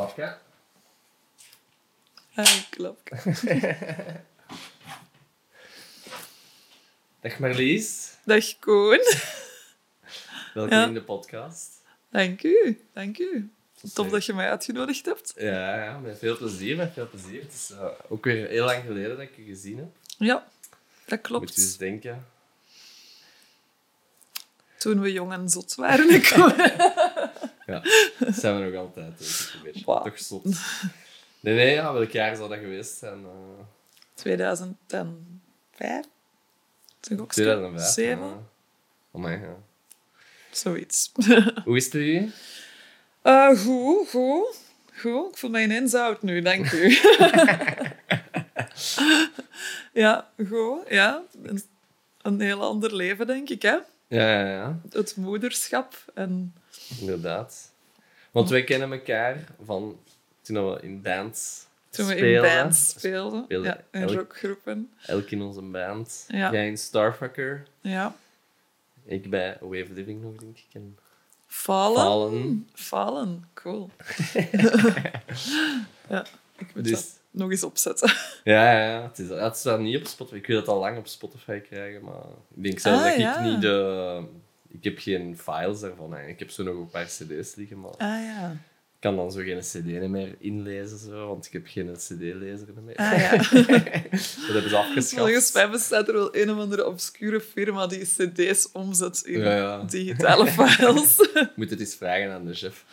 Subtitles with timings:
[0.00, 0.12] Ah,
[2.70, 3.08] klap.
[7.20, 8.16] Dag Marlies.
[8.24, 9.00] Dag Koen.
[10.54, 10.86] Welkom Ja.
[10.86, 11.82] in de podcast.
[12.10, 13.50] Dank u, dank u.
[13.94, 15.32] Tof dat je mij uitgenodigd hebt.
[15.36, 17.42] Ja, ja, met veel plezier, met veel plezier.
[17.42, 19.88] Het is eh, ook weer heel lang geleden dat ik je gezien heb.
[20.18, 20.48] Ja, dat
[21.08, 21.54] Moet klopt.
[21.54, 22.26] je eens denken.
[24.78, 26.08] Toen we jong en zot waren.
[27.70, 27.82] Ja,
[28.18, 29.20] dat zijn we nog altijd.
[29.54, 29.84] een beetje.
[29.84, 30.02] Wauw.
[30.02, 30.44] Toch zot.
[31.40, 33.24] Nee, nee, ja, welk jaar zou dat geweest zijn?
[33.24, 33.64] eh
[34.14, 36.04] 2005?
[37.00, 37.92] Toch ook 2005.
[37.92, 38.26] Zeven?
[38.26, 38.42] Ja.
[39.10, 39.56] Oh my, ja.
[40.50, 41.12] Zoiets.
[41.64, 42.30] Hoe is het u?
[43.22, 44.58] Eh, goed, goed.
[45.00, 46.88] Goed, ik voel mij ineens oud nu, dank u.
[50.02, 51.22] ja, goed, ja.
[51.42, 51.62] Een,
[52.22, 53.76] een heel ander leven, denk ik, hè.
[54.06, 54.80] Ja, ja, ja.
[54.90, 56.54] Het moederschap en...
[57.00, 57.69] Inderdaad.
[58.30, 59.98] Want wij kennen elkaar van
[60.42, 62.54] toen we in bands Toen we in speelden.
[62.62, 63.44] bands speelden.
[63.44, 64.90] Speelden Ja, in elk- rockgroepen.
[65.06, 66.24] Elk in onze band.
[66.28, 66.52] Ja.
[66.52, 67.66] Jij in Starfucker.
[67.80, 68.14] Ja.
[69.04, 70.66] Ik bij of Living nog, denk ik.
[70.72, 70.98] En
[71.46, 71.96] Falen.
[72.02, 72.68] Fallen.
[72.74, 73.90] Falen, cool.
[76.08, 76.24] ja,
[76.58, 78.12] ik moet Dus- dat nog eens opzetten.
[78.44, 79.02] Ja, ja.
[79.02, 80.36] Het, is, het staat niet op Spotify.
[80.38, 82.22] Ik wil het al lang op Spotify krijgen, maar
[82.54, 83.38] ik denk zelf Ah, dat ja.
[83.38, 84.22] ik niet de...
[84.72, 86.12] Ik heb geen files daarvan.
[86.12, 86.26] hè.
[86.26, 88.50] Ik heb zo nog een paar cd's liggen, maar Ah ja.
[88.94, 92.96] ik kan dan zo geen cd meer inlezen, zo, want ik heb geen cd-lezer meer.
[92.96, 93.30] Ah ja.
[94.46, 95.14] Dat hebben ze afgeschaft.
[95.22, 99.56] Volgens mij bestaat er wel een of andere obscure firma die cd's omzet in Ja,
[99.56, 99.82] ja.
[99.82, 101.16] digitale files.
[101.56, 102.84] Moet het eens vragen aan de chef.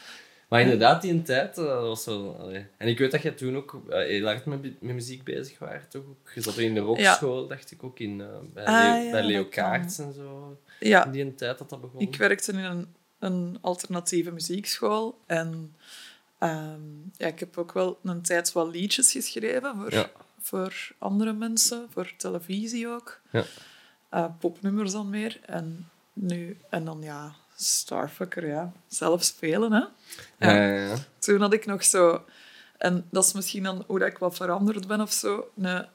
[0.49, 2.35] Maar inderdaad, die tijd, eh, dat was wel...
[2.39, 2.65] allee.
[2.77, 5.69] En ik weet dat jij toen ook eh, heel hard met, met muziek bezig was,
[5.89, 6.03] toch?
[6.35, 9.45] Je zat in de rockschool, dacht ik ook, in, eh, bij, Ah, Leo, bij Leo.
[9.45, 10.57] Kaarts en zo.
[10.79, 11.99] Ja, In die tijd dat dat begon.
[11.99, 15.19] ik werkte in een, een alternatieve muziekschool.
[15.25, 15.75] En
[16.39, 16.81] ehm,
[17.17, 20.09] ja, ik heb ook wel een tijd wat liedjes geschreven voor, Ja.
[20.39, 23.19] voor andere mensen, voor televisie ook.
[23.31, 23.43] Ja.
[24.09, 25.39] Eh, popnummers dan meer.
[25.45, 28.71] En nu, en dan ja, Starfucker, ja.
[28.87, 29.83] Zelf spelen, hè.
[30.47, 30.95] Ja, ja, ja.
[31.19, 32.23] Toen had ik nog zo...
[32.77, 35.49] En dat is misschien dan hoe dat ik wat veranderd ben of zo.
[35.57, 35.85] Een,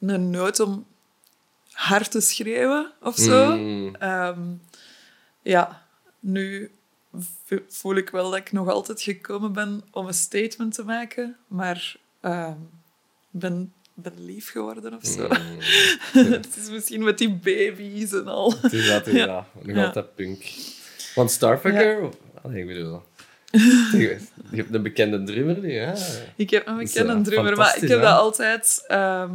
[0.00, 0.86] een nood om
[1.78, 3.56] hard te schreeuwen of zo.
[3.56, 3.94] Mm.
[3.94, 4.40] Ehm,
[5.42, 5.82] ja,
[6.20, 6.70] nu
[7.68, 11.36] voel ik wel dat ik nog altijd gekomen ben om een statement te maken.
[11.48, 12.56] Maar ehm,
[13.30, 15.28] ben, ben lief geworden of zo.
[15.28, 15.58] Mm.
[16.32, 18.54] Het is misschien met die baby's en al.
[18.60, 19.10] Het is dat Ja.
[19.10, 19.46] inderdaad.
[19.62, 19.86] Nog Ja.
[19.86, 20.44] altijd punk.
[21.14, 22.08] Want Starfucker...
[22.42, 23.02] Allee, ik bedoel...
[23.92, 24.18] Je
[24.50, 25.92] hebt een bekende drummer nu, hè?
[26.36, 28.84] Ik heb een Dat bekende eh, drummer, maar ik heb dat altijd...
[28.86, 29.34] ehm,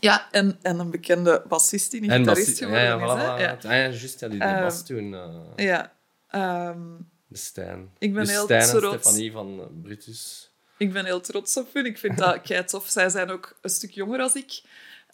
[0.00, 3.22] ja, en, en een bekende bassist die een gitarist geworden ja, ja, is.
[3.22, 3.24] hè.
[3.42, 3.52] Ja.
[3.52, 4.20] Ah, ja, juist.
[4.20, 5.14] Ja, die de Ehm, bas toen...
[5.14, 5.92] eh, Ja.
[6.28, 6.80] Ehm,
[7.26, 7.90] de Stijn.
[7.98, 9.00] Ik ben heel Stijn en trots.
[9.00, 10.50] Stefanie van eh, Brutus.
[10.76, 11.86] ik ben heel trots op hun.
[11.86, 12.88] Ik vind dat kei tof.
[12.88, 14.62] Zij zijn ook een stuk jonger als ik.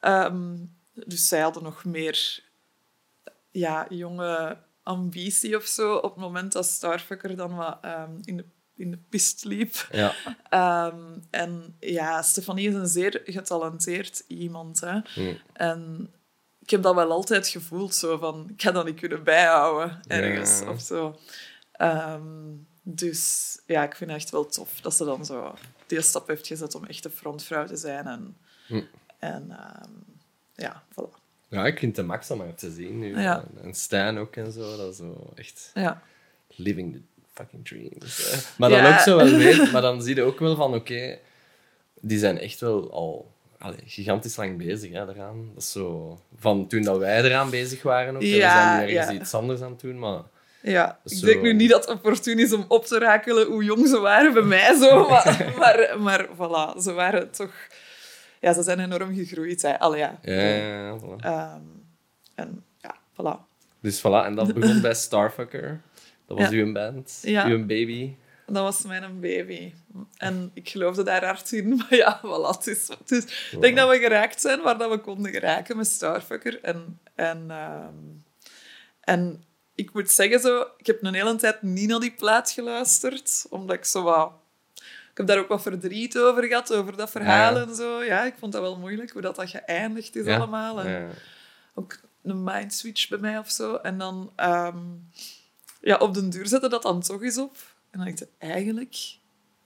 [0.01, 0.57] Ehm,
[0.93, 2.43] dus zij hadden nog meer
[3.51, 8.45] ja, jonge ambitie of zo op het moment dat Starfucker dan wat ehm, in, de,
[8.77, 9.89] in de pist liep.
[9.93, 10.15] Ja.
[10.49, 14.81] Ehm, en ja, Stefanie is een zeer getalenteerd iemand.
[14.81, 14.93] Hè.
[15.17, 15.39] Mm.
[15.53, 16.11] En
[16.59, 20.61] ik heb dat wel altijd gevoeld, zo van, ik ga dat niet kunnen bijhouden ergens
[20.61, 20.71] Ja.
[20.71, 21.19] of zo.
[21.73, 22.53] Ehm,
[22.83, 25.55] dus ja, ik vind het echt wel tof dat ze dan zo
[25.87, 28.07] die stap heeft gezet om echt de frontvrouw te zijn.
[28.07, 28.37] En,
[28.67, 28.83] Hm.
[29.19, 29.91] en ehm,
[30.55, 31.23] ja, voilà.
[31.49, 33.21] Ja, ik vind de max om maar te zien nu.
[33.21, 33.45] Ja.
[33.63, 34.77] En- Stijn ook en zo.
[34.77, 36.03] Dat is zo echt Ja.
[36.49, 37.01] living the
[37.35, 38.31] fucking dreams.
[38.31, 38.39] hè.
[38.59, 38.93] Maar dan Ja.
[38.95, 41.19] ook zo wel weet, maar dan zie je ook wel van, oké,
[42.01, 45.51] die zijn echt wel al allee, gigantisch lang bezig hè, daaraan.
[45.55, 48.21] Dat is zo, van toen dat wij eraan bezig waren ook.
[48.21, 49.21] we zijn nu ergens ja.
[49.21, 50.23] iets anders aan het doen, maar...
[50.63, 53.89] Ja, ik denk nu niet dat het opportun is om op te rakelen hoe jong
[53.89, 57.53] ze waren bij mij, zo, maar, maar, maar voilà, ze waren toch...
[58.41, 59.63] Ja, ze zijn enorm gegroeid.
[59.63, 59.79] Hè.
[59.79, 60.19] Allee, ja.
[60.23, 61.25] Ja, ja, ja, voilà.
[61.25, 61.61] Ehm,
[62.35, 63.41] en ja, voilà.
[63.81, 65.81] Dus voilà, en dat begon bij Starfucker.
[66.27, 68.15] Dat was uw band, uw baby.
[68.47, 69.73] Dat was mijn baby.
[70.17, 71.69] En ik geloofde daar hard in.
[71.77, 74.91] Maar ja, voilà, het is, het is, ik denk dat we geraakt zijn waar dat
[74.91, 76.63] we konden geraken met Starfucker.
[76.63, 77.95] En, en, ehm,
[79.01, 79.45] en
[79.75, 83.47] ik moet zeggen, zo, ik heb een hele tijd niet naar die plaat geluisterd.
[83.51, 84.33] Omdat ik zo wat...
[85.11, 87.67] Ik heb daar ook wat verdriet over gehad, over dat verhaal Ja.
[87.67, 88.03] en zo.
[88.03, 90.37] Ja, ik vond dat wel moeilijk, hoe dat, dat geëindigd is Ja.
[90.37, 90.81] allemaal.
[90.81, 91.09] En, Ja.
[91.75, 93.75] ook een mindswitch bij mij of zo.
[93.75, 94.79] En dan ehm,
[95.85, 97.57] ja, op den duur zette dat dan toch eens op.
[97.91, 98.91] En dan dacht ik, eigenlijk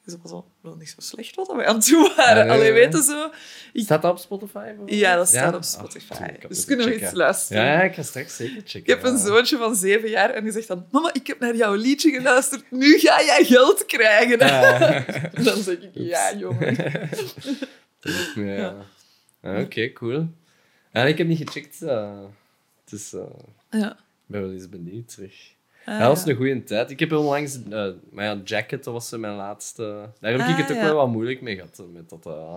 [0.05, 2.47] Dus dat was wel, wel niet zo slecht wat we aan het doen waren.
[2.47, 2.73] Ja, Allee, ja, ja.
[2.73, 3.31] weten zo.
[3.73, 4.73] Ik- Staat dat op Spotify?
[4.87, 6.15] Ja, dat staat op Ah, Spotify.
[6.15, 7.09] tuurlijk, dus het kunnen we checken.
[7.09, 7.65] iets luisteren.
[7.65, 8.81] Ja, ik ga straks zeker checken.
[8.81, 10.87] Ik heb een zoontje van zeven jaar en die zegt dan...
[10.91, 12.71] Mama, ik heb naar jouw liedje geluisterd.
[12.71, 14.39] Nu ga jij geld krijgen.
[14.39, 15.05] Ja.
[15.45, 16.77] Dan zeg ik, ja, jongen.
[18.35, 18.77] Ja.
[19.43, 20.29] Ah, Oké, cool.
[20.93, 21.83] Ik heb niet gecheckt.
[21.83, 22.21] eh,
[22.85, 23.21] het is, eh,
[23.71, 23.91] Ja.
[23.93, 25.35] ik ben wel eens benieuwd terug.
[25.89, 26.31] Ah, dat was ja.
[26.31, 26.91] een goede tijd.
[26.91, 27.59] Ik heb onlangs...
[27.71, 29.83] eh maar ja, Jacket, dat was mijn laatste...
[30.21, 30.83] Daar heb ik Ah, het ook ja.
[30.85, 31.83] wel wat moeilijk mee gehad.
[31.93, 32.55] Met, dat, eh,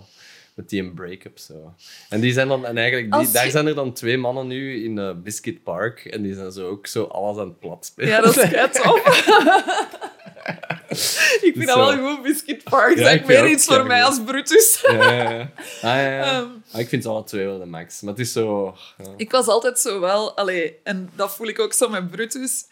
[0.54, 1.74] met die een break-up zo.
[2.10, 4.98] En, die zijn dan, en eigenlijk, die, daar zijn er dan twee mannen nu in
[5.00, 6.06] eh, Biscuit Park.
[6.06, 8.10] En die zijn zo ook zo alles aan het plat spelen.
[8.10, 8.50] Ja, dat is
[8.81, 9.28] tof.
[10.51, 12.98] ik vind Dus dat wel goed, Biscuit Park.
[12.98, 14.83] Ja, dat meer iets voor mij als Brutus.
[14.88, 15.39] Ja, ja, ja.
[15.81, 16.24] Ah, ja, ja.
[16.39, 18.01] Ehm, Ah, ik vind ze alle twee wel de max.
[18.01, 18.75] Maar het is zo...
[18.98, 19.06] Ja.
[19.18, 20.38] Ik was altijd zo wel...
[20.38, 22.66] Allee, en dat voel ik ook zo met Brutus.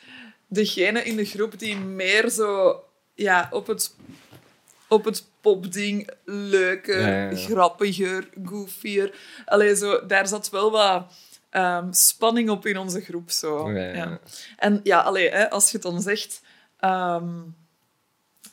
[0.50, 2.84] Degene in de groep die meer zo...
[3.14, 3.96] Ja, op het,
[4.88, 7.36] op het popding leuker, Ja, ja, ja.
[7.38, 9.16] grappiger, goofier.
[9.46, 11.14] Allee, zo, daar zat wel wat
[11.50, 13.32] ehm, spanning op in onze groep.
[13.32, 13.70] Zo.
[14.58, 16.42] En ja, allee, hè, als je het dan zegt...
[16.80, 17.30] ehm,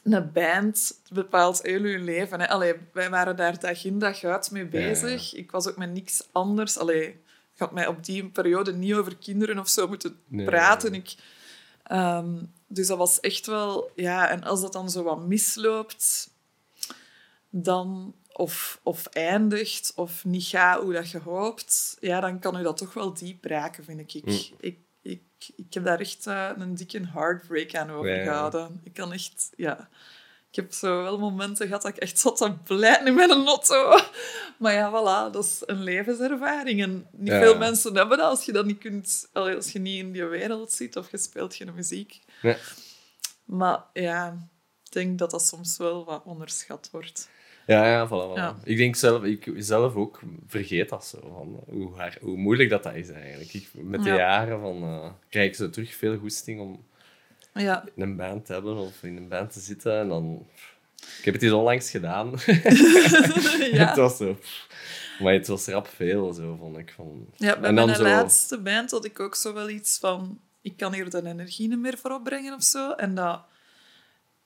[0.02, 2.40] een band bepaalt heel je leven.
[2.40, 2.48] Hè.
[2.48, 5.34] Allee, wij waren daar dag in dag uit mee bezig.
[5.34, 6.78] Ik was ook met niks anders.
[6.78, 7.06] Allee,
[7.54, 10.46] ik had mij op die periode niet over kinderen of zo moeten Nee.
[10.46, 10.94] praten.
[10.94, 11.14] Ik,
[11.88, 12.34] ehm,
[12.66, 13.90] dus dat was echt wel...
[13.94, 16.30] Ja, en als dat dan zo wat misloopt,
[17.50, 18.14] dan...
[18.32, 22.76] Of, of eindigt, of niet gaat hoe dat je hoopt, ja, dan kan u dat
[22.76, 24.24] toch wel diep raken, vind ik.
[24.24, 24.38] Mm.
[24.60, 25.22] Ik, ik,
[25.56, 27.92] ik heb daar echt eh, een dikke heartbreak aan Ja.
[27.94, 28.80] overgehouden.
[28.84, 29.50] Ik kan echt...
[29.56, 29.88] Ja...
[30.56, 33.98] Ik heb zo wel momenten gehad dat ik echt zat te blijten in mijn auto.
[34.58, 36.82] Maar ja, voilà, dat is een levenservaring.
[36.82, 37.40] En niet Ja.
[37.40, 39.28] veel mensen hebben dat als je dat niet kunt...
[39.32, 42.20] Als je niet in die wereld zit of je speelt geen muziek.
[42.42, 42.56] Nee.
[43.44, 44.48] Maar ja,
[44.84, 47.28] ik denk dat dat soms wel wat onderschat wordt.
[47.66, 48.34] Ja, ja, voilà, voilà.
[48.34, 48.56] Ja.
[48.64, 51.18] Ik denk zelf, ik zelf ook vergeet dat zo.
[51.20, 53.54] Van hoe, haar- hoe moeilijk dat, dat is eigenlijk.
[53.54, 54.16] Ik, met de Ja.
[54.16, 56.84] jaren van, eh, krijg ik zo terug veel goesting om
[57.56, 59.98] Ja, in een band hebben of in een band te zitten.
[59.98, 60.46] En dan...
[61.18, 62.30] Ik heb het eens onlangs gedaan.
[63.72, 63.86] ja.
[63.88, 64.38] het was zo...
[65.18, 66.92] Maar het was rap veel, zo, vond ik.
[66.96, 67.26] Van...
[67.36, 70.40] ja bij En dan mijn zo- laatste band had ik ook zo wel iets van...
[70.60, 72.90] Ik kan hier de energie niet meer voor opbrengen of zo.
[72.92, 73.40] En dat...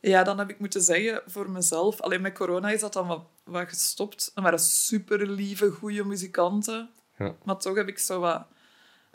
[0.00, 2.00] Ja, dan heb ik moeten zeggen voor mezelf...
[2.00, 4.32] Alleen met corona is dat dan wat, wat gestopt.
[4.34, 6.90] Er waren super lieve, goede muzikanten.
[7.18, 7.34] Ja.
[7.44, 8.46] Maar toch heb ik zo wat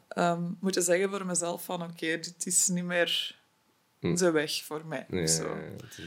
[0.08, 1.82] ehm, moeten zeggen voor mezelf van...
[1.82, 3.36] Oké, dit is niet meer
[4.00, 4.16] Hm.
[4.16, 5.06] de weg voor mij.
[5.28, 5.58] Zo.
[5.90, 6.02] is-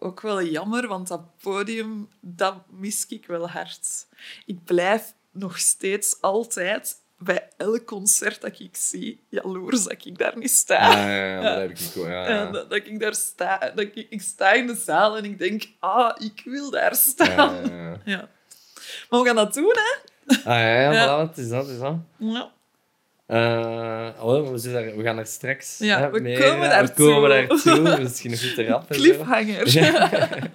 [0.00, 4.06] ook wel jammer, want dat podium, dat mis ik wel hard.
[4.46, 10.38] Ik blijf nog steeds altijd, bij elk concert dat ik zie, jaloers dat ik daar
[10.38, 10.76] niet sta.
[10.88, 12.06] Ah, ja, ja, dat heb ik ook.
[12.06, 13.58] Ja, dat, dat ik daar sta.
[13.58, 17.54] Dat ik, ik sta in de zaal en ik denk, ah, ik wil daar staan.
[18.04, 18.28] Ja.
[19.10, 20.00] Maar we gaan dat doen, hè?
[20.36, 21.06] Ah, ja, ja, Ja.
[21.26, 21.96] voilà, het is dat, het is dat.
[22.16, 22.52] Ja.
[23.28, 27.06] Eh, oh, we, daar, we gaan er straks Ja, hè, we mee, komen daartoe.
[27.06, 28.00] We komen daartoe.
[28.02, 28.88] Misschien nog goed rap.
[28.88, 29.66] Cliffhanger.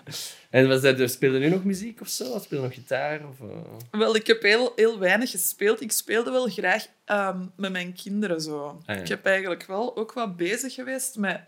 [0.49, 2.39] En was dat, speel je nu nog muziek of zo?
[2.39, 3.27] Speel je nog gitaar?
[3.27, 3.99] Of, eh?
[3.99, 5.81] Wel, ik heb heel, heel weinig gespeeld.
[5.81, 8.65] Ik speelde wel graag ehm, met mijn kinderen zo.
[8.85, 9.01] Ah, ja.
[9.01, 11.41] Ik heb eigenlijk wel ook wat bezig geweest met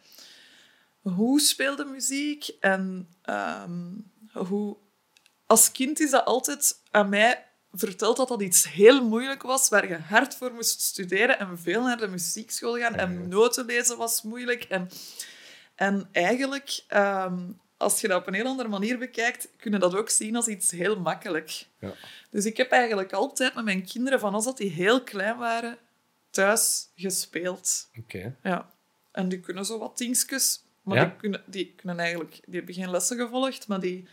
[1.02, 3.92] hoe speelde muziek en ehm,
[4.34, 4.78] hoe...
[5.46, 7.45] Als kind is dat altijd aan mij
[7.76, 11.82] verteld dat dat iets heel moeilijk was, waar je hard voor moest studeren en veel
[11.82, 12.96] naar de muziekschool gaan.
[12.96, 14.64] En noten lezen was moeilijk.
[14.64, 14.90] En,
[15.76, 17.40] en eigenlijk, ehm,
[17.78, 20.48] als je dat op een heel andere manier bekijkt, kun je dat ook zien als
[20.48, 21.68] iets heel makkelijk.
[21.80, 21.94] Ja.
[22.30, 25.78] Dus ik heb eigenlijk altijd met mijn kinderen, van als dat die heel klein waren,
[26.30, 27.90] thuis gespeeld.
[28.00, 28.36] Oké.
[28.44, 28.70] Ja.
[29.12, 31.06] En die kunnen zo wat dingetjes, maar Ja?
[31.06, 32.40] die, kunnen, die kunnen eigenlijk...
[32.46, 34.08] Die hebben geen lessen gevolgd, maar die...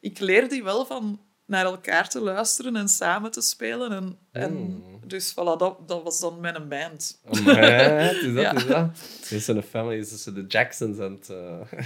[0.00, 3.92] Ik leer die wel van naar elkaar te luisteren en samen te spelen.
[3.92, 5.00] En, en Mm.
[5.08, 7.20] dus voilà, dat, dat was dan mijn band.
[7.24, 8.52] Oh, het is dat, Ja.
[8.54, 8.88] is dat.
[9.30, 11.28] Is een family, tussen de Jacksons en het...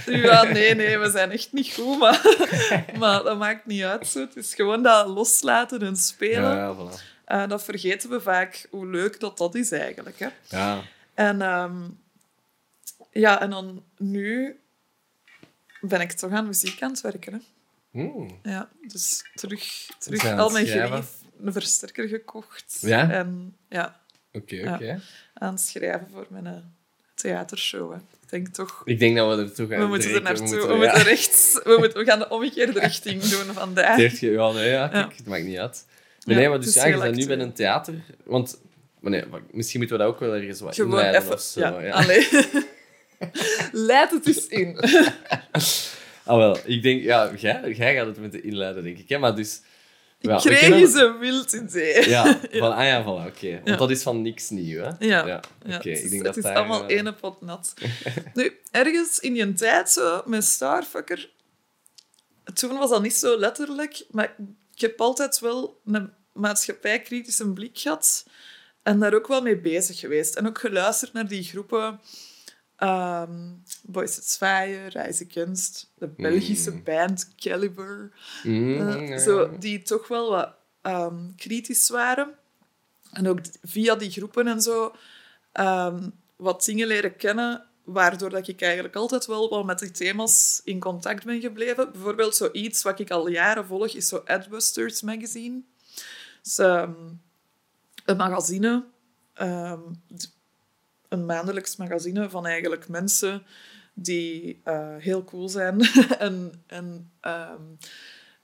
[0.05, 2.21] eh, Ja, nee, nee, we zijn echt niet goed, maar,
[2.99, 4.07] maar dat maakt niet uit.
[4.07, 4.19] Zo.
[4.19, 6.41] Het is gewoon dat loslaten en spelen.
[6.55, 7.01] Ja, ja, voilà.
[7.25, 10.19] Eh, dat vergeten we vaak, hoe leuk dat dat is eigenlijk.
[10.19, 10.27] Hè?
[10.49, 10.81] Ja.
[11.13, 11.75] En, ehm,
[13.11, 14.59] ja, en dan nu
[15.81, 17.33] ben ik toch aan muziek aan het werken.
[17.33, 17.39] Hè?
[17.95, 18.39] Mm.
[18.43, 21.09] Ja, dus terug, terug Zijn al mijn gerief,
[21.43, 22.77] een versterker gekocht.
[22.81, 23.09] Ja?
[23.11, 23.99] En ja,
[24.31, 24.73] Oké, Ja.
[24.75, 25.01] oké.
[25.33, 26.53] aan het schrijven voor mijn eh,
[27.13, 27.91] theatershow.
[27.91, 27.97] Hè.
[27.97, 28.81] Ik denk toch...
[28.85, 29.79] Ik denk dat we er toch gaan.
[29.79, 30.45] We moeten er naartoe.
[30.45, 31.03] we We, moeten- moeten ja.
[31.03, 33.95] rechts, we, moeten, we gaan de omgekeerde richting doen vandaag.
[33.97, 35.85] Direct ge- Ja, nee, ja, kijk, het maakt niet uit.
[36.19, 37.93] Ja, nee, maar het dus is ja, je bent nu bij een theater.
[38.23, 38.61] Want,
[38.99, 41.33] maar nee, maar misschien moeten we dat ook wel ergens wat Gewoon inleiden even...
[41.33, 41.59] of zo.
[41.81, 42.05] ja.
[43.71, 44.77] Leid het eens in.
[46.25, 46.57] Ah, wel.
[46.65, 49.09] Ik denk, ja, jij, jij gaat het moeten inleiden, denk ik.
[49.09, 49.17] Hè?
[49.17, 49.61] Maar dus...
[50.19, 52.09] Ik ja, kreeg kennen- eens een wild idee.
[52.09, 53.51] Ja, Van, ah ja, voilà, oké.
[53.51, 53.75] Want Ja.
[53.75, 54.89] dat is van niks nieuw, hè?
[54.99, 55.39] Ja, oké.
[55.71, 57.73] het Ik is, denk het dat is daar, allemaal eh, ene pot nat.
[58.33, 61.29] nu, ergens in je tijd zo, met Starfucker...
[62.53, 64.35] Toen was dat niet zo letterlijk, maar
[64.75, 68.25] ik heb altijd wel een maatschappijkritische blik gehad
[68.83, 70.35] en daar ook wel mee bezig geweest.
[70.35, 71.99] En ook geluisterd naar die groepen...
[72.77, 73.53] ehm
[73.83, 76.83] Boys It's Fire, Reizen Kunst, de Belgische Mm.
[76.83, 78.11] band Caliber...
[78.43, 79.17] mm, Eh, ja.
[79.17, 82.33] zo, die toch wel wat ehm, kritisch waren.
[83.11, 84.95] En ook via die groepen en zo
[85.51, 90.61] ehm, wat dingen leren kennen, waardoor dat ik eigenlijk altijd wel wat met die thema's
[90.63, 91.91] in contact ben gebleven.
[91.91, 95.61] Bijvoorbeeld zoiets wat ik al jaren volg, is zo Adbusters Magazine.
[96.43, 98.83] Dus, een magazine,
[100.17, 100.33] d-
[101.09, 103.43] een maandelijks magazine van eigenlijk mensen
[103.93, 105.81] die eh, heel cool zijn
[106.19, 107.61] en, en ehm,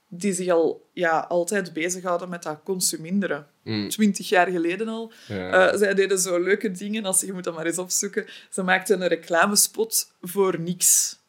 [0.08, 3.46] die zich al ja, altijd bezighouden met dat consuminderen.
[3.64, 5.12] Mm, Twintig jaar geleden al.
[5.26, 5.70] ja.
[5.70, 8.26] Eh, zij deden zo leuke dingen, als je, je moet dat maar eens opzoeken.
[8.50, 11.20] Ze maakten een reclamespot voor niks.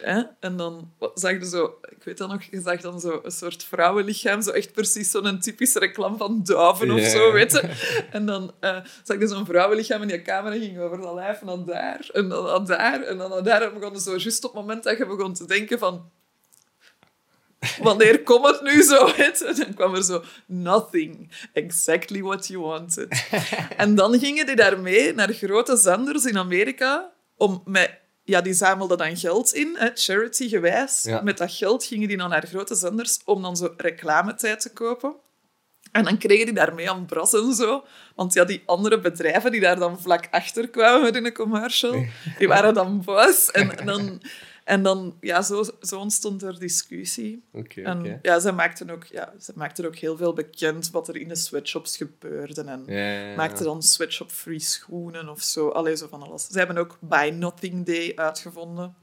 [0.00, 0.22] Hè?
[0.40, 3.64] En dan zag je zo, ik weet dat nog, je zag dan zo een soort
[3.64, 7.70] vrouwenlichaam, zo echt precies zo'n typische reclame van duiven of zo, weet je.
[8.10, 11.46] En dan eh, zag je zo'n vrouwenlichaam en die camera ging over dat lijf en
[11.46, 13.62] dan daar, en dan daar, en dan daar.
[13.62, 16.10] En begon zo, juist op het moment dat je begon te denken van...
[17.82, 19.06] Wanneer komt het nu zo?
[19.16, 19.54] weet je?
[19.56, 20.22] Dan kwam er zo...
[20.46, 21.30] Nothing.
[21.52, 23.26] Exactly what you wanted.
[23.76, 28.04] En dan gingen die daarmee naar grote zenders in Amerika om met...
[28.26, 31.02] Ja, die zamelden dan geld in, charity-gewijs.
[31.02, 31.20] Ja.
[31.22, 35.14] Met dat geld gingen die dan naar grote zenders om dan zo reclametijd te kopen.
[35.92, 37.84] En dan kregen die daarmee aan bras en zo.
[38.14, 42.04] Want ja, die andere bedrijven die daar dan vlak achter kwamen met in een commercial,
[42.38, 43.50] die waren dan boos.
[43.50, 44.22] En, en dan,
[44.66, 47.42] en dan ja, zo, zo ontstond er discussie.
[47.52, 51.16] Oké, En ja, ze maakten, ook, ja, ze maakten ook heel veel bekend wat er
[51.16, 52.62] in de sweatshops gebeurde.
[52.62, 55.68] En Ja, maakten dan sweatshop-free schoenen of zo.
[55.68, 56.46] Allee, zo van alles.
[56.46, 58.94] Ze hebben ook Buy Nothing Day uitgevonden.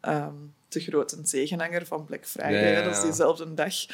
[0.00, 0.34] Ehm,
[0.68, 2.52] de grote tegenhanger van Black Friday.
[2.52, 3.74] Ja, ja, hè, Dat is diezelfde dag.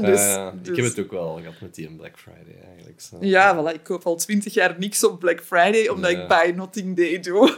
[0.00, 0.50] Dus, ja.
[0.50, 3.00] dus- Ik heb het ook wel gehad met die in Black Friday, eigenlijk.
[3.00, 3.16] Zo.
[3.20, 6.96] Ja, voilà, ik koop al twintig jaar niks op Black Friday, omdat ik Buy Nothing
[6.96, 7.56] Day doe.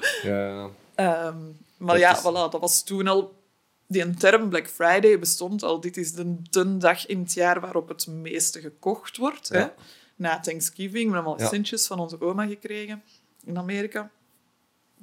[0.94, 1.36] Ehm,
[1.84, 3.40] maar ja, is- voilà, dat was toen al...
[3.86, 5.80] Die term Black Friday bestond al.
[5.80, 9.48] Dit is de, de dag in het jaar waarop het meeste gekocht wordt.
[9.48, 9.66] Hè?
[10.16, 11.08] Na Thanksgiving.
[11.08, 11.48] We hebben al Ja.
[11.48, 13.02] centjes van onze oma gekregen
[13.44, 14.10] in Amerika.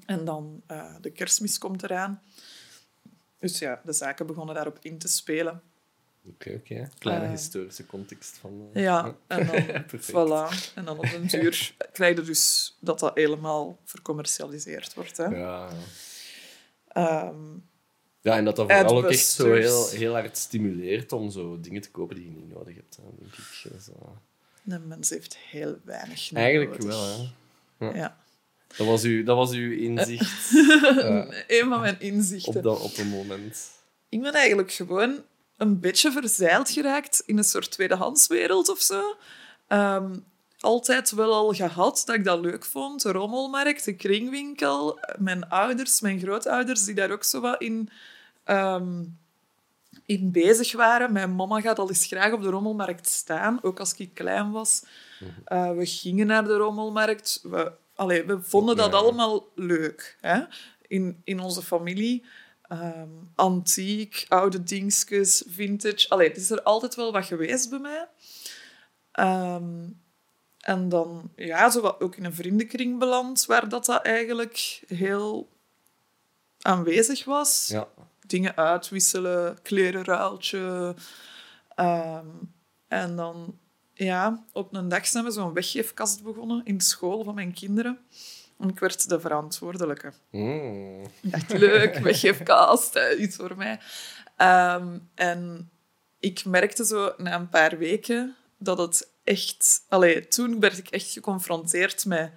[0.05, 2.21] En dan eh, de kerstmis komt eraan.
[3.39, 5.61] Dus ja, de zaken begonnen daarop in te spelen.
[6.25, 6.89] Oké, oké.
[6.97, 7.31] Kleine Eh.
[7.31, 8.69] historische context van...
[8.73, 10.73] eh, Ja, en dan, voilà.
[10.75, 15.17] En dan op den duur krijg je dus dat dat helemaal vercommercialiseerd wordt.
[15.17, 15.25] Hè?
[15.25, 15.69] Ja,
[16.99, 17.23] ja.
[17.23, 17.57] Ehm,
[18.21, 21.81] Ja, en dat dat vooral ook echt zo heel, heel hard stimuleert om zo dingen
[21.81, 23.71] te kopen die je niet nodig hebt, hè, denk ik.
[23.71, 26.87] Eh, een mens heeft heel weinig eigenlijk nodig.
[27.77, 27.99] wel, hè.
[27.99, 28.17] Ja.
[28.77, 31.27] Dat was, uw, dat was uw inzicht Ja.
[31.47, 32.55] Een van mijn inzichten.
[32.55, 33.69] op, dat, op een moment.
[34.09, 35.23] Ik ben eigenlijk gewoon
[35.57, 39.15] een beetje verzeild geraakt in een soort tweedehandswereld of zo.
[39.67, 40.17] Ehm,
[40.59, 43.01] altijd wel al gehad dat ik dat leuk vond.
[43.01, 44.99] De rommelmarkt, de kringwinkel.
[45.17, 47.89] Mijn ouders, mijn grootouders, die daar ook zo wat in,
[48.43, 49.03] ehm,
[50.05, 51.11] in bezig waren.
[51.11, 54.83] Mijn mama gaat al eens graag op de rommelmarkt staan, ook als ik klein was.
[55.45, 57.39] Eh, we gingen naar de rommelmarkt.
[57.43, 58.97] We, allee, we vonden dat Ja.
[58.97, 60.41] allemaal leuk hè?
[60.87, 62.25] In, in onze familie.
[62.61, 66.09] Ehm, antiek, oude dingetjes, vintage.
[66.09, 68.07] Allee, het is er altijd wel wat geweest bij mij.
[69.11, 69.87] Ehm,
[70.59, 75.49] en dan, ja, zo wat ook in een vriendenkring beland, waar dat, dat eigenlijk heel
[76.61, 77.67] aanwezig was.
[77.67, 77.87] Ja.
[78.27, 80.95] Dingen uitwisselen, klerenruiltje.
[81.75, 82.27] Ehm,
[82.87, 83.57] en dan,
[83.93, 87.99] ja, op een dag zijn we zo'n weggeefkast begonnen in de school van mijn kinderen.
[88.59, 90.13] En ik werd de verantwoordelijke.
[90.31, 91.03] Mm.
[91.21, 93.79] Ik dacht, leuk, weggeefkast, hè, iets voor mij.
[94.35, 95.69] Ehm, en
[96.19, 99.83] ik merkte zo na een paar weken dat het echt...
[99.89, 102.31] Allee, toen werd ik echt geconfronteerd met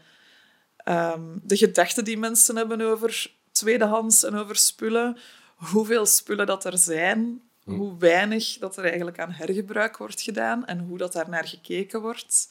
[0.77, 5.19] ehm, de gedachten die mensen hebben over tweedehands en over spullen.
[5.55, 7.43] Hoeveel spullen dat er zijn.
[7.65, 12.01] Hoe weinig dat er eigenlijk aan hergebruik wordt gedaan en hoe dat daar naar gekeken
[12.01, 12.49] wordt.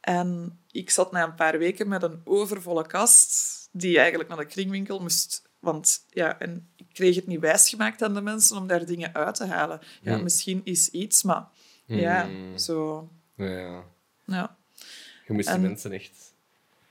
[0.00, 4.44] En ik zat na een paar weken met een overvolle kast, die eigenlijk naar de
[4.46, 5.42] kringwinkel moest.
[5.60, 9.34] Want ja, en ik kreeg het niet wijsgemaakt aan de mensen om daar dingen uit
[9.34, 9.80] te halen.
[10.02, 10.22] Ja, Hmm.
[10.22, 11.46] misschien is iets, maar
[11.86, 12.58] ja, Hmm.
[12.58, 13.08] zo.
[13.38, 13.84] Ja.
[14.24, 14.56] Ja.
[15.26, 16.34] Je moest die En- mensen echt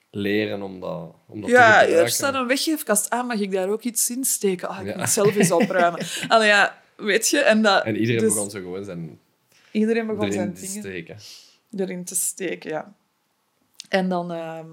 [0.10, 3.26] leren om dat, om dat Ja, te er staat een weggeefkast aan.
[3.28, 4.68] Mag ik daar ook iets in steken?
[4.70, 4.98] Ah, ik Ja.
[4.98, 6.06] moet zelf eens opruimen.
[6.28, 7.40] Allee, ja, weet je.
[7.40, 9.20] En, dat, En iedereen dus begon zo gewoon zijn
[9.72, 11.18] iedereen begon zijn erin te dingen steken.
[11.78, 12.94] erin te steken, ja.
[13.90, 14.32] En dan...
[14.32, 14.66] ehm,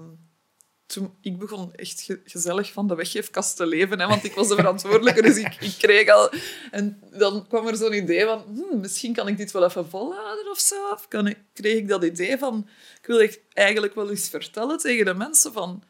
[0.85, 4.47] toen, ik begon echt ge- gezellig van de weggeefkast te leven, hè, want ik was
[4.47, 6.29] de verantwoordelijke, dus ik, ik kreeg al...
[6.71, 10.51] En dan kwam er zo'n idee van, hmm, misschien kan ik dit wel even volhouden
[10.51, 10.89] of zo.
[10.91, 12.67] Of kan ik, kreeg ik dat idee van,
[13.01, 15.83] ik wil echt eigenlijk wel eens vertellen tegen de mensen van,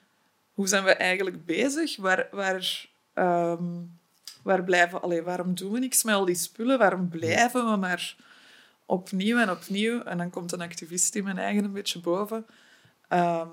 [0.54, 1.98] hoe zijn we eigenlijk bezig?
[1.98, 3.64] Waar, waar, ehm,
[4.44, 5.02] waar blijven...
[5.02, 6.78] Allee, waarom doen we niks met al die spullen?
[6.78, 8.16] Waarom blijven we maar
[8.86, 10.02] opnieuw en opnieuw?
[10.02, 12.46] En dan komt een activist in mijn eigen een beetje boven.
[13.08, 13.50] Ehm,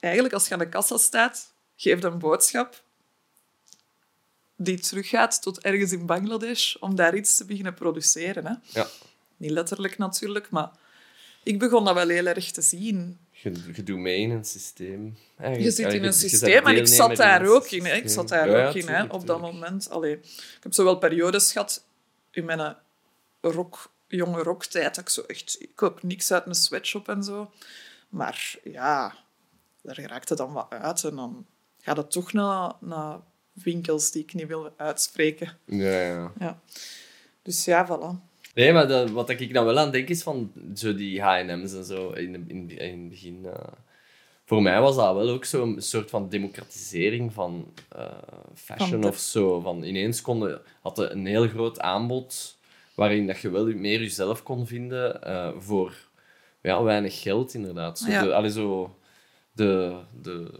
[0.00, 2.84] eigenlijk, als je aan de kassa staat, geef een boodschap
[4.56, 8.46] die teruggaat tot ergens in Bangladesh om daar iets te beginnen produceren.
[8.46, 8.54] Hè?
[8.80, 8.86] Ja.
[9.36, 10.70] Niet letterlijk natuurlijk, maar
[11.42, 13.18] ik begon dat wel heel erg te zien.
[13.30, 15.16] Je, je doet mee in een systeem.
[15.36, 15.76] eigenlijk.
[15.76, 17.84] Je zit in een systeem en ik zat daar ook in.
[17.84, 17.94] Hè.
[17.94, 19.90] Ik zat daar Ja, ook in hè, op dat moment.
[19.90, 20.16] Allee,
[20.56, 21.84] ik heb zo wel periodes gehad
[22.30, 22.76] in mijn
[23.40, 25.56] rock, jonge rocktijd dat ik zo echt...
[25.58, 27.50] Ik koop niks uit een sweatshop en zo.
[28.08, 29.14] Maar ja,
[29.86, 31.04] daar raakte dan wat uit.
[31.04, 31.46] En dan
[31.80, 33.18] gaat het toch naar, naar
[33.52, 35.52] winkels die ik niet wil uitspreken.
[35.64, 36.32] Ja, ja.
[36.38, 36.60] Ja.
[37.42, 38.34] Dus ja, voilà.
[38.54, 41.84] Nee, maar dat, wat ik dan wel aan denk is van zo die H&M's en
[41.84, 43.46] zo in, in, in het begin.
[43.46, 43.72] eh,
[44.44, 48.04] voor mij was dat wel ook zo'n soort van democratisering van eh,
[48.54, 49.60] fashion Van de- of zo.
[49.60, 52.58] Van ineens konden, had je een heel groot aanbod
[52.94, 55.94] waarin dat je wel meer jezelf kon vinden eh, voor
[56.60, 57.98] ja, weinig geld, inderdaad.
[57.98, 58.22] Zo Ja.
[58.22, 58.95] de, allee, zo
[59.56, 60.50] de, de,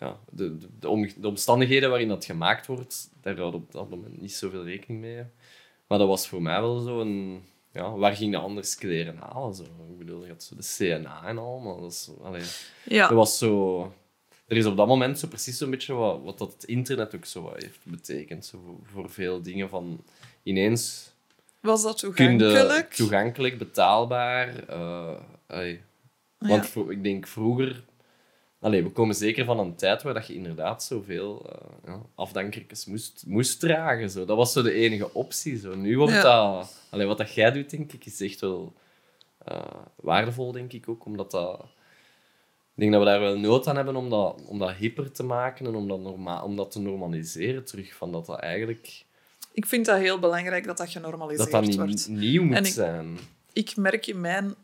[0.00, 3.90] ja, de, de, de, om- de omstandigheden waarin dat gemaakt wordt, daar houdt op dat
[3.90, 5.24] moment niet zoveel rekening mee.
[5.86, 7.42] Maar dat was voor mij wel zo een...
[7.72, 9.54] Ja, waar ging je anders kleren halen?
[9.54, 9.62] Zo?
[9.62, 12.42] Ik bedoel, je had zo de CNA en al, maar dat, is, allee,
[12.84, 13.06] Ja.
[13.08, 13.80] dat was zo...
[14.46, 17.24] Er is op dat moment zo precies zo'n beetje wat, wat dat het internet ook
[17.24, 18.46] zo wat heeft betekend.
[18.46, 20.04] Zo voor, voor veel dingen van...
[20.42, 21.12] Ineens
[21.60, 22.92] Was dat toegankelijk?
[22.94, 24.68] toegankelijk, betaalbaar.
[24.68, 25.80] eh, allee.
[26.38, 26.68] Want Ja.
[26.70, 27.84] vro- ik denk vroeger...
[28.60, 32.84] Allee, we komen zeker van een tijd waar dat je inderdaad zoveel eh ja, afdankertjes
[32.86, 34.10] moest, moest dragen.
[34.10, 34.24] Zo.
[34.24, 35.58] Dat was zo de enige optie.
[35.58, 35.74] Zo.
[35.74, 36.22] Nu wordt Ja.
[36.22, 36.86] dat...
[36.90, 38.74] Allee, wat dat jij doet, denk ik, is echt wel
[39.44, 39.64] eh,
[39.96, 41.04] waardevol, denk ik ook.
[41.04, 41.60] Omdat dat...
[42.74, 45.22] Ik denk dat we daar wel nood aan hebben om dat, om dat hipper te
[45.22, 47.94] maken en om dat, norma om dat te normaliseren terug.
[47.94, 49.04] Van dat dat eigenlijk...
[49.52, 52.08] Ik vind dat heel belangrijk dat dat Dat genormaliseerd dat niet wordt.
[52.08, 53.18] nieuw moet ik- zijn.
[53.52, 54.54] ik merk in mijn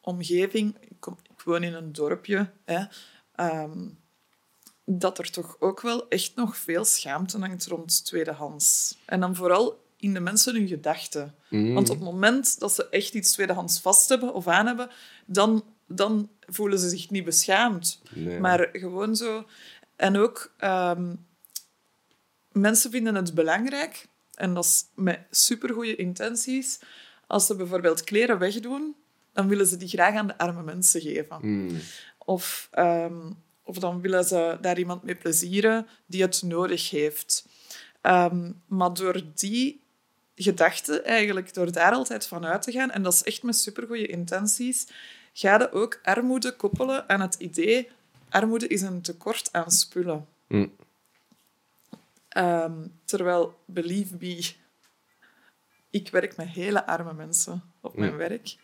[0.00, 2.84] omgeving, ik, kom, ik woon in een dorpje, hè,
[3.34, 3.88] ehm,
[4.84, 8.98] dat er toch ook wel echt nog veel schaamte hangt rond tweedehands.
[9.04, 11.34] En dan vooral in de mensen hun gedachten.
[11.48, 11.74] Mm.
[11.74, 14.90] Want op het moment dat ze echt iets tweedehands vast hebben of aan hebben,
[15.26, 18.00] dan, dan voelen ze zich niet beschaamd.
[18.10, 18.40] Nee.
[18.40, 19.46] Maar gewoon zo.
[19.96, 21.14] En ook, ehm,
[22.52, 26.78] mensen vinden het belangrijk, en dat is met supergoeie intenties,
[27.26, 28.96] als ze bijvoorbeeld kleren wegdoen,
[29.32, 31.38] dan willen ze die graag aan de arme mensen geven.
[31.40, 31.80] Mm.
[32.24, 33.30] Of, ehm,
[33.62, 37.46] of dan willen ze daar iemand mee plezieren die het nodig heeft.
[38.00, 39.80] Ehm, maar door die
[40.34, 44.06] gedachte, eigenlijk door daar altijd van uit te gaan, en dat is echt met supergoeie
[44.06, 44.86] intenties,
[45.32, 47.88] ga je ook armoede koppelen aan het idee
[48.32, 50.26] armoede is een tekort aan spullen.
[50.48, 50.76] Mm.
[52.28, 54.52] Ehm, terwijl, believe me,
[55.90, 58.16] ik werk met hele arme mensen op mijn Mm.
[58.16, 58.56] werk.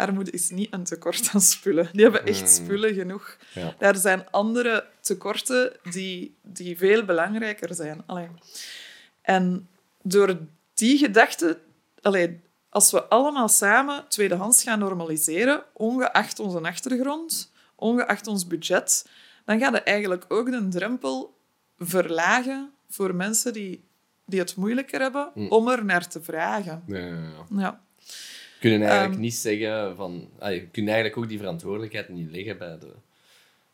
[0.00, 1.88] Armoede is niet een tekort aan spullen.
[1.92, 2.46] Die hebben echt Mm.
[2.46, 3.36] spullen genoeg.
[3.54, 3.74] Ja.
[3.78, 8.02] Daar zijn andere tekorten die, die veel belangrijker zijn.
[8.06, 8.28] Allee.
[9.22, 9.68] En
[10.02, 10.38] door
[10.74, 11.58] die gedachte...
[12.02, 19.06] Allee, als we allemaal samen tweedehands gaan normaliseren, ongeacht onze achtergrond, ongeacht ons budget,
[19.44, 21.34] dan gaat het eigenlijk ook de drempel
[21.78, 23.84] verlagen voor mensen die,
[24.26, 25.48] die het moeilijker hebben Mm.
[25.48, 26.82] om er naar te vragen.
[26.86, 27.60] Ja, ja, ja.
[27.60, 27.80] Ja.
[28.60, 29.20] Kunnen eigenlijk Ehm.
[29.22, 30.28] niet zeggen van...
[30.40, 32.92] Je kunt eigenlijk ook die verantwoordelijkheid niet leggen bij de,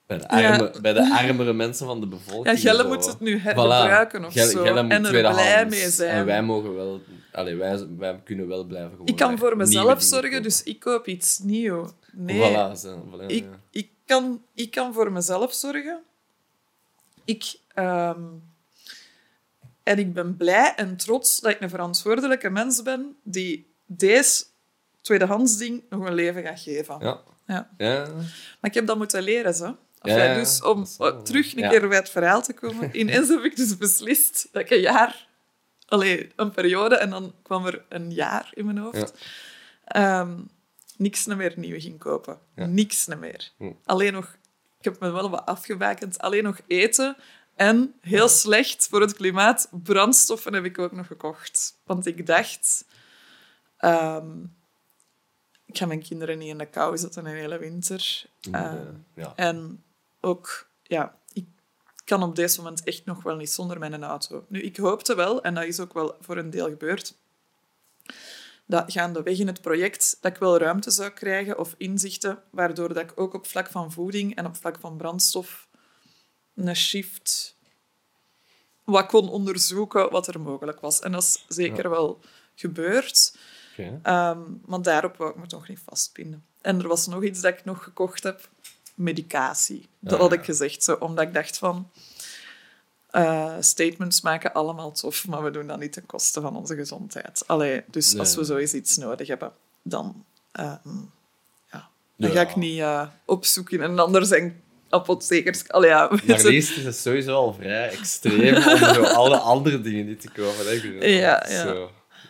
[0.07, 0.51] bij de, Ja.
[0.53, 2.61] arme, bij de armere mensen van de bevolking.
[2.61, 3.43] Ja, Gelle moet het nu Voilà.
[3.43, 4.63] herbruiken of Gelle- zo.
[4.63, 6.11] Gelle en er blij mee zijn.
[6.11, 7.01] En wij mogen wel...
[7.33, 10.43] Allee, wij, wij kunnen wel blijven gewoon Ik kan voor mezelf zorgen, kopen.
[10.43, 11.91] dus ik koop iets nieuw.
[12.13, 13.61] Nee, Voilà, zo, voilà, ik, ja.
[13.71, 16.01] ik, kan, ik kan voor mezelf zorgen.
[17.25, 18.21] Ik, ehm,
[19.83, 24.45] en ik ben blij en trots dat ik een verantwoordelijke mens ben die deze
[25.07, 26.97] tweedehands ding nog een leven gaat geven.
[27.01, 27.21] Ja.
[27.47, 27.71] Ja.
[27.77, 28.07] Ja.
[28.61, 29.77] Maar ik heb dat moeten leren, zo.
[30.01, 32.91] Of Ja, dus om wel- terug een keer bij het verhaal te komen.
[33.01, 35.29] Ineens heb ik dus beslist dat ik een jaar...
[35.87, 39.13] Allee, een periode, en dan kwam er een jaar in mijn hoofd.
[39.85, 40.39] Ehm,
[40.97, 42.39] niks meer nieuw ging kopen.
[42.55, 43.51] Niks meer.
[43.57, 43.73] Hm.
[43.85, 44.37] Alleen nog
[44.81, 46.19] heb me wel wat afgebakend.
[46.19, 47.17] Alleen nog eten.
[47.55, 51.81] En, heel slecht voor het klimaat, brandstoffen heb ik ook nog gekocht.
[51.85, 52.85] Want ik dacht...
[53.77, 54.29] ehm,
[55.67, 58.25] ik ga mijn kinderen niet in de kou zetten een hele winter.
[58.53, 58.75] Eh, Eh,
[59.15, 59.33] ja.
[59.37, 59.85] en
[60.21, 61.47] ook, ja, ik
[62.05, 64.45] kan op deze moment echt nog wel niet zonder mijn auto.
[64.49, 67.15] Nu, ik hoopte wel, en dat is ook wel voor een deel gebeurd,
[68.67, 73.03] dat gaandeweg in het project dat ik wel ruimte zou krijgen of inzichten, waardoor dat
[73.03, 75.69] ik ook op vlak van voeding en op vlak van brandstof
[76.55, 77.57] een shift
[78.85, 81.01] wat kon onderzoeken wat er mogelijk was.
[81.01, 82.21] En dat is zeker wel
[82.55, 83.37] gebeurd.
[83.79, 84.01] Oké.
[84.03, 86.45] Ehm, maar daarop wou ik me toch niet vastpinnen.
[86.61, 88.49] En er was nog iets dat ik nog gekocht heb.
[88.95, 89.87] Medicatie.
[89.99, 91.91] Dat Ah, had ik gezegd, zo, omdat ik dacht van...
[93.11, 97.43] eh, statements maken allemaal tof, maar we doen dat niet ten koste van onze gezondheid.
[97.47, 98.21] Allee, dus Nee.
[98.21, 100.89] als we zo eens iets nodig hebben, dan, ehm,
[101.73, 102.49] ja, dan ga Ja.
[102.49, 105.69] ik niet eh, opzoeken in een ander zijn apothekers...
[105.69, 110.07] Allee, ja, Maar liefst is het sowieso al vrij extreem om zo alle andere dingen
[110.07, 110.67] niet te kopen.
[110.67, 110.73] Hè.
[110.73, 111.63] Ik bedoel, Ja, ja.
[111.63, 111.85] Zo.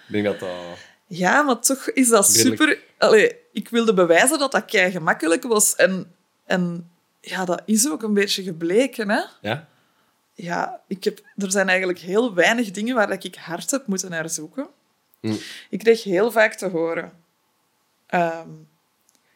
[0.07, 0.51] Ik denk dat dat...
[1.07, 2.79] Ja, maar toch is dat super...
[2.99, 5.75] Allee, ik wilde bewijzen dat dat kei gemakkelijk was.
[5.75, 6.15] En,
[6.45, 6.91] en
[7.21, 9.09] ja, dat is ook een beetje gebleken.
[9.09, 9.21] Hè?
[9.41, 9.69] Ja?
[10.35, 14.11] Ja, ik heb, er zijn eigenlijk heel weinig dingen waar dat ik hard heb moeten
[14.11, 14.69] naar zoeken.
[15.21, 15.35] Hm.
[15.71, 17.13] Ik kreeg heel vaak te horen...
[18.07, 18.49] ehm,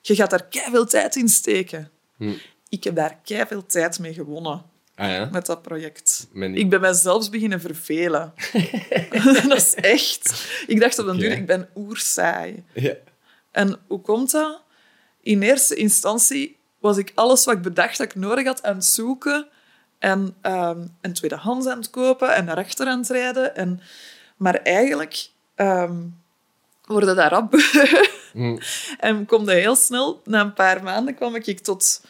[0.00, 1.90] je gaat daar kei veel tijd in steken.
[2.16, 2.32] Hm.
[2.68, 4.69] Ik heb daar kei veel tijd mee gewonnen
[5.00, 5.28] Ah ja?
[5.32, 6.28] met dat project.
[6.32, 8.32] Mijn- Ik ben mezelf beginnen vervelen.
[9.48, 10.48] dat is echt...
[10.66, 11.24] Ik dacht op den Oké.
[11.24, 12.64] duur, ik ben oersaai.
[12.74, 12.94] Ja.
[13.50, 14.62] En hoe komt dat?
[15.22, 18.84] In eerste instantie was ik alles wat ik bedacht dat ik nodig had aan het
[18.84, 19.46] zoeken
[19.98, 23.56] en ehm een tweedehands aan het kopen en naar achter aan het rijden.
[23.56, 23.80] En,
[24.36, 25.96] maar eigenlijk ehm
[26.86, 27.54] worden daar rap
[28.32, 28.58] Hm.
[28.98, 32.04] en kom heel snel, na een paar maanden, kwam ik tot...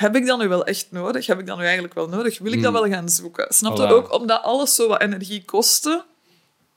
[0.00, 1.26] Heb ik dat nu wel echt nodig?
[1.26, 2.38] Heb ik dat nu eigenlijk wel nodig?
[2.38, 2.82] Wil ik dat Hmm.
[2.82, 3.46] wel gaan zoeken?
[3.54, 3.90] Snap je Voilà.
[3.90, 4.12] ook?
[4.12, 6.04] Omdat alles zo wat energie kostte.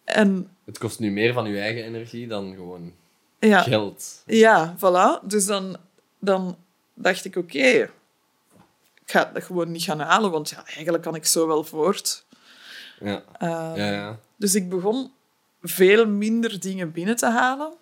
[0.04, 2.94] En Het kost nu meer van je eigen energie dan gewoon
[3.40, 4.24] ja, geld.
[4.26, 5.26] Ja, voilà.
[5.28, 5.78] Dus dan,
[6.20, 6.58] dan
[6.94, 7.92] dacht ik, oké, ik
[9.06, 12.26] ga dat gewoon niet gaan halen, want ja, eigenlijk kan ik zo wel voort.
[13.00, 13.24] Ja.
[13.38, 14.20] Ehm, Ja, ja.
[14.36, 15.12] Dus ik begon
[15.62, 17.74] veel minder dingen binnen te halen.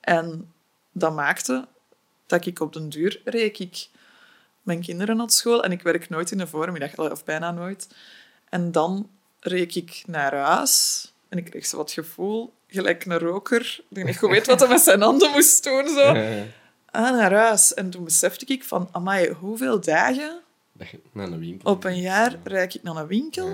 [0.00, 0.52] En
[0.92, 1.66] dat maakte
[2.26, 3.88] dat ik op den duur reek ik
[4.62, 7.88] mijn kinderen naar school en ik werk nooit in de voormiddag, of bijna nooit.
[8.48, 9.10] En dan
[9.40, 14.18] reek ik naar huis en ik kreeg zo wat gevoel, gelijk een roker, die niet
[14.18, 15.88] goed weet wat hij met zijn handen moest doen.
[15.88, 16.12] Zo.
[16.94, 17.02] Ja.
[17.02, 17.74] Ah, naar huis.
[17.74, 20.40] En toen besefte ik van, amai, hoeveel dagen
[21.12, 23.48] naar een winkel op een jaar reik ik naar een winkel?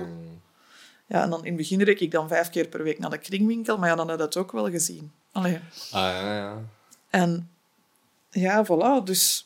[1.07, 1.23] Ja.
[1.23, 3.79] En dan in het begin reek ik dan vijf keer per week naar de kringwinkel,
[3.79, 5.13] maar ja, dan had dat ook wel gezien.
[5.33, 5.61] Allee.
[5.91, 6.59] Ah, ja, ja.
[7.11, 7.51] En
[8.31, 9.45] ja, voilà, dus...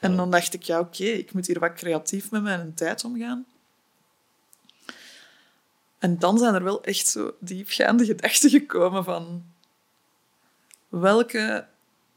[0.00, 0.16] En Ja.
[0.16, 3.46] dan dacht ik, ja, oké, ik moet hier wat creatief met mijn tijd omgaan.
[5.98, 9.44] En dan zijn er wel echt zo diepgaande gedachten gekomen van...
[10.88, 11.66] Welke,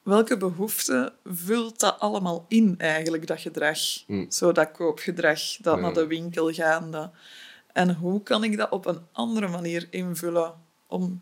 [0.04, 3.80] welke behoefte vult dat allemaal in, eigenlijk, dat gedrag?
[4.08, 4.32] Mm.
[4.32, 5.82] Zo dat koopgedrag, dat Ja.
[5.82, 6.92] naar de winkel gaan.
[6.92, 7.12] Dat...
[7.74, 10.54] En hoe kan ik dat op een andere manier invullen
[10.88, 11.22] om...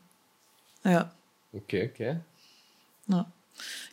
[0.81, 1.15] Ja,
[1.49, 2.23] Oké, oké.
[3.05, 3.25] nou,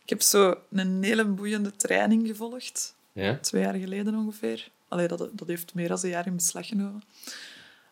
[0.03, 3.39] ik heb zo een hele boeiende training gevolgd, Ja?
[3.39, 4.69] twee jaar geleden ongeveer.
[4.89, 7.03] Allee, dat, dat heeft meer dan een jaar in beslag genomen.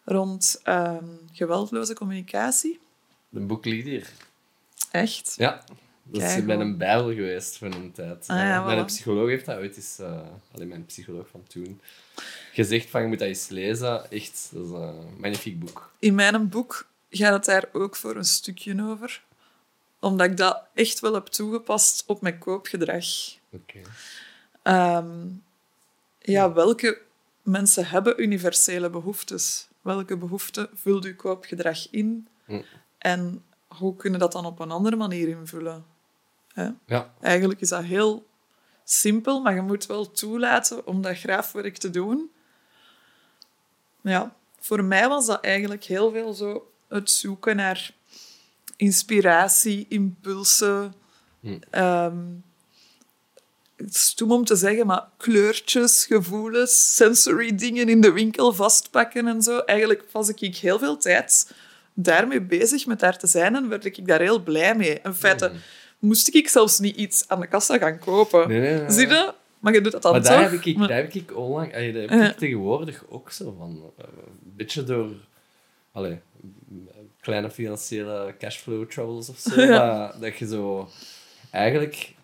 [0.04, 2.80] Rond ehm, geweldloze communicatie.
[3.28, 4.08] De boek ligt hier.
[4.90, 5.34] Echt.
[5.36, 5.64] Ja.
[6.04, 6.46] Dat is Keigoed.
[6.46, 8.24] bij een bijbel geweest voor een tijd.
[8.28, 8.86] Ah, ja, Eh, mijn voilà.
[8.86, 9.98] psycholoog heeft dat ooit eens...
[9.98, 10.20] eh
[10.54, 11.80] alleen mijn psycholoog van toen...
[12.52, 14.10] Gezegd van, je moet dat eens lezen.
[14.10, 15.92] Echt, dat is een magnifiek boek.
[15.98, 19.22] In mijn boek gaat het daar ook voor een stukje over.
[20.02, 23.04] Omdat ik dat echt wel heb toegepast op mijn koopgedrag.
[23.50, 23.80] Oké.
[24.62, 25.28] Ehm,
[26.18, 27.00] ja, welke
[27.42, 29.68] mensen hebben universele behoeftes?
[29.80, 32.28] Welke behoeften vult uw koopgedrag in?
[32.44, 32.62] Hm.
[32.98, 35.84] En hoe kunnen dat dan op een andere manier invullen?
[36.52, 36.68] Hè?
[36.86, 37.14] Ja.
[37.20, 38.26] Eigenlijk is dat heel
[38.84, 42.30] simpel, maar je moet wel toelaten om dat graafwerk te doen.
[44.00, 47.94] Ja, voor mij was dat eigenlijk heel veel zo het zoeken naar
[48.76, 50.94] inspiratie, impulsen.
[51.40, 51.58] Hm.
[51.70, 52.16] ehm,
[53.76, 59.26] het is stom om te zeggen, maar kleurtjes, gevoelens, sensory dingen in de winkel vastpakken
[59.26, 59.58] en zo.
[59.58, 61.54] Eigenlijk was ik heel veel tijd
[61.94, 65.00] daarmee bezig met daar te zijn en werd ik daar heel blij mee.
[65.04, 65.58] In feite Mm.
[65.98, 68.48] moest ik zelfs niet iets aan de kassa gaan kopen.
[68.48, 68.90] Nee, nee, nee.
[68.90, 69.32] Zie je?
[69.58, 70.30] Maar je doet dat dan Maar toch?
[70.30, 71.74] daar heb ik, Maar- daar heb ik onlangs...
[71.74, 72.30] allee, daar heb Ja.
[72.30, 73.92] ik tegenwoordig ook zo van...
[73.98, 74.04] eh,
[74.44, 75.10] Een beetje door...
[75.92, 76.18] Allee,
[77.22, 79.60] kleine financiële cashflow troubles of zo.
[79.72, 79.78] Ja.
[79.86, 80.88] maar dat je zo...
[81.50, 82.14] Eigenlijk...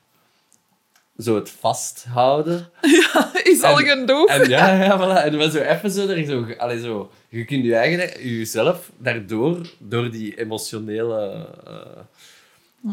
[1.19, 2.71] zo het vasthouden.
[3.45, 4.29] Is al En- gedoe.
[4.29, 5.25] En ja, ja, voilà.
[5.25, 7.11] En dan zo even zo, zo, allee, zo...
[7.29, 11.47] Je kunt je eigen, jezelf daardoor, door die emotionele...
[11.67, 12.03] eh,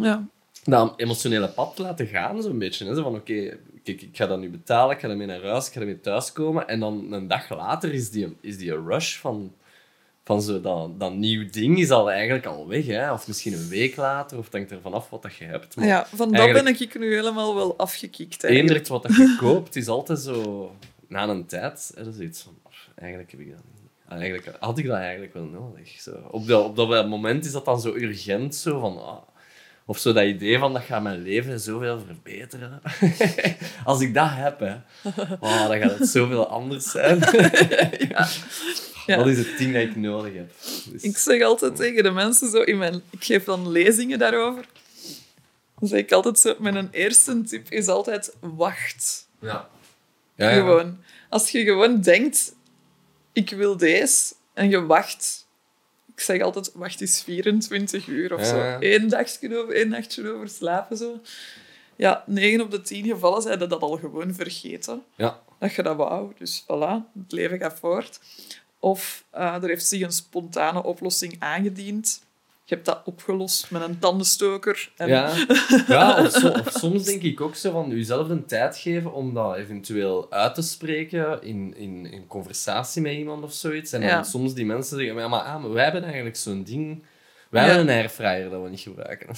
[0.02, 0.28] Ja.
[0.64, 2.86] dat emotionele pad laten gaan, zo'n beetje.
[2.86, 2.96] Hè?
[2.96, 5.74] Zo van, oké, kijk, ik ga dat nu betalen, ik ga ermee naar huis, ik
[5.74, 6.68] ga ermee thuiskomen.
[6.68, 9.54] En dan een dag later is die, is die rush van,
[10.26, 12.86] van zo dat, dat nieuw ding is al eigenlijk al weg.
[12.86, 13.12] Hè?
[13.12, 15.76] Of misschien een week later, of hangt er vanaf wat dat je hebt.
[15.76, 18.44] Maar ja, van dat ben ik nu helemaal wel afgekikt.
[18.44, 20.72] eenderd wat dat je koopt, is altijd zo...
[21.08, 22.54] Na een tijd, hè, dat is iets van...
[22.96, 23.90] Eigenlijk heb ik dat niet.
[24.08, 26.02] Ah, Eigenlijk had ik dat eigenlijk wel nodig.
[26.02, 26.12] Zo.
[26.32, 29.06] Op, dat, op dat moment is dat dan zo urgent, zo van...
[29.06, 29.22] ah,
[29.86, 32.82] of zo dat idee van, dat gaat mijn leven zoveel verbeteren.
[33.84, 34.76] Als ik dat heb, hè,
[35.40, 37.20] oh, dan gaat het zoveel anders zijn.
[39.06, 39.16] Ja.
[39.18, 40.52] Dat is het ding dat ik nodig heb.
[40.92, 43.02] Dus- Ik zeg altijd tegen de mensen zo in mijn...
[43.10, 44.66] Ik geef dan lezingen daarover.
[45.80, 46.56] Dan zeg ik altijd zo...
[46.60, 49.28] Mijn eerste tip is altijd wacht.
[49.42, 49.70] ja.
[50.36, 50.56] Ja, ja.
[50.56, 50.98] Gewoon.
[51.30, 52.56] Als je gewoon denkt...
[53.34, 54.34] Ik wil deze.
[54.54, 55.45] En je wacht...
[56.16, 58.78] Ik zeg altijd, wacht eens 24 uur of Ja, zo.
[58.80, 61.22] Eén dagje over, één nachtje over slapen, zo.
[61.96, 65.04] Ja, 9 op de 10 gevallen zijn dat al gewoon vergeten.
[65.16, 65.40] Ja.
[65.60, 66.32] dat je dat wou.
[66.38, 68.20] Dus voilà, het leven gaat voort.
[68.80, 72.25] Of eh, er heeft zich een spontane oplossing aangediend.
[72.68, 74.92] Je hebt dat opgelost met een tandenstoker.
[74.98, 75.32] En Ja,
[75.88, 79.34] ja of, so- of soms denk ik ook zo van jezelf een tijd geven om
[79.34, 83.92] dat eventueel uit te spreken in, in, in conversatie met iemand of zoiets.
[83.94, 84.24] En dan Ja.
[84.24, 87.04] soms die mensen zeggen, ja, maar, ah, maar wij hebben eigenlijk zo'n ding...
[87.50, 87.70] Wij Ja.
[87.70, 89.28] hebben een airfryer dat we niet gebruiken.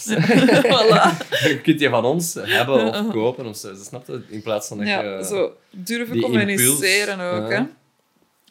[0.73, 1.17] Voilà.
[1.49, 3.75] je kunt die van ons hebben of kopen of zo.
[3.75, 4.21] Snap je?
[4.29, 5.25] In plaats van dat Ja, je...
[5.25, 7.51] zo durven communiceren impuls, ook.
[7.51, 7.57] ja.
[7.57, 7.65] Hè.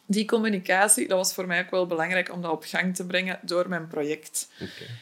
[0.09, 3.39] Die communicatie, dat was voor mij ook wel belangrijk om dat op gang te brengen
[3.41, 4.49] door mijn project.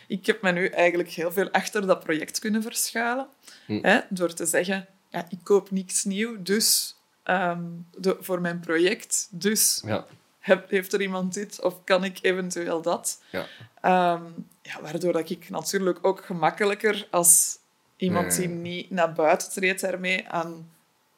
[0.08, 3.28] Ik heb me nu eigenlijk heel veel achter dat project kunnen verschuilen.
[3.66, 3.80] Hm.
[3.82, 7.64] Hè, door te zeggen, ja, ik koop niks nieuw, dus ehm,
[7.98, 10.06] de, voor mijn project, dus Ja.
[10.40, 13.22] heb, heeft er iemand dit of kan ik eventueel dat?
[13.30, 13.46] Ja.
[13.82, 14.24] Ehm,
[14.62, 17.58] ja, waardoor dat ik natuurlijk ook gemakkelijker als
[17.98, 20.70] iemand die niet naar buiten treedt daarmee aan,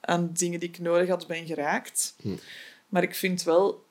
[0.01, 2.15] aan dingen die ik nodig had, ben geraakt.
[2.21, 2.35] Hm.
[2.87, 3.85] Maar ik vind wel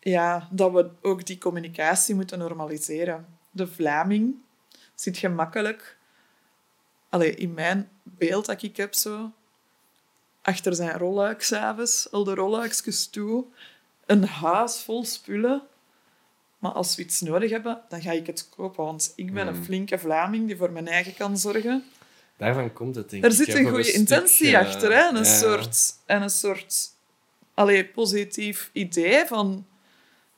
[0.00, 3.26] ja, dat we ook die communicatie moeten normaliseren.
[3.50, 4.34] De Vlaming
[4.94, 5.96] zit gemakkelijk,
[7.08, 9.32] allee, in mijn beeld dat ik heb zo,
[10.42, 13.44] achter zijn rolluik s'avonds, al de rolluikjes toe,
[14.06, 15.62] een huis vol spullen.
[16.58, 18.84] Maar als we iets nodig hebben, dan ga ik het kopen.
[18.84, 19.64] Want ik ben een Mm.
[19.64, 21.84] flinke Vlaming die voor mijn eigen kan zorgen.
[22.36, 23.36] Daarvan komt het, denk Er ik.
[23.36, 24.92] zit hè, een goede intentie achter.
[24.92, 25.08] Hè?
[25.08, 25.38] En, een ja.
[25.38, 26.90] soort, en een soort
[27.54, 29.66] allee, positief idee van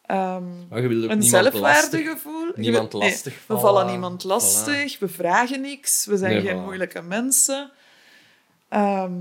[0.06, 2.52] Maar je wil ook een zelfwaardegevoel.
[2.54, 3.62] Niemand wil- nee, lastig we vallen.
[3.62, 4.26] vallen niemand Voilà.
[4.26, 6.64] lastig, we vragen niks, we zijn Nee, geen voilà.
[6.64, 7.70] moeilijke mensen.
[8.68, 9.12] Ehm,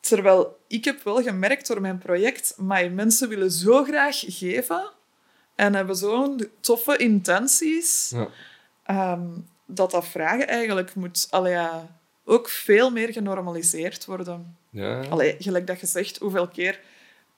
[0.00, 4.90] terwijl ik heb wel gemerkt door mijn project, maar mensen willen zo graag geven
[5.54, 8.28] en hebben zo'n toffe intenties, Ja.
[8.84, 9.26] ehm,
[9.66, 14.56] dat dat vragen eigenlijk moet allee, ja, ook veel meer genormaliseerd worden.
[14.70, 15.00] Ja.
[15.02, 16.80] Allee, gelijk dat je zegt, hoeveel keer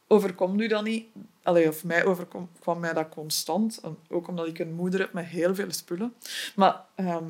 [0.09, 1.07] overkomt u dat niet?
[1.43, 3.81] Allee, of mij overkwam kwam mij dat constant.
[3.83, 6.15] En ook omdat ik een moeder heb met heel veel spullen.
[6.55, 7.25] Maar ehm,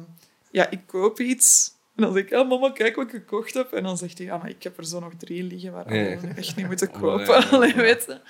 [0.51, 1.73] ja, ik koop iets.
[1.95, 3.73] En dan zeg ik, oh, mama, kijk wat ik gekocht heb.
[3.73, 6.33] En dan zegt hij, ja, maar ik heb er zo nog drie liggen waar we
[6.37, 7.51] echt niet moeten kopen.
[7.51, 8.21] Allee, weet je.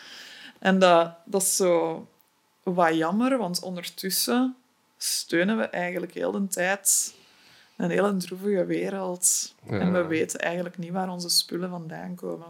[0.59, 2.07] En dat, dat is zo
[2.63, 4.57] wat jammer, want ondertussen
[4.97, 7.15] steunen we eigenlijk heel de tijd
[7.77, 9.55] een hele droevige wereld.
[9.69, 9.79] Ja.
[9.79, 12.47] En we weten eigenlijk niet waar onze spullen vandaan komen.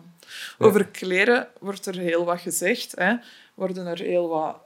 [0.58, 0.66] Ja.
[0.66, 2.92] Over kleren wordt er heel wat gezegd.
[2.96, 3.14] Hè.
[3.54, 4.56] Worden er heel wat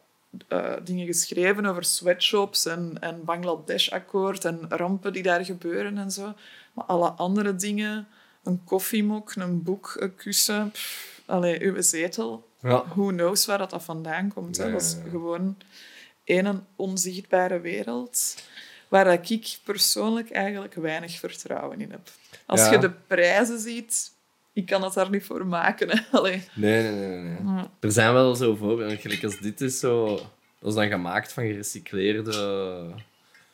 [0.49, 6.35] eh, dingen geschreven over sweatshops en, en Bangladesh-akkoord en rampen die daar gebeuren en zo.
[6.73, 8.09] Maar alle andere dingen,
[8.45, 12.85] een koffiemok, een boek, een kussen, pff, allee, uw zetel, Ja.
[12.95, 14.57] who knows waar dat, dat vandaan komt.
[14.57, 14.71] Hè.
[14.71, 15.57] Dat is gewoon
[16.25, 18.37] een onzichtbare wereld
[18.89, 22.11] waar dat ik persoonlijk eigenlijk weinig vertrouwen in heb.
[22.47, 22.71] Als Ja.
[22.71, 24.13] je de prijzen ziet,
[24.53, 25.89] ik kan het daar niet voor maken.
[25.91, 26.21] Hè.
[26.21, 27.41] Nee, nee, nee, nee.
[27.41, 27.67] Mm.
[27.81, 30.21] Er zijn wel zo voorbeelden, gelijk als dit is zo...
[30.61, 32.91] Dat is dan gemaakt van gerecycleerde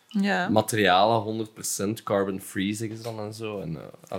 [0.08, 0.48] Ja.
[0.48, 3.60] materialen, 100% carbon-free, zeggen ze dan en zo.
[3.60, 4.18] En, eh.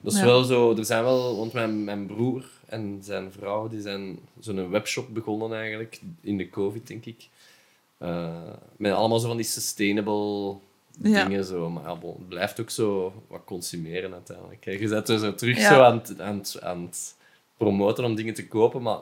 [0.00, 0.24] Dat is Ja.
[0.24, 0.76] wel zo...
[0.76, 1.36] Er zijn wel...
[1.36, 6.48] Want mijn, mijn broer en zijn vrouw, die zijn zo'n webshop begonnen eigenlijk, in de
[6.50, 7.28] covid, denk ik.
[7.98, 10.58] Eh, met allemaal zo van die sustainable
[11.02, 11.24] Ja.
[11.24, 11.70] dingen zo.
[11.70, 14.64] Maar ja, bon, het blijft ook zo wat consumeren uiteindelijk.
[14.64, 14.70] hè.
[14.70, 15.68] Je zet er zo terug Ja.
[15.74, 17.14] zo aan het, aan, het, aan het
[17.56, 18.98] promoten om dingen te kopen, maar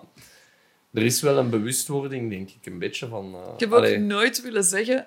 [0.93, 3.35] er is wel een bewustwording, denk ik, een beetje van...
[3.35, 5.07] eh, Ik heb ook allee, nooit willen zeggen,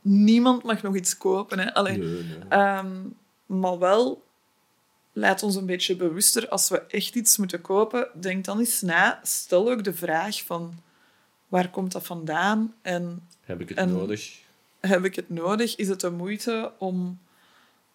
[0.00, 1.58] niemand mag nog iets kopen.
[1.58, 1.74] Hè.
[1.74, 1.98] Allee.
[1.98, 2.38] nee, nee.
[2.48, 2.92] Ehm,
[3.46, 4.22] maar wel,
[5.12, 9.20] laat ons een beetje bewuster, als we echt iets moeten kopen, denk dan eens na.
[9.22, 10.74] Stel ook de vraag van,
[11.54, 12.74] waar komt dat vandaan?
[12.82, 14.40] En Heb ik het En- nodig?
[14.80, 15.76] heb ik het nodig?
[15.76, 17.18] Is het de moeite om,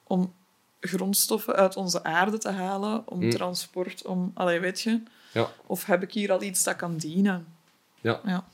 [0.03, 0.33] om
[0.79, 3.07] grondstoffen uit onze aarde te halen?
[3.07, 3.29] Om Mm.
[3.29, 4.31] transport, om...
[4.33, 5.01] Allee, weet je?
[5.33, 5.49] Ja.
[5.65, 7.47] Of heb ik hier al iets dat kan dienen?
[8.01, 8.21] Ja.
[8.25, 8.45] Ja.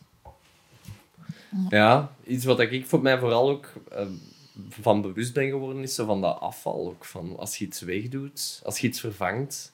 [1.69, 4.05] Ja, iets wat ik voor mij vooral ook eh,
[4.69, 6.87] van bewust ben geworden, is zo van dat afval.
[6.87, 9.73] Ook van als je iets wegdoet, als je iets vervangt,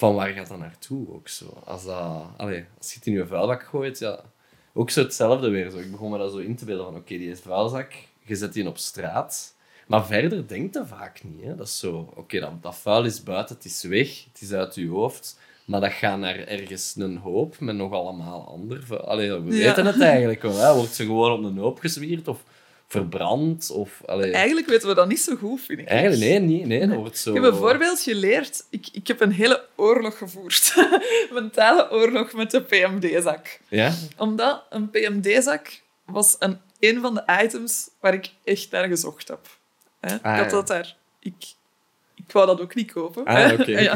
[0.00, 1.62] van waar gaat dat naartoe ook zo?
[1.64, 4.20] Als, dat, allee, als je het in je vuilbak gooit, ja,
[4.72, 5.70] ook zo hetzelfde weer.
[5.70, 5.78] Zo.
[5.78, 8.52] Ik begon me dat zo in te beelden van, oké, die is vuilzak, je zet
[8.52, 9.54] die op straat.
[9.86, 11.44] Maar verder denkt dat vaak niet.
[11.44, 11.56] Hè?
[11.56, 14.74] Dat is zo, oké, dat, dat vuil is buiten, het is weg, het is uit
[14.74, 15.38] je hoofd.
[15.64, 19.00] Maar dat gaat naar ergens een hoop met nog allemaal ander vuil.
[19.00, 19.66] Allee, we Ja.
[19.66, 20.56] weten het eigenlijk wel.
[20.56, 20.74] Hè?
[20.74, 22.42] Wordt ze gewoon op een hoop gezwierd of
[22.90, 23.70] verbrand?
[23.70, 25.86] Of, allee, Eigenlijk weten we dat niet zo goed, vind ik.
[25.86, 27.34] eigenlijk, nee, nee, nee, dat wordt zo...
[27.34, 28.64] Ik heb bijvoorbeeld geleerd...
[28.70, 30.74] Ik, ik heb een hele oorlog gevoerd.
[31.32, 33.60] Mentale oorlog met de PMD-zak.
[33.68, 33.92] Ja?
[34.16, 39.46] Omdat een PMD-zak was een, een van de items waar ik echt naar gezocht heb.
[40.00, 40.14] Hè?
[40.14, 40.50] ik Ah, had ja.
[40.50, 40.96] dat daar...
[41.20, 41.34] Ik,
[42.14, 43.24] ik wou dat ook niet kopen.
[43.24, 43.94] Ah, oké, Ja.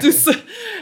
[0.00, 0.38] Dus,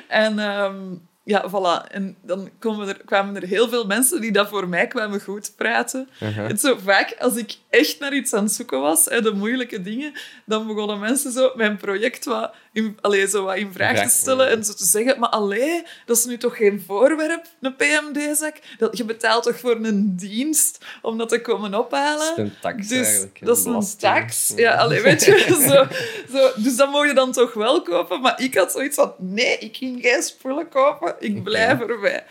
[0.09, 0.95] en ehm,
[1.25, 1.91] ja, voilà.
[1.91, 5.53] En dan komen er, kwamen er heel veel mensen die dat voor mij kwamen goed
[5.57, 6.09] praten.
[6.23, 6.51] Uh-huh.
[6.51, 9.83] En zo vaak, als ik echt naar iets aan het zoeken was, hè, de moeilijke
[9.83, 10.13] dingen,
[10.47, 14.65] dan begonnen mensen zo mijn project wat in, zo wat in vraag te stellen en
[14.65, 18.57] zo te zeggen, maar allee, dat is nu toch geen voorwerp, een PMD-zak?
[18.79, 22.37] Dat, je betaalt toch voor een dienst om dat te komen ophalen?
[22.37, 23.39] Dat is een tax Dus eigenlijk.
[23.45, 24.53] dat is een tax.
[24.57, 25.87] Ja, allee, weet je, zo,
[26.39, 26.51] zo.
[26.63, 28.21] Dus dat mogen je dan toch wel kopen.
[28.21, 31.14] Maar ik had zoiets van, nee, ik ging geen spullen kopen.
[31.19, 32.25] Ik blijf erbij.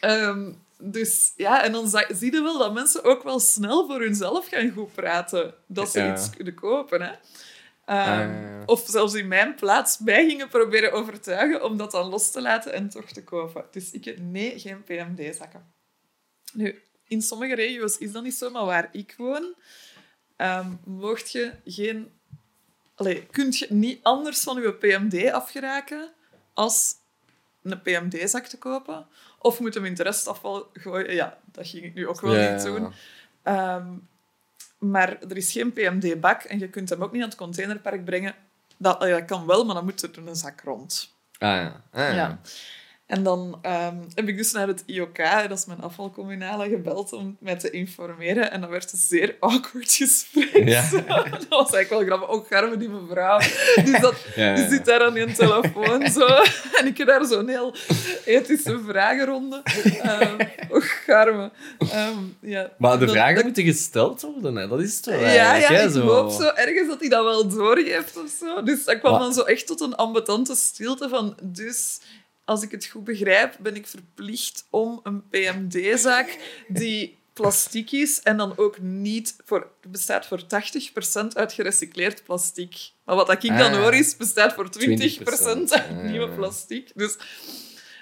[0.00, 4.48] Ehm, dus ja, en dan zie je wel dat mensen ook wel snel voor hunzelf
[4.48, 5.54] gaan goed praten.
[5.66, 6.12] Dat ze Ja.
[6.14, 7.10] iets kunnen kopen, hè.
[7.10, 7.18] Ehm,
[7.84, 8.62] Ah, ja.
[8.66, 12.72] Of zelfs in mijn plaats mij gingen proberen overtuigen om dat dan los te laten
[12.72, 13.64] en toch te kopen.
[13.70, 15.72] Dus ik heb nee, geen PMD-zakken.
[16.52, 19.54] Nu, in sommige regio's is dat niet zo, maar waar ik woon,
[20.36, 22.12] ehm mocht je geen...
[22.94, 26.12] Allee, kunt je niet anders van je PMD afgeraken
[26.54, 26.94] als
[27.62, 29.06] een PMD-zak te kopen.
[29.38, 31.14] Of moet hem in het restafval gooien.
[31.14, 32.92] Ja, dat ging ik nu ook wel Ja, niet doen.
[33.42, 33.86] Ehm,
[34.78, 38.34] maar er is geen PMD-bak en je kunt hem ook niet aan het containerpark brengen.
[38.76, 41.14] Dat, allee, dat kan wel, maar dan moet er een zak rond.
[41.38, 41.82] Ah ja.
[41.92, 42.40] Ah, ja.
[43.10, 45.16] En dan ehm, heb ik dus naar het IOK,
[45.48, 48.50] dat is mijn afvalcommunale, gebeld om mij te informeren.
[48.50, 50.68] En dat werd een zeer awkward gesprek.
[50.68, 50.82] Ja.
[51.30, 52.28] Dat was eigenlijk wel grappig.
[52.28, 53.38] Ook garme die mevrouw.
[53.84, 54.70] Die, zat, Ja, ja, die ja.
[54.70, 56.26] zit daar aan die telefoon zo.
[56.80, 57.74] En ik heb daar zo'n heel
[58.24, 59.62] ethische vragenronde.
[60.02, 60.36] Ehm
[60.70, 61.50] ook garme.
[62.40, 62.70] Ja.
[62.78, 64.68] Maar de Dat- vragen dat- moeten gesteld worden, hè.
[64.68, 66.00] dat is het wel ja, ja, ik zo.
[66.00, 68.62] hoop zo ergens dat hij dat wel doorgeeft of zo.
[68.62, 71.36] Dus dat kwam dan zo echt tot een ambetante stilte van...
[71.42, 72.00] Dus,
[72.50, 78.36] als ik het goed begrijp, ben ik verplicht om een PMD-zaak die plastiek is en
[78.36, 79.36] dan ook niet...
[79.44, 80.46] Voor, bestaat voor 80%
[81.34, 82.90] uit gerecycleerd plastic.
[83.04, 83.76] Maar wat ik dan Ah.
[83.80, 85.70] hoor is, bestaat voor 20%, 20%.
[85.70, 86.90] uit Ah, nieuwe plastic.
[86.94, 87.16] Dus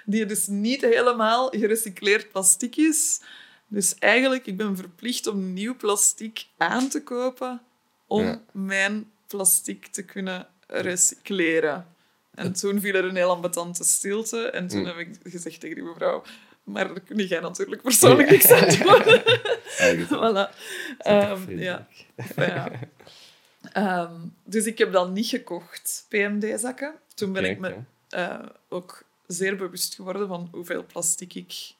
[0.05, 3.21] die dus niet helemaal gerecycleerd plastic is.
[3.67, 7.61] Dus eigenlijk, ik ben verplicht om nieuw plastic aan te kopen
[8.07, 8.41] om Ja.
[8.51, 11.97] mijn plastic te kunnen recycleren.
[12.39, 14.49] En toen viel er een heel ambetante stilte.
[14.49, 14.85] En toen Mm.
[14.85, 16.23] heb ik gezegd tegen die mevrouw...
[16.63, 20.07] Maar daar kun jij natuurlijk persoonlijk niks aan doen.
[20.07, 20.55] Voilà.
[20.97, 21.87] Ehm, ja.
[22.35, 22.71] Ja.
[23.73, 26.93] Ehm, dus ik heb dan niet gekocht, PMD-zakken.
[27.13, 27.75] Toen ben ik me
[28.09, 31.71] eh, ook zeer bewust geworden van hoeveel plastic ik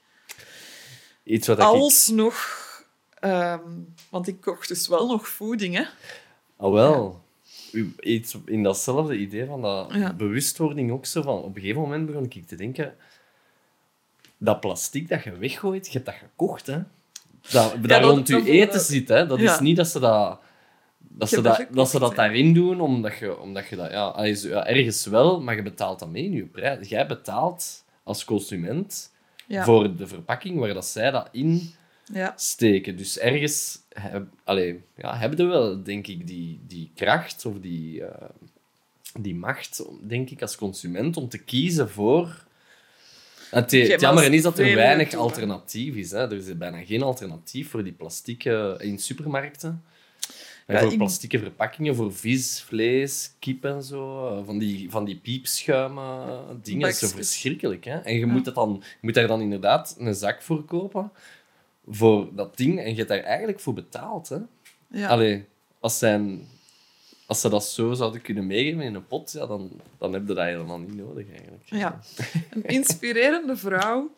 [1.24, 1.64] Iets wat ik...
[1.64, 2.38] alsnog...
[3.20, 3.70] ehm,
[4.10, 5.84] want ik kocht dus wel nog voeding, hè.
[6.58, 7.24] Al wel.
[8.00, 10.14] Iets in datzelfde idee van dat Ja.
[10.14, 11.38] bewustwording ook zo van...
[11.44, 12.96] Op een gegeven moment begon ik te denken...
[14.38, 16.78] Dat plastic dat je weggooit, je hebt dat gekocht, hè.
[17.52, 19.28] Dat, dat dat- rond je eten dat- zit, hè.
[19.28, 19.54] Dat Ja.
[19.54, 20.40] is niet dat ze dat...
[21.12, 23.92] Dat ze dat, dat dat ze dat daarin doen, omdat je, omdat je dat...
[23.92, 24.16] Ja,
[24.66, 26.90] ergens wel, maar je betaalt dat mee in je prijs.
[26.90, 29.14] Jij betaalt als consument
[29.50, 31.74] voor de verpakking waar dat zij dat in
[32.14, 32.34] ja.
[32.36, 32.98] steken.
[32.98, 38.04] Dus ergens heb, allee, ja, hebben we wel, denk ik, die, die kracht of die,
[38.04, 38.30] eh,
[39.20, 42.48] die macht, denk ik, als consument om te kiezen voor.
[43.50, 46.12] Het, het jammer is dat er weinig alternatief is.
[46.12, 46.18] Hè.
[46.18, 49.84] Er is bijna geen alternatief voor die plastieke in supermarkten.
[50.68, 54.28] Ja, voor plastieke verpakkingen, voor vis, vlees, kip en zo.
[54.28, 56.82] eh, Van die, van die piepschuimen dingen.
[56.82, 57.86] Dat is zo verschrikkelijk.
[57.86, 57.98] Hè?
[57.98, 61.12] En je, moet dat dan, je moet daar dan inderdaad een zak voor kopen.
[61.90, 62.80] Voor dat ding.
[62.80, 64.30] En je hebt daar eigenlijk voor betaald.
[64.30, 64.38] Hè?
[64.88, 65.08] ja.
[65.08, 65.46] Allee,
[65.80, 66.48] als zijn...
[67.26, 70.34] als ze dat zo zouden kunnen meegeven in een pot, ja, dan, dan heb je
[70.34, 71.64] dat helemaal niet nodig eigenlijk.
[71.66, 72.00] Ja,
[72.50, 74.12] een inspirerende vrouw,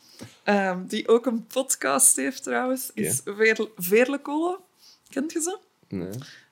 [0.43, 3.21] ehm, die ook een podcast heeft trouwens, is
[3.75, 4.59] Veerle, Kolle.
[5.09, 5.57] Kent je ze?
[5.87, 6.09] Nee.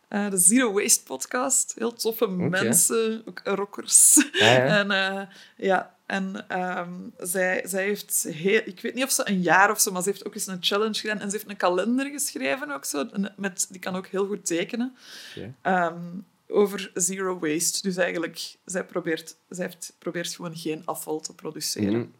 [0.07, 1.73] Eh, de Zero Waste podcast.
[1.77, 4.17] Heel toffe mensen, ook rockers.
[4.17, 4.65] Ah, ja.
[4.79, 5.21] En uh,
[5.57, 8.61] ja, en ehm, zij, zij heeft heel...
[8.65, 10.57] Ik weet niet of ze een jaar of zo, maar ze heeft ook eens een
[10.63, 11.19] challenge gedaan.
[11.19, 13.09] En ze heeft een kalender geschreven ook zo.
[13.35, 14.95] Met, die kan ook heel goed tekenen.
[15.35, 15.53] Okay.
[15.61, 16.01] Ehm,
[16.47, 17.81] over zero waste.
[17.81, 21.99] Dus eigenlijk, zij probeert, zij heeft, probeert gewoon geen afval te produceren.
[21.99, 22.13] Mm.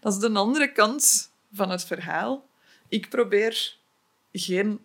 [0.00, 2.48] Dat is de andere kant van het verhaal.
[2.88, 3.76] Ik probeer
[4.32, 4.80] geen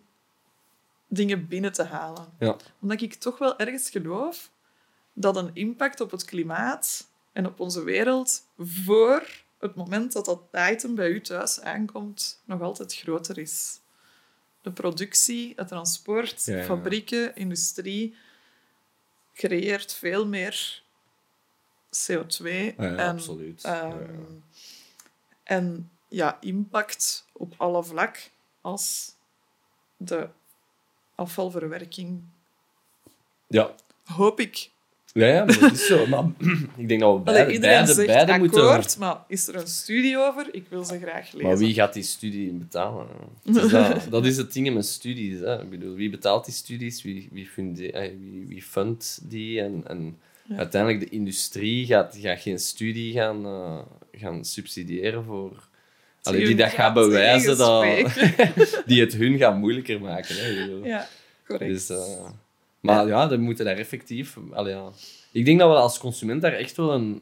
[1.08, 2.26] dingen binnen te halen.
[2.38, 2.56] Ja.
[2.80, 4.50] Omdat ik toch wel ergens geloof
[5.12, 9.28] dat een impact op het klimaat en op onze wereld voor
[9.58, 13.80] het moment dat dat item bij u thuis aankomt nog altijd groter is.
[14.60, 16.64] De productie, het transport, Ja, ja, ja.
[16.66, 18.16] fabrieken, industrie
[19.34, 20.82] creëert veel meer
[22.08, 23.64] CO2 Ja, en, absoluut.
[23.64, 24.24] ehm,
[25.42, 28.30] en ja, impact op alle vlak
[28.60, 29.14] als
[29.96, 30.28] de
[31.14, 32.22] afvalverwerking.
[33.46, 33.74] Ja.
[34.04, 34.70] Hoop ik.
[35.12, 36.06] Ja, ja, maar dat is zo.
[36.06, 36.24] Maar
[36.76, 39.00] ik denk dat we Allee, beide, iedereen beide, zegt beide akkoord, moeten...
[39.00, 40.48] maar is er een studie over?
[40.52, 41.48] Ik wil ze graag lezen.
[41.48, 43.06] Maar wie gaat die studie betalen?
[43.42, 45.40] Dus dat, dat is het ding met studies.
[45.40, 45.62] Hè.
[45.62, 47.02] Ik bedoel, wie betaalt die studies?
[47.02, 49.60] Wie, wie, funde, eh, wie, wie fundt die?
[49.60, 50.56] En, en Ja.
[50.56, 53.78] uiteindelijk, de industrie gaat, gaat geen studie gaan, eh,
[54.12, 55.68] gaan subsidiëren voor...
[56.22, 57.84] Allee, die dat gaat bewijzen, dat,
[58.86, 60.34] die het hun gaat moeilijker maken.
[60.36, 60.48] Hè.
[60.88, 61.08] Ja,
[61.46, 61.72] correct.
[61.72, 62.30] Dus, eh,
[62.82, 64.38] maar ja, dan moeten daar effectief...
[64.52, 64.90] Allee, ja.
[65.32, 67.20] Ik denk dat we als consument daar echt wel een,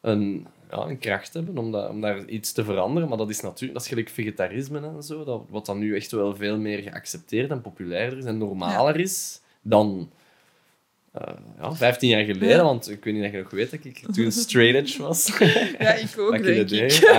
[0.00, 3.08] een, ja, een kracht hebben om, dat, om daar iets te veranderen.
[3.08, 6.10] Maar dat is natuurlijk dat is gelijk vegetarisme en zo, dat, wat dan nu echt
[6.10, 10.10] wel veel meer geaccepteerd en populairder is en normaler is dan...
[11.12, 12.62] eh, ja, 15 jaar geleden, Ja.
[12.62, 15.38] want ik weet niet of je nog weet dat ik toen straight edge was.
[15.78, 17.08] Ja, ik ook, ik denk ik.
[17.08, 17.16] Ah,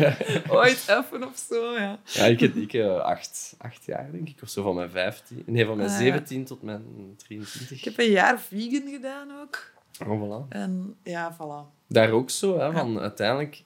[0.00, 0.16] ja.
[0.56, 1.98] Ooit even of zo, ja.
[2.04, 5.42] Ja, ik heb ik, eh, acht, acht jaar, denk ik, of zo, van mijn 15.
[5.46, 6.00] Nee, van mijn Ah, ja.
[6.00, 6.82] 17 tot mijn
[7.16, 7.78] 23.
[7.78, 9.70] Ik heb een jaar vegan gedaan ook.
[10.06, 10.48] Oh, voilà.
[10.48, 11.86] En ja, voilà.
[11.88, 13.62] Daar ook zo, hè, van uiteindelijk...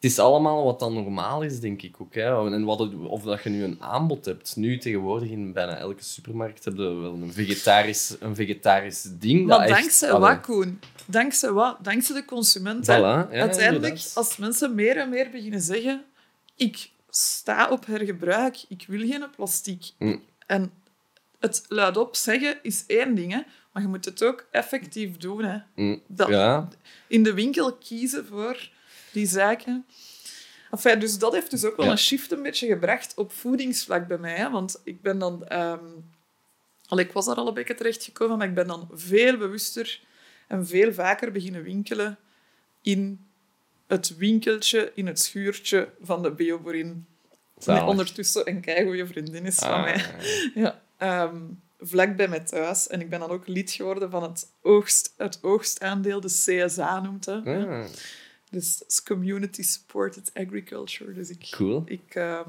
[0.00, 2.14] Het is allemaal wat dan normaal is, denk ik ook.
[2.14, 2.52] Hè.
[2.54, 4.56] En wat het- of dat je nu een aanbod hebt.
[4.56, 9.46] Nu tegenwoordig in bijna elke supermarkt heb je wel een vegetarisch, een vegetarisch ding.
[9.46, 10.80] Maar dat dankzij wat, Koen?
[11.06, 11.76] Dankzij wat?
[11.82, 12.86] Dankzij de consument.
[12.86, 12.96] hè.
[12.98, 14.12] Voilà, ja, Uiteindelijk, inderdaad.
[14.14, 16.04] als mensen meer en meer beginnen zeggen...
[16.56, 19.90] Ik sta op hergebruik, ik wil geen plastic.
[19.98, 20.22] Mm.
[20.46, 20.72] En
[21.38, 23.40] het luidop zeggen is één ding, hè,
[23.72, 25.44] maar je moet het ook effectief doen.
[25.44, 25.58] Hè.
[25.74, 26.68] Mm, Dat- Ja,
[27.06, 28.68] In de winkel kiezen voor
[29.12, 29.86] die zaken.
[30.70, 31.92] Enfin, dus dat heeft dus ook wel Ja.
[31.92, 34.36] een shift een beetje gebracht op voedingsvlak bij mij.
[34.36, 34.50] Hè?
[34.50, 35.46] Want ik ben dan...
[35.46, 35.84] ehm,
[36.86, 40.00] al, ik was daar al een beetje terechtgekomen, maar ik ben dan veel bewuster
[40.48, 42.18] en veel vaker beginnen winkelen
[42.82, 43.26] in
[43.86, 47.06] het winkeltje, in het schuurtje van de bioboerin.
[47.58, 47.80] zalig.
[47.80, 50.04] Met ondertussen een keigoede vriendin is van Ah, mij.
[50.54, 51.36] Ja, ehm,
[51.80, 52.86] vlak bij mij thuis.
[52.88, 56.28] En ik ben dan ook lid geworden van het, oogst, het oogstaandeel, de
[56.66, 57.46] CSA noemt het.
[57.46, 57.84] Ah,
[58.50, 61.12] Dus dat Community Supported Agriculture.
[61.12, 61.82] Dus ik, cool.
[61.86, 62.48] ik, ehm,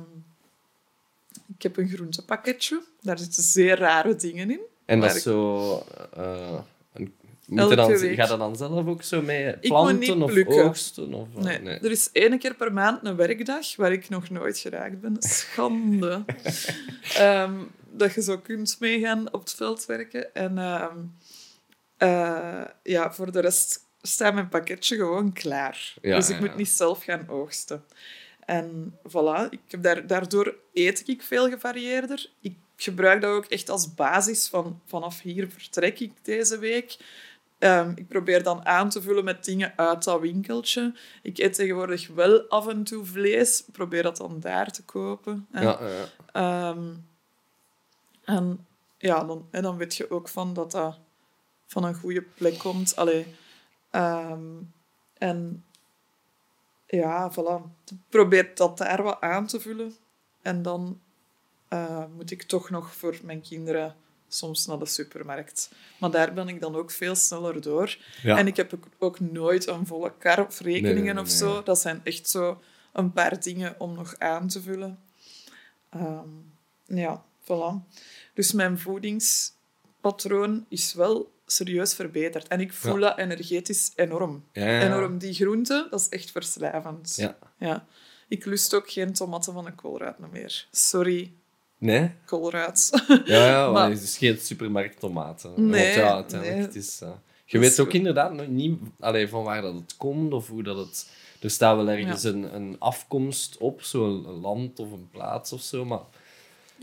[1.55, 2.81] ik heb een groentepakketje.
[3.01, 4.59] Daar zitten zeer rare dingen in.
[4.85, 5.83] En dat is zo...
[6.13, 6.59] eh,
[6.93, 7.13] een,
[7.45, 7.97] moet dan.
[7.97, 11.13] Ga je dan zelf ook zo mee planten of oogsten?
[11.13, 11.79] Of, Nee, nee.
[11.79, 15.15] er is één keer per maand een werkdag waar ik nog nooit geraakt ben.
[15.19, 16.23] Schande.
[17.17, 17.53] Ehm,
[17.91, 20.35] dat je zo kunt meegaan op het veld werken.
[20.35, 20.97] En ehm,
[21.97, 25.93] eh, ja, voor de rest staat mijn pakketje gewoon klaar.
[26.01, 27.83] Ja, dus ik ja, moet niet zelf gaan oogsten.
[28.45, 32.29] En voilà, ik heb daar, daardoor eet ik veel gevarieerder.
[32.41, 36.97] Ik gebruik dat ook echt als basis van vanaf hier vertrek ik deze week.
[37.59, 40.93] Ehm, ik probeer dan aan te vullen met dingen uit dat winkeltje.
[41.21, 43.63] Ik eet tegenwoordig wel af en toe vlees.
[43.71, 45.47] Probeer dat dan daar te kopen.
[45.51, 46.05] En, Ja, ja.
[46.31, 46.89] ehm,
[48.23, 48.65] en
[48.97, 50.99] ja, dan, en dan weet je ook van dat dat
[51.67, 52.95] van een goede plek komt.
[52.95, 53.25] Allee,
[53.91, 54.41] ehm,
[55.17, 55.65] en
[56.85, 57.61] ja, voilà.
[58.09, 59.95] Probeer dat daar wat aan te vullen.
[60.41, 60.99] En dan
[61.67, 63.95] eh, moet ik toch nog voor mijn kinderen
[64.27, 65.71] soms naar de supermarkt.
[65.99, 67.97] Maar daar ben ik dan ook veel sneller door.
[68.23, 68.37] Ja.
[68.37, 71.63] En ik heb ook- nooit een volle kar of rekeningen Nee, nee, nee, of zo.
[71.63, 72.61] Dat zijn echt zo
[72.93, 74.99] een paar dingen om nog aan te vullen.
[75.89, 76.29] Ehm,
[76.85, 77.87] ja, voilà.
[78.33, 82.47] Dus mijn voedingspatroon is wel serieus verbeterd.
[82.47, 83.07] En ik voel Ja.
[83.07, 84.43] dat energetisch enorm.
[84.51, 84.81] Ja.
[84.81, 85.17] Enorm.
[85.17, 87.15] Die groente, dat is echt verslavend.
[87.15, 87.37] Ja.
[87.57, 87.85] Ja.
[88.27, 90.67] Ik lust ook geen tomaten van een koolruit meer.
[90.71, 91.31] Sorry.
[91.77, 92.11] Nee.
[92.25, 93.03] Colruyt.
[93.25, 95.53] Ja, ja maar het is geen supermarkt tomaten.
[95.55, 96.65] Nee, Want ja, uiteindelijk, nee.
[96.65, 97.01] het is...
[97.45, 100.77] je weet ook inderdaad nog niet allee, van waar dat het komt of hoe dat
[100.77, 101.09] het...
[101.41, 105.85] Er staat wel ergens een, een afkomst op, zo'n land of een plaats of zo,
[105.85, 105.99] maar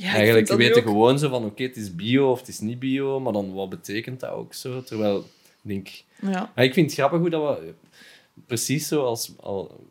[0.01, 3.21] Ja, eigenlijk ook- gewoon zo van oké, het is bio of het is niet bio,
[3.21, 4.83] maar dan wat betekent dat ook zo?
[4.83, 5.25] Terwijl, ik
[5.63, 5.89] denk...
[6.23, 6.53] Ja.
[6.57, 7.73] Ja, ik vind het grappig hoe dat we...
[8.47, 9.33] Precies zoals...
[9.41, 9.85] Al,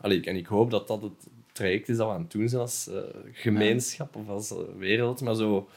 [0.00, 1.12] allee, en ik hoop dat dat het
[1.52, 2.98] traject is dat we aan het doen zijn als eh,
[3.32, 5.20] gemeenschap of als eh, wereld.
[5.20, 5.68] Maar zo...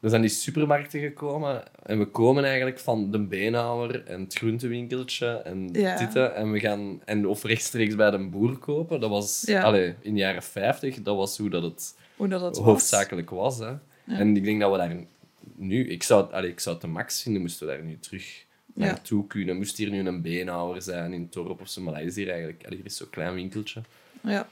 [0.00, 5.26] Er zijn die supermarkten gekomen en we komen eigenlijk van de beenhouwer en het groentewinkeltje
[5.26, 6.32] en Ja.
[6.34, 7.00] En we gaan...
[7.04, 9.00] En of rechtstreeks bij de boer kopen.
[9.00, 9.42] Dat was...
[9.46, 9.62] Ja.
[9.62, 13.58] Allee, in de jaren 50, dat was hoe dat het Hoe dat, hoofdzakelijk was.
[13.58, 13.74] hè.
[14.06, 14.96] En ik denk dat we daar
[15.54, 15.88] nu...
[15.88, 18.44] Ik zou, allee, ik zou het te max vinden, moesten we daar nu terug
[18.74, 18.84] Ja.
[18.84, 19.56] naartoe kunnen.
[19.56, 22.64] Moest hier nu een beenhouwer zijn in dorp of zo, maar dat is hier eigenlijk...
[22.64, 23.80] Allee, hier is zo'n klein winkeltje.
[24.20, 24.48] Ja.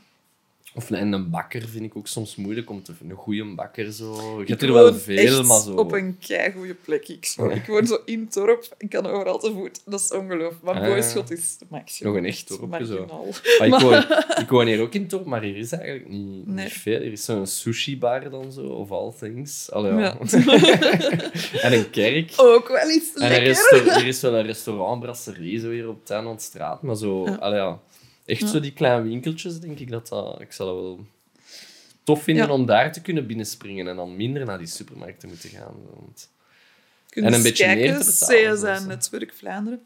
[0.76, 3.16] Of een, en een bakker vind ik ook soms moeilijk om te vinden.
[3.16, 4.40] Een goede bakker zo.
[4.40, 5.74] Je hebt er wel veel, maar zo.
[5.74, 7.08] op een keigoede plek.
[7.08, 7.48] Ik, zo.
[7.48, 8.74] ik woon zo in het dorp.
[8.78, 9.80] Ik kan overal te voet.
[9.86, 10.62] Dat is ongelooflijk.
[10.62, 10.86] Maar Ah.
[10.86, 12.12] Boyschot is maximum.
[12.12, 13.06] Nog een echt dorpje zo.
[13.58, 14.04] Maar ik, woon,
[14.42, 16.64] ik woon hier ook in het dorp, maar hier is eigenlijk niet, Nee.
[16.64, 16.94] niet veel.
[16.94, 19.70] Er is zo'n sushi-bar dan zo, of all things.
[19.70, 19.98] Allee, ja.
[19.98, 20.16] Ja.
[21.62, 22.32] en een kerk.
[22.36, 23.46] Ook wel iets En een lekker.
[23.46, 26.82] restaur- er is wel een restaurant, brasserie, zo hier op Tuinlandstraat.
[26.82, 27.34] Maar zo, Ja.
[27.34, 27.80] allee, ja.
[28.24, 28.46] Echt Ja.
[28.46, 30.40] zo die kleine winkeltjes, denk ik dat dat...
[30.40, 31.06] Ik zou dat wel
[32.04, 32.52] tof vinden Ja.
[32.52, 35.74] om daar te kunnen binnenspringen en dan minder naar die supermarkten moeten gaan.
[35.94, 36.30] Want...
[37.10, 39.82] En een beetje meer kijken, te betalen, CSA zelfs, Netwerk Vlaanderen.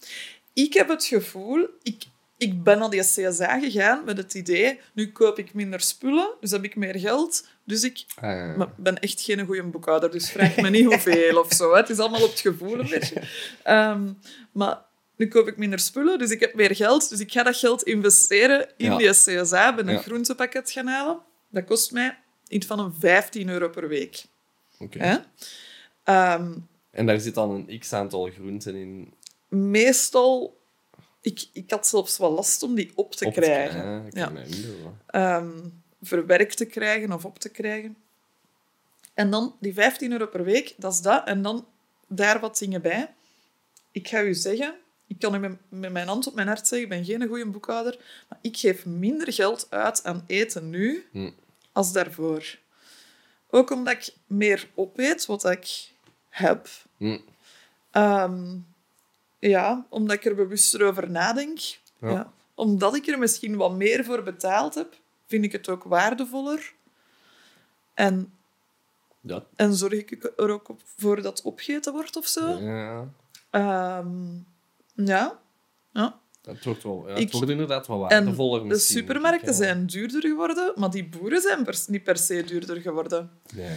[0.52, 1.66] Ik heb het gevoel...
[1.82, 2.02] Ik,
[2.38, 4.80] ik ben naar die CSA gegaan met het idee...
[4.92, 7.46] Nu koop ik minder spullen, dus heb ik meer geld.
[7.64, 11.52] Dus ik Ah, Maar ben echt geen goede boekhouder, dus vraag me niet hoeveel of
[11.52, 11.70] zo.
[11.72, 11.76] hè.
[11.76, 13.22] Het is allemaal op het gevoel een beetje.
[13.62, 14.12] Ehm,
[14.52, 14.78] maar
[15.18, 17.08] nu koop ik minder spullen, dus ik heb meer geld.
[17.08, 18.96] Dus ik ga dat geld investeren in Ja.
[18.96, 19.74] die CSA.
[19.74, 20.00] Ben een Ja.
[20.00, 21.20] groentepakket gaan halen.
[21.48, 24.24] Dat kost mij iets van een 15 euro per week.
[24.78, 25.24] oké.
[26.04, 26.52] Ehm,
[26.90, 29.12] En daar zit dan een x-aantal groenten in.
[29.48, 30.56] meestal...
[31.20, 33.82] Ik, ik had zelfs wel last om die op te op krijgen.
[33.84, 34.32] Ah, ik Ja.
[35.06, 35.50] ehm,
[36.02, 37.96] verwerkt te krijgen of op te krijgen.
[39.14, 41.26] En dan die 15 euro per week, dat is dat.
[41.26, 41.66] En dan
[42.08, 43.14] daar wat dingen bij.
[43.92, 44.74] Ik ga u zeggen,
[45.08, 47.46] ik kan u met, met mijn hand op mijn hart zeggen, ik ben geen goede
[47.46, 47.98] boekhouder,
[48.28, 51.30] maar ik geef minder geld uit aan eten nu Hm.
[51.72, 52.58] als daarvoor.
[53.50, 55.90] Ook omdat ik meer opeet wat ik
[56.28, 56.68] heb.
[56.96, 57.18] Hm.
[57.90, 58.56] Ehm,
[59.38, 61.58] ja, omdat ik er bewuster over nadenk.
[62.00, 62.10] Ja.
[62.10, 62.32] Ja.
[62.54, 64.96] Omdat ik er misschien wat meer voor betaald heb,
[65.26, 66.72] vind ik het ook waardevoller.
[67.94, 68.32] En,
[69.20, 69.44] Ja.
[69.56, 72.58] en zorg ik er ook voor dat opgegeten wordt of zo.
[72.58, 73.08] ja.
[73.50, 74.36] Ehm,
[75.04, 75.38] ja.
[75.92, 76.20] ja.
[76.42, 79.54] Het wordt, wel, ja, Ik- het wordt inderdaad wel En waardevoller de ik, supermarkten ja.
[79.54, 83.30] zijn duurder geworden, maar die boeren zijn niet per se duurder geworden.
[83.54, 83.74] Ja, ja.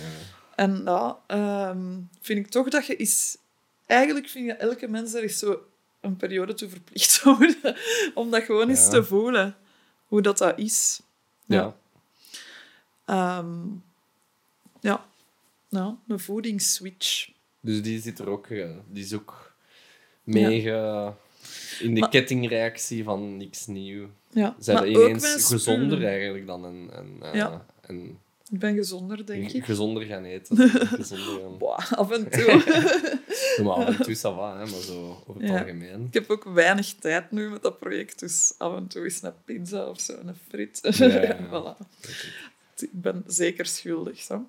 [0.55, 3.37] En ja, ehm, vind ik toch dat je is...
[3.85, 5.59] Eigenlijk vind je elke mens er is zo
[5.99, 7.23] een periode toe verplicht.
[8.15, 8.89] Om dat gewoon eens Ja.
[8.89, 9.55] te voelen.
[10.05, 11.01] Hoe dat, dat is.
[11.45, 11.75] Ja.
[13.05, 13.59] Ehm,
[14.79, 15.05] ja.
[15.69, 17.29] Nou, een voedingsswitch.
[17.59, 19.50] Dus die zit er ook, eh, die is ook
[20.23, 21.11] mee ge-
[21.79, 24.09] in de Maar- kettingreactie van niks nieuw.
[24.29, 24.55] Ja.
[24.59, 27.65] Zijn maar ineens gezonder eigenlijk dan en, en, eh, Ja.
[27.81, 28.19] en
[28.51, 29.65] Ik ben gezonder, denk ik.
[29.65, 30.57] gezonder gaan eten.
[30.69, 31.57] gezonder gaan.
[31.57, 32.63] Boah, af en toe.
[33.57, 36.05] Ja, maar af en toe ça va, hè, maar zo over het algemeen.
[36.07, 39.33] ik heb ook weinig tijd nu met dat project, dus af en toe is een
[39.45, 40.81] pizza of zo, een frit.
[41.51, 41.77] Voilà.
[42.77, 44.19] Ik ben zeker schuldig.
[44.21, 44.47] Zo.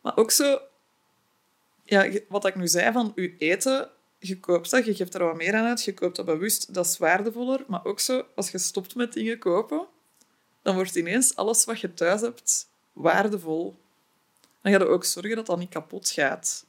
[0.00, 0.60] Maar ook zo...
[1.84, 3.88] Ja, wat ik nu zei, van je eten,
[4.20, 6.86] je koopt dat, je geeft er wat meer aan uit, je koopt dat bewust, dat
[6.86, 7.64] is waardevoller.
[7.66, 9.86] Maar ook zo, als je stopt met dingen kopen,
[10.62, 13.78] dan wordt ineens alles wat je thuis hebt waardevol.
[14.62, 16.66] Dan ga je ook zorgen dat dat niet kapot gaat.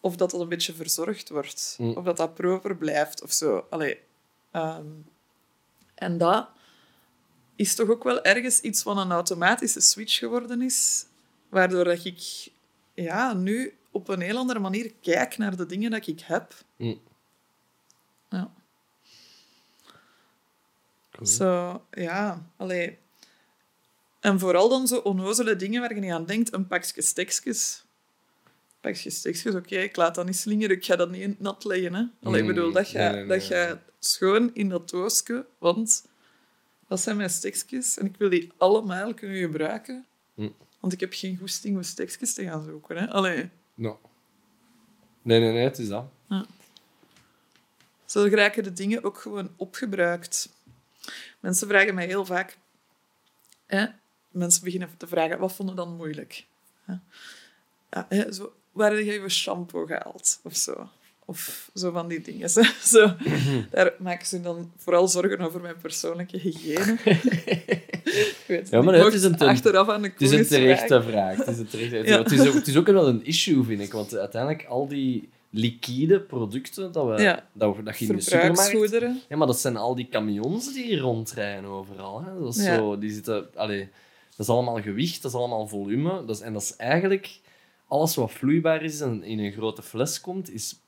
[0.00, 1.76] Of dat dat een beetje verzorgd wordt.
[1.78, 1.96] Mm.
[1.96, 3.66] Of dat dat proper blijft, of zo.
[3.70, 4.00] Allee.
[4.50, 4.86] ehm,
[5.94, 6.48] en dat
[7.56, 11.06] is toch ook wel ergens iets van een automatische switch geworden is.
[11.48, 12.50] Waardoor dat ik
[12.94, 16.54] ja, nu op een heel andere manier kijk naar de dingen dat ik heb.
[16.76, 17.00] Mm.
[18.28, 18.52] Ja.
[21.22, 22.98] Zo, ja, allee.
[24.20, 26.52] En vooral dan zo onnozele dingen waar je niet aan denkt.
[26.52, 27.84] Een pakje stekjes.
[28.44, 30.76] Een pakje stekjes, oké, ik laat dat niet slingeren.
[30.76, 31.94] Ik ga dat niet nat leggen.
[31.94, 32.04] Hè.
[32.22, 33.40] Allee, ik Mm, bedoel, dat nee, nee, dat nee.
[33.40, 36.04] ga schoon in dat doosje, want
[36.88, 40.06] dat zijn mijn stekjes en ik wil die allemaal kunnen gebruiken.
[40.34, 40.54] Mm.
[40.80, 42.96] Want ik heb geen goesting om stekjes te gaan zoeken.
[42.96, 43.10] Hè.
[43.10, 43.96] Allee, Nou.
[45.22, 46.04] Nee, nee, nee, het is dat.
[48.04, 50.48] zo raken de dingen ook gewoon opgebruikt.
[51.40, 52.58] Mensen vragen mij heel vaak...
[53.66, 53.86] Hè,
[54.30, 56.46] mensen beginnen te vragen, wat vonden dan moeilijk?
[56.86, 57.02] Ja.
[57.90, 60.40] Ja, hè, zo, waar heb je je shampoo gehaald?
[60.42, 60.88] Of zo.
[61.26, 62.50] Of zo van die dingen.
[62.56, 63.14] Zo, zo.
[63.70, 66.96] Daar maken ze dan vooral zorgen over mijn persoonlijke hygiëne.
[68.04, 71.02] Ik weet Ja, maar het is een- achteraf aan de Het is een koers terechte
[71.02, 71.36] vraag.
[71.36, 72.10] Het is, een terechte...
[72.10, 72.18] Ja.
[72.22, 73.92] het, is ook, het is ook wel een issue, vind ik.
[73.92, 77.46] Want uiteindelijk, al die liquide producten dat, we, Ja.
[77.52, 79.26] dat, we, dat je in de supermarkt...
[79.28, 82.22] Ja, maar dat zijn al die camions die rondraden overal.
[82.24, 82.40] Hè.
[82.40, 82.76] Dat, is Ja.
[82.76, 83.68] zo, die zitten, dat
[84.38, 86.24] is allemaal gewicht, dat is allemaal volume.
[86.26, 87.38] Dat is, en dat is eigenlijk...
[87.88, 90.80] Alles wat vloeibaar is en in een grote fles komt, is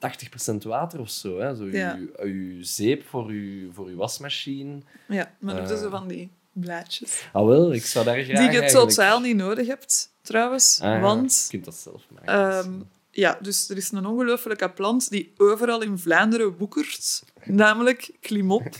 [0.00, 1.38] 80% water of zo.
[1.38, 1.54] Hè.
[1.54, 1.96] zo Ja.
[1.98, 4.78] uw, uw zeep voor uw, voor uw wasmachine.
[5.08, 5.78] Ja, maar ook Eh.
[5.78, 7.22] zo van die blaadjes.
[7.32, 10.78] Ah wel, ik zou daar graag Die je eigenlijk- totaal niet nodig hebt, trouwens.
[10.82, 12.34] Ah, Want Je kunt dat zelf maken.
[12.64, 12.72] Ehm,
[13.10, 17.22] ja, dus er is een ongelofelijke plant die overal in Vlaanderen woekert.
[17.44, 18.68] Namelijk klimop.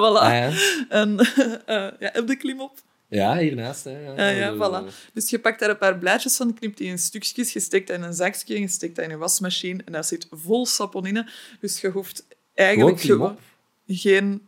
[0.00, 0.22] voilà.
[0.22, 0.50] Ah, ja.
[0.88, 1.18] En,
[1.66, 2.78] eh, ja, heb de klimop?
[3.14, 3.84] Ja, hiernaast.
[3.84, 3.98] Hè.
[3.98, 4.94] Ja, ja, voilà.
[5.12, 7.96] Dus je pakt daar een paar blaadjes van, knipt die in stukjes, je steekt dat
[7.96, 9.82] in een zakje je steekt dat in een wasmachine.
[9.84, 11.28] En dat zit vol saponine.
[11.60, 13.38] Dus je hoeft eigenlijk gewoon
[13.86, 14.42] geen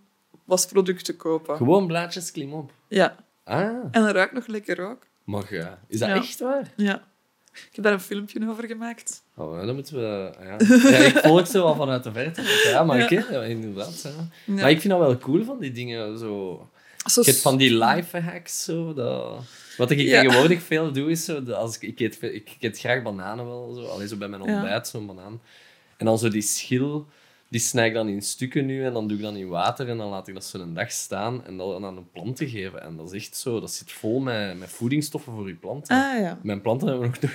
[0.45, 1.57] wasproduct te kopen.
[1.57, 2.73] Gewoon blaadjes klimop.
[2.89, 3.61] Ja, Ah,
[3.91, 5.07] en dat ruikt nog lekker ook.
[5.25, 5.79] mag ja.
[5.89, 6.15] Is dat Ja.
[6.15, 6.73] echt waar?
[6.77, 7.03] Ja.
[7.53, 9.23] Ik heb daar een filmpje over gemaakt.
[9.37, 10.33] Oh, dan moeten we...
[10.43, 10.57] Ja.
[10.91, 12.43] ja, ik volg ze wel vanuit de verte.
[12.65, 13.11] Ja, maar ik,
[13.49, 14.09] inderdaad.
[14.45, 16.19] Maar ik vind dat wel cool van die dingen.
[16.19, 16.69] Zo.
[17.11, 18.65] Zo Je hebt van die life hacks.
[18.65, 19.43] Zo, dat...
[19.77, 20.21] Wat ik Ja.
[20.21, 21.43] tegenwoordig veel doe, is zo...
[21.53, 23.73] Als ik, ik, eet, ik, ik eet graag bananen wel.
[23.75, 23.85] Zo.
[23.87, 24.53] Alleen zo bij mijn Ja.
[24.55, 25.41] ontbijt, zo'n banaan.
[25.97, 27.07] En dan zo die schil...
[27.55, 29.97] Die snij ik dan in stukken nu en dan doe ik dat in water en
[29.97, 32.83] dan laat ik dat zo een dag staan en dat aan een plant te geven.
[32.83, 35.97] En dat is echt zo, dat zit vol met, met voedingsstoffen voor je planten.
[35.97, 36.39] Ah ja.
[36.43, 37.31] Mijn planten hebben nog...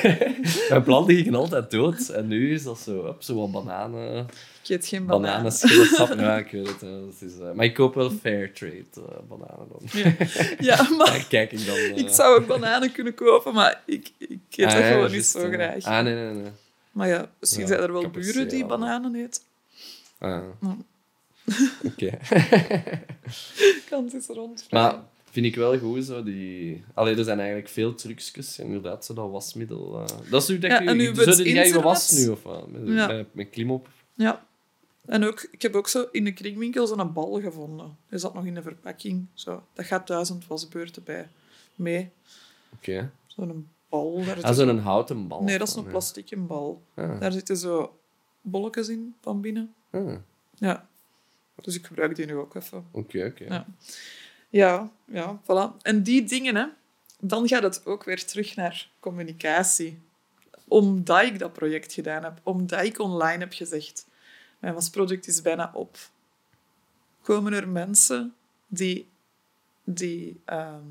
[0.68, 2.08] Mijn planten gingen altijd dood.
[2.08, 4.26] En nu is dat zo, op, zo wat bananen...
[4.62, 5.30] Ik eet geen bananen.
[5.30, 6.18] Bananenschillensap.
[6.18, 6.80] Ja, ik weet het.
[6.80, 9.80] Dat is, eh, maar ik koop wel fair trade eh, bananen dan.
[10.02, 10.12] Ja,
[10.58, 11.76] ja maar Daar kijk ik dan...
[11.76, 11.96] eh.
[11.96, 15.24] ik zou ook bananen kunnen kopen, maar ik, ik eet Ah, dat ja, gewoon niet
[15.24, 15.52] zo eh.
[15.52, 15.84] graag.
[15.84, 16.50] Ah, nee, nee, nee.
[16.94, 19.42] Maar ja, misschien Ja, zijn er wel buren die bananen eten.
[20.18, 20.42] Ah.
[20.60, 20.66] Hm.
[21.88, 22.18] Oké.
[23.90, 24.66] Kans is rond.
[24.70, 26.84] Maar vind ik wel goed, zo die...
[26.94, 28.58] Allee, er zijn eigenlijk veel trucjes.
[28.58, 30.00] Inderdaad, zo dat wasmiddel...
[30.00, 30.30] eh.
[30.30, 31.14] Dat is nu dat Ja, je...
[31.14, 32.70] zo doe jij je was nu, of wat?
[32.70, 33.24] Met, Ja.
[33.32, 33.88] met, klimop.
[34.14, 34.46] Ja.
[35.06, 37.96] En ook, ik heb ook zo in de kringwinkel zo'n bal gevonden.
[38.08, 39.26] Die zat nog in de verpakking.
[39.34, 39.62] Zo.
[39.72, 41.28] Dat gaat duizend wasbeurten bij
[41.74, 42.10] mee.
[42.76, 43.10] Oké.
[43.26, 44.14] Zo'n bal.
[44.24, 45.42] Daar Ah, zitten zo'n houten bal.
[45.42, 46.82] Nee, dat is een plastieke bal.
[46.94, 47.20] Ah.
[47.20, 47.98] Daar zitten zo
[48.40, 49.74] bolletjes in van binnen.
[49.90, 50.14] Ah,
[50.54, 50.88] Ja.
[51.62, 52.86] Dus ik gebruik die nu ook even.
[52.92, 53.44] Oké, oké.
[53.44, 53.66] Ja.
[54.50, 55.76] Ja, ja, voilà.
[55.82, 56.66] En die dingen, hè,
[57.20, 59.98] dan gaat het ook weer terug naar communicatie.
[60.68, 64.06] Omdat ik dat project gedaan heb, omdat ik online heb gezegd,
[64.58, 65.96] mijn wasproduct is bijna op,
[67.22, 68.34] komen er mensen
[68.66, 69.08] die,
[69.84, 70.82] die ehm,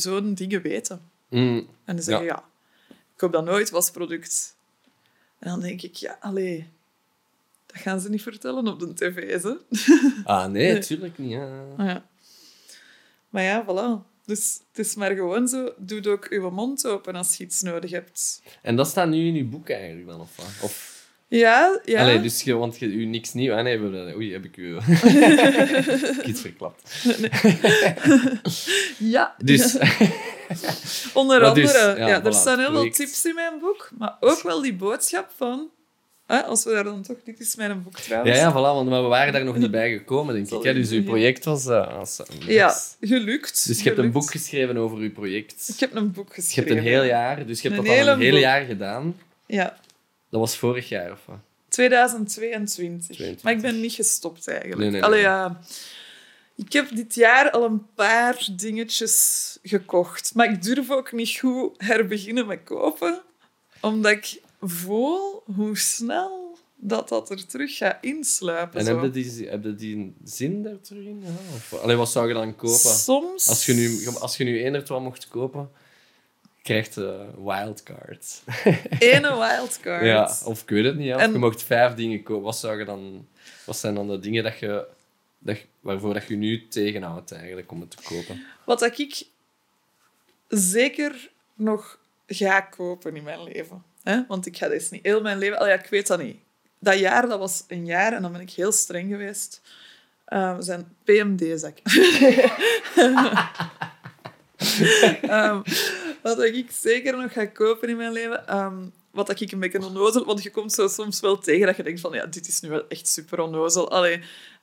[0.00, 1.00] zo'n dingen weten.
[1.28, 2.44] Mm, En die zeggen, ja.
[2.88, 4.56] ik koop dat nooit, wasproduct.
[5.38, 6.68] En dan denk ik, ja, allee,
[7.66, 9.50] dat gaan ze niet vertellen op de tv, hè.
[10.24, 10.80] Ah, nee, Nee.
[10.82, 11.30] tuurlijk niet.
[11.30, 11.64] Ja.
[11.76, 12.06] Ah, ja.
[13.28, 14.14] Maar ja, voilà.
[14.24, 17.90] Dus het is maar gewoon zo, doe ook uw mond open als je iets nodig
[17.90, 18.42] hebt.
[18.62, 20.46] En dat staat nu in je boek eigenlijk dan, of wat?
[20.62, 20.95] Of...
[21.28, 22.00] Ja, ja.
[22.02, 23.54] Allee, dus je, want je, u niks nieuw...
[23.54, 24.76] Ah, nee, we, oei, heb ik u...
[26.30, 26.92] iets verklapt.
[28.98, 29.34] ja.
[29.44, 29.76] Dus...
[31.14, 34.16] Onder Maar andere, dus, ja, ja, er staan heel veel tips in mijn boek, maar
[34.20, 35.68] ook wel die boodschap van...
[36.26, 37.16] Hè, als we daar dan toch...
[37.24, 38.38] Dit is mijn boek Ja, trouwens.
[38.38, 40.62] ja, voilà, want, maar we waren daar nog niet bij gekomen, denk ik.
[40.62, 40.74] Hè?
[40.74, 41.66] Dus uw project was...
[41.66, 42.02] eh,
[42.46, 43.66] Ja, gelukt.
[43.66, 45.68] Dus je hebt een book geschreven over uw project.
[45.74, 46.72] Ik heb een boek Je geschreven.
[46.74, 48.40] hebt een heel jaar, dus je hebt Een dat al een heel boek.
[48.40, 49.16] jaar gedaan.
[49.46, 49.76] Ja,
[50.30, 51.38] Dat was vorig jaar, of wat?
[51.68, 53.16] 2022.
[53.16, 53.42] 22.
[53.42, 54.80] Maar ik ben niet gestopt eigenlijk.
[54.80, 55.30] Nee, nee, Allee, nee.
[55.30, 55.60] ja.
[56.56, 60.34] Ik heb dit jaar al een paar dingetjes gekocht.
[60.34, 63.22] Maar ik durf ook niet goed herbeginnen met kopen.
[63.80, 68.80] Omdat ik voel hoe snel dat dat er terug gaat insluipen.
[68.80, 69.00] En zo.
[69.00, 71.22] heb je, die, heb je die zin daar terug in?
[71.22, 72.78] Ja, of, allee, wat zou je dan kopen?
[72.78, 73.48] Soms...
[73.48, 75.70] Als je nu, als je nu één wat mocht kopen,
[76.66, 78.42] krijgt je wildcards.
[78.98, 80.04] Ene wildcard.
[80.04, 81.06] Ja, of ik weet het niet.
[81.06, 81.14] Ja.
[81.14, 82.44] Of En- je mocht vijf dingen kopen.
[82.44, 83.28] Wat, zou je dan,
[83.64, 84.86] wat zijn dan de dingen dat je,
[85.38, 88.44] dat, waarvoor dat je nu tegenhoudt eigenlijk, om het te kopen?
[88.64, 89.26] Wat dat ik
[90.48, 93.82] zeker nog ga kopen in mijn leven.
[94.02, 94.26] Hè?
[94.28, 95.58] Want ik ga deze niet heel mijn leven...
[95.58, 96.36] Allee, ja, ik weet dat niet.
[96.78, 99.60] Dat jaar, dat was een jaar en dan ben ik heel streng geweest.
[100.28, 101.78] Uh, zijn PMD-zak.
[105.22, 105.60] Ehm,
[106.26, 108.48] wat ik zeker nog ga kopen in mijn leven...
[108.48, 110.24] ehm, wat ik een beetje onnozel...
[110.24, 112.12] Want je komt zo soms wel tegen dat je denkt van...
[112.12, 113.90] Ja, dit is nu wel echt super onnozel.
[113.90, 114.20] Allee,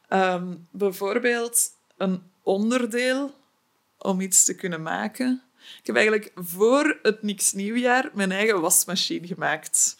[0.07, 3.35] ehm, bijvoorbeeld een onderdeel
[3.97, 5.43] om iets te kunnen maken.
[5.79, 9.97] Ik heb eigenlijk voor het Niks Nieuwjaar mijn eigen wasmachine gemaakt.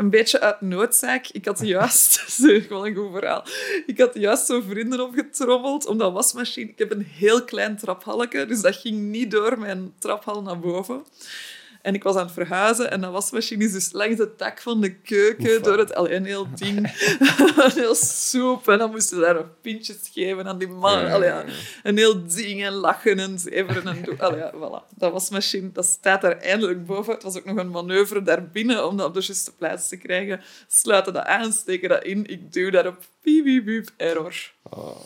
[0.00, 1.28] Een beetje uit noodzaak.
[1.32, 2.38] Ik had juist...
[2.68, 3.44] Wel een goed verhaal.
[3.86, 6.70] Ik had juist zo vrienden opgetrommeld om dat wasmachine...
[6.70, 11.04] Ik heb een heel klein traphalletje, dus dat ging niet door mijn traphal naar boven.
[11.82, 14.80] En ik was aan het verhuizen en dat wasmachine is dus langs de tak van
[14.80, 15.62] de keuken Oefa.
[15.62, 15.94] door het...
[15.94, 16.76] Allee, een heel ding.
[17.58, 18.68] een heel soep.
[18.68, 20.98] En dan moesten ze daar nog pintjes geven aan die man.
[21.00, 21.24] Ja.
[21.24, 21.44] Ja,
[21.82, 24.18] een heel ding en lachen en zeveren en doen.
[24.20, 24.96] Allee, ja, voilà.
[24.96, 27.14] Dat wasmachine, dat staat daar eindelijk boven.
[27.14, 30.40] Het was ook nog een manoeuvre daarbinnen om dat op de juiste plaats te krijgen.
[30.68, 32.26] Sluiten dat aan, steken dat in.
[32.26, 32.98] Ik duw daarop.
[33.22, 34.52] Piep, piep, piep, error.
[34.62, 34.96] Oh.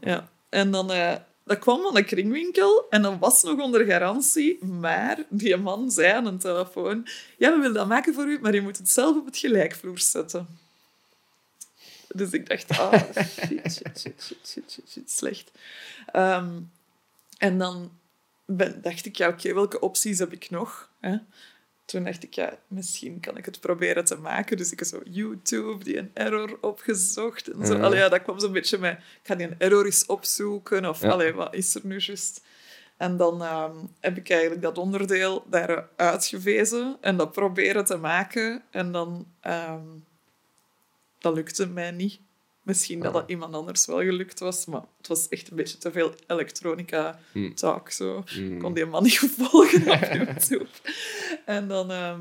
[0.00, 0.28] Ja.
[0.48, 0.90] En dan...
[0.92, 1.12] eh,
[1.44, 4.64] dat kwam van een kringwinkel en dat was nog onder garantie.
[4.64, 7.08] Maar die man zei aan een telefoon...
[7.38, 9.98] Ja, we willen dat maken voor u, maar je moet het zelf op het gelijkvloer
[9.98, 10.58] zetten.
[12.08, 15.50] Dus ik dacht, ah, shit, shit, shit, shit, shit, shit, shit, slecht.
[16.06, 16.60] Ehm,
[17.38, 17.92] en dan
[18.44, 20.90] ben, dacht ik, ja, oké, welke opties heb ik nog?
[21.00, 21.16] Hè?
[21.84, 24.56] Toen dacht ik, ja, misschien kan ik het proberen te maken.
[24.56, 27.48] Dus ik heb zo YouTube, die een error opgezocht.
[27.50, 27.76] En zo.
[27.76, 27.82] Ja.
[27.82, 28.92] Allee, ja, dat kwam zo'n beetje met...
[28.98, 30.86] Ik ga die een error eens opzoeken.
[30.88, 31.10] Of, Ja.
[31.10, 32.44] allee, wat is er nu juist?
[32.96, 38.62] En dan ehm, heb ik eigenlijk dat onderdeel daar uitgewezen en dat proberen te maken.
[38.70, 39.26] En dan...
[39.40, 39.86] ehm,
[41.18, 42.18] dat lukte mij niet.
[42.64, 43.20] Misschien dat Ah.
[43.20, 47.18] dat iemand anders wel gelukt was, maar het was echt een beetje te veel elektronica
[47.32, 47.54] Hmm.
[47.54, 47.90] talk.
[47.90, 48.24] Zo.
[48.26, 48.52] Hmm.
[48.54, 50.66] Ik kon die man niet volgen op YouTube.
[51.46, 52.20] en dan ehm,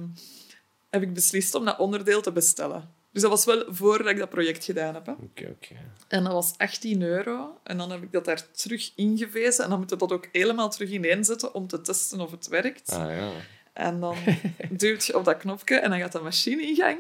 [0.90, 2.90] heb ik beslist om dat onderdeel te bestellen.
[3.12, 5.06] Dus dat was wel voordat ik dat project gedaan heb.
[5.06, 5.12] Hè.
[5.12, 5.76] Oké, oké.
[6.08, 7.60] En dat was 18 euro.
[7.64, 9.64] En dan heb ik dat daar terug ingewezen.
[9.64, 12.92] En dan moet je dat ook helemaal terug ineenzetten om te testen of het werkt.
[12.92, 13.32] Ah ja.
[13.74, 14.16] En dan
[14.70, 16.98] duwt je op dat knopje en dan gaat de machine in gang.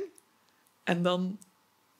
[0.84, 1.38] En dan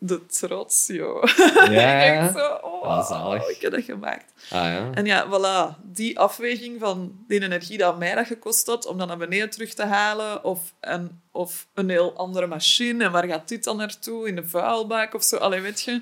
[0.06, 1.24] de trots, joh.
[1.70, 2.04] Ja.
[2.04, 3.50] Echt zo, oh, zalig.
[3.50, 4.34] ik heb dat gemaakt.
[4.50, 4.92] Ah ja.
[4.94, 5.82] En ja, voilà.
[5.82, 9.74] Die afweging van die energie dat mij dat gekost had om dat naar beneden terug
[9.74, 14.28] te halen, of een, of een heel andere machine, en waar gaat dit dan naartoe?
[14.28, 15.38] In de vuilbak of zo?
[15.38, 16.02] Allee, weet je.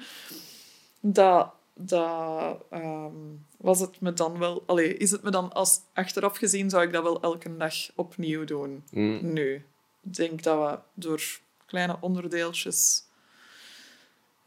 [0.99, 3.15] Dat, dat ehm,
[3.57, 4.63] was het me dan wel...
[4.65, 8.43] Allee, is het me dan als achteraf gezien, zou ik dat wel elke dag opnieuw
[8.43, 8.83] doen.
[8.91, 9.33] Hmm.
[9.33, 9.65] Nu.
[10.03, 11.21] Ik denk dat we door
[11.65, 13.09] kleine onderdeeltjes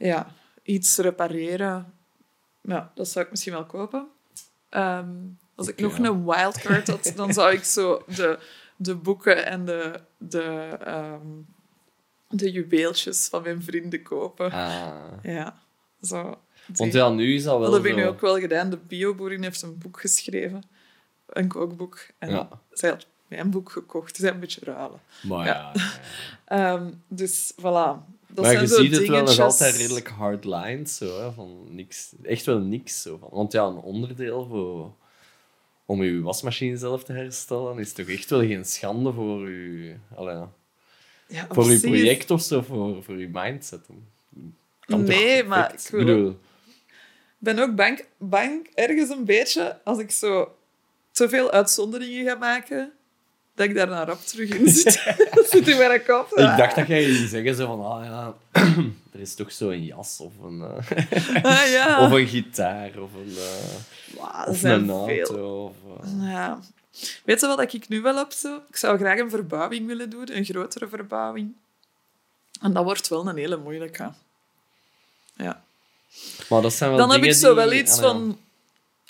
[0.07, 0.33] ja,
[0.63, 1.93] iets repareren.
[2.61, 4.07] Ja, dat zou ik misschien wel kopen.
[4.69, 5.09] Ehm,
[5.55, 6.05] als ik nog ja.
[6.05, 8.39] een wildcard had, dan zou ik zo de,
[8.77, 11.27] de boeken en de, de, ehm,
[12.29, 14.51] de juweeltjes van mijn vrienden kopen.
[14.53, 14.93] Ah.
[15.23, 15.59] Ja,
[16.03, 16.39] zo.
[16.77, 18.71] Want ja, nu is dat wel dat heb ik nu ook wel gedaan.
[18.71, 20.63] De bioboerin heeft een boek geschreven.
[21.27, 21.99] Een kookboek.
[22.19, 22.49] En Ja.
[22.71, 24.17] zij had mijn boek gekocht.
[24.17, 25.01] Ze zijn een beetje ruilen.
[25.23, 25.71] Maar Ja.
[25.75, 25.83] ja.
[26.75, 28.14] Ehm, dus voilà.
[28.35, 31.33] Dat maar zijn je zo ziet het wel nog altijd redelijk hard lines, zo, hè,
[31.33, 32.13] van niks.
[32.23, 33.03] Echt wel niks.
[33.03, 33.29] Zo, van.
[33.33, 34.93] Want ja, een onderdeel voor,
[35.87, 40.43] om je wasmachine zelf te herstellen is toch echt wel geen schande voor je, allee,
[41.27, 43.81] ja, voor je project of zo, voor, voor je mindset.
[44.81, 45.81] Kan Nee, maar perfect?
[45.81, 50.57] ik ik wil- bedoel, Ik ben ook bang, bang ergens een beetje als ik zo
[51.11, 52.93] te veel uitzonderingen ga maken,
[53.55, 55.15] dat ik daar naar rap terug in zit.
[55.35, 56.29] dat zit in mijn kop.
[56.31, 58.35] ik dacht dat jij ging zeggen zo van, ah ja,
[59.13, 62.05] er is toch zo'n jas of een, eh, Ah, ja.
[62.05, 65.65] of een gitaar of een, eh, of een auto.
[65.65, 66.59] Of, eh, Ja.
[67.25, 68.33] Weet je wat ik nu wel heb?
[68.33, 68.61] Zo?
[68.69, 71.53] Ik zou graag een verbouwing willen doen, een grotere verbouwing.
[72.61, 74.13] En dat wordt wel een hele moeilijke.
[75.37, 75.63] Ja.
[76.49, 78.39] maar dat zijn wel Dan heb ik zo wel iets ah, van...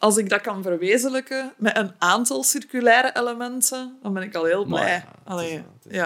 [0.04, 4.64] Als ik dat kan verwezenlijken met een aantal circulaire elementen, dan ben ik al heel
[4.64, 4.92] Maar blij.
[4.92, 6.02] ja, Allee, is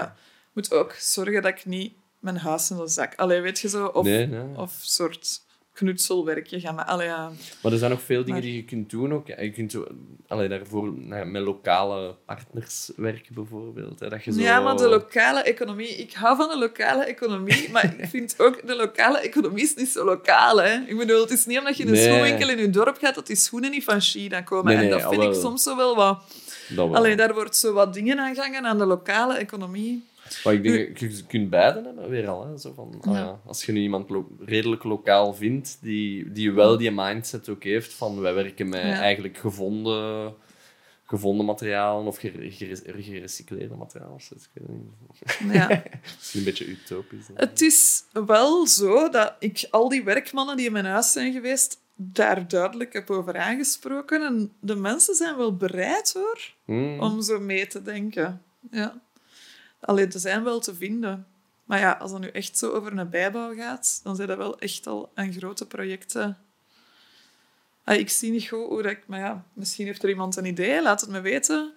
[0.53, 3.15] moet ook zorgen dat ik niet mijn huis in de zak...
[3.15, 3.85] Allee, weet je zo?
[3.85, 4.57] Of, Nee, nee.
[4.57, 5.41] of soort
[5.79, 6.91] knutselwerkje gaan maken.
[6.93, 7.31] Allee, ja.
[7.61, 9.27] Maar er zijn nog veel dingen Maar- die je kunt doen ook.
[9.27, 9.85] Je kunt zo,
[10.27, 10.93] allee, daarvoor
[11.25, 13.99] met lokale partners werken, bijvoorbeeld.
[13.99, 14.39] Hè, dat je zo...
[14.39, 15.87] Ja, maar de lokale economie...
[15.87, 18.67] Ik hou van de lokale economie, maar ik vind ook...
[18.67, 20.73] De lokale economie is niet zo lokaal, hè.
[20.85, 22.07] Ik bedoel, het is niet omdat je in een Nee.
[22.07, 24.75] schoenwinkel in je dorp gaat, dat die schoenen niet van China komen.
[24.75, 26.19] Nee, en dat vind ik soms zo wel wat...
[26.69, 26.95] Dat wel.
[26.95, 30.07] Allee, daar wordt zo wat dingen aan gangen aan de lokale economie.
[30.43, 32.47] Maar ik denk, je kunt beide hebben, weer al.
[32.47, 33.39] Hè, zo van, ah Ja.
[33.45, 37.93] als je nu iemand lo- redelijk lokaal vindt, die, die wel die mindset ook heeft
[37.93, 40.33] van wij werken met eigenlijk gevonden,
[41.03, 44.17] gevonden materialen of gere- gere- gerecycleerde materialen.
[44.29, 45.53] Ik weet niet.
[45.53, 45.67] Ja.
[46.17, 47.27] Misschien een beetje utopisch.
[47.27, 47.33] hè.
[47.35, 51.81] Het is wel zo dat ik al die werkmannen die in mijn huis zijn geweest,
[51.95, 54.21] daar duidelijk heb over aangesproken.
[54.25, 56.99] En de mensen zijn wel bereid, hoor, Hmm.
[56.99, 58.41] om zo mee te denken.
[58.71, 59.01] Ja.
[59.79, 61.27] Alleen, ze zijn wel te vinden.
[61.63, 64.59] Maar ja, als het nu echt zo over een bijbouw gaat, dan zijn dat wel
[64.59, 66.37] echt al aan grote projecten
[67.89, 69.03] Ah, ik zie niet goed hoe dat ik...
[69.05, 71.73] Maar ja, misschien heeft er iemand een idee, laat het me weten.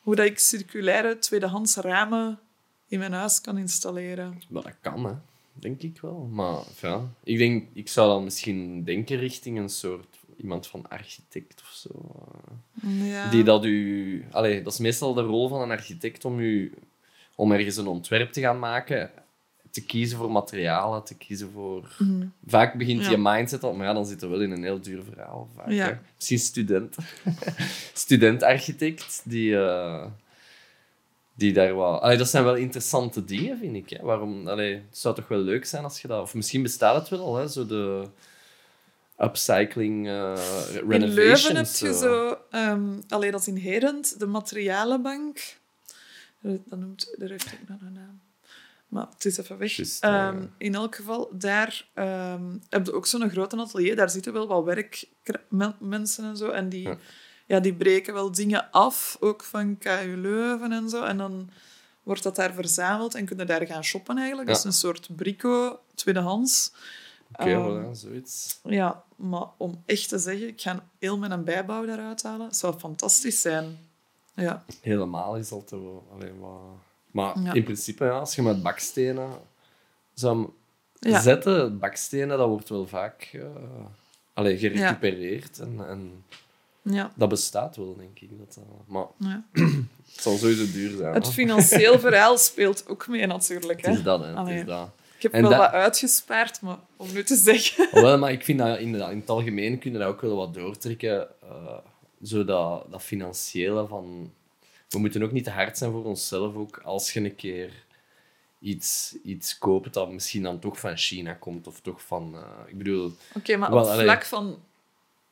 [0.00, 2.38] Hoe dat ik circulaire tweedehands ramen
[2.88, 4.42] in mijn huis kan installeren.
[4.48, 5.12] Maar dat kan, hè.
[5.52, 6.28] Denk ik wel.
[6.32, 11.60] Maar ja, ik denk, ik zou dan misschien denken richting een soort iemand van architect
[11.60, 11.90] of zo.
[13.04, 13.30] Ja.
[13.30, 14.24] Die dat u...
[14.30, 16.72] Allee, dat is meestal de rol van een architect om, u,
[17.38, 19.10] om ergens een ontwerp te gaan maken,
[19.70, 21.96] te kiezen voor materialen, te kiezen voor...
[22.46, 23.10] Vaak begint Ja.
[23.10, 25.48] je mindset al, maar ja, dan zitten we wel in een heel duur verhaal.
[25.56, 26.00] Vaak, Ja.
[26.16, 26.96] Misschien student.
[27.92, 29.56] Student-architect, die...
[29.58, 30.06] eh,
[31.34, 32.00] die daar wel...
[32.02, 33.90] Allee, dat zijn wel interessante dingen, vind ik.
[33.90, 34.02] Hè.
[34.04, 34.48] Waarom...
[34.48, 36.22] Allee, het zou toch wel leuk zijn als je dat...
[36.22, 37.48] Of misschien bestaat het wel al, hè.
[37.48, 38.04] Zo de
[39.18, 40.32] upcycling, eh
[40.72, 41.14] In renovations.
[41.14, 41.92] Leuven heb je zo.
[41.94, 42.38] zo...
[42.50, 45.56] ehm alleen dat is inherent, de materialenbank.
[46.40, 47.14] Dat noemt...
[47.18, 48.20] Daar heeft ook nog een naam.
[48.88, 49.78] Maar het is even weg.
[49.78, 50.14] Eh.
[50.14, 53.96] Ehm, in elk geval, daar ehm, heb je ook zo'n groot atelier.
[53.96, 56.48] Daar zitten wel wat werkmensen en zo.
[56.50, 56.96] En die, Ja.
[57.46, 57.60] ja.
[57.60, 61.02] die breken wel dingen af, ook van KU Leuven en zo.
[61.04, 61.50] En dan
[62.02, 64.48] wordt dat daar verzameld en kunnen daar gaan shoppen eigenlijk.
[64.48, 64.54] Ja.
[64.54, 66.72] Dat is een soort brico, tweedehands.
[67.32, 68.60] Oké, Ehm, voilà, zoiets.
[68.64, 72.54] Ja, maar om echt te zeggen, ik ga heel mijn bijbouw daaruit halen.
[72.54, 73.78] zou fantastisch zijn.
[74.38, 76.06] Ja, Helemaal is dat wel...
[76.14, 76.50] Allee, wat...
[77.10, 77.52] Maar Ja.
[77.52, 79.28] in principe, ja, als je met bakstenen
[80.14, 80.48] zou
[81.00, 83.44] zetten, bakstenen, dat wordt wel vaak uh,
[84.34, 85.58] allee, gerecupereerd.
[85.58, 86.24] En, en
[86.82, 88.38] ja, dat bestaat wel, denk ik.
[88.38, 89.44] Dat, dat- maar ja.
[90.12, 91.14] het zal sowieso duur zijn.
[91.14, 91.32] Het hè.
[91.32, 93.80] financieel verhaal speelt ook mee natuurlijk.
[93.80, 94.02] Het is Hè.
[94.02, 94.38] dat, hè.
[94.38, 94.88] Het is dat.
[95.16, 97.88] Ik heb En wel dat- wat uitgespaard, maar om nu te zeggen...
[97.92, 101.28] Wel, maar ik vind dat in, in het algemeen kunnen dat ook wel wat doortrekken.
[101.42, 101.76] eh
[102.22, 104.32] zo dat, dat financiële van...
[104.88, 106.54] We moeten ook niet te hard zijn voor onszelf.
[106.54, 107.72] Ook als je een keer
[108.60, 111.66] iets, iets koopt dat misschien dan toch van China komt.
[111.66, 112.34] Of toch van...
[112.34, 113.12] eh, ik bedoel...
[113.34, 114.04] Oké, maar Wel, op allee.
[114.04, 114.58] vlak van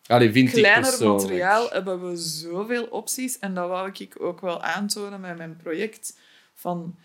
[0.06, 3.38] Allee, vind ik kleiner materiaal hebben we zoveel opties.
[3.38, 6.18] En dat wou ik ook wel aantonen met mijn project.
[6.54, 6.96] Van,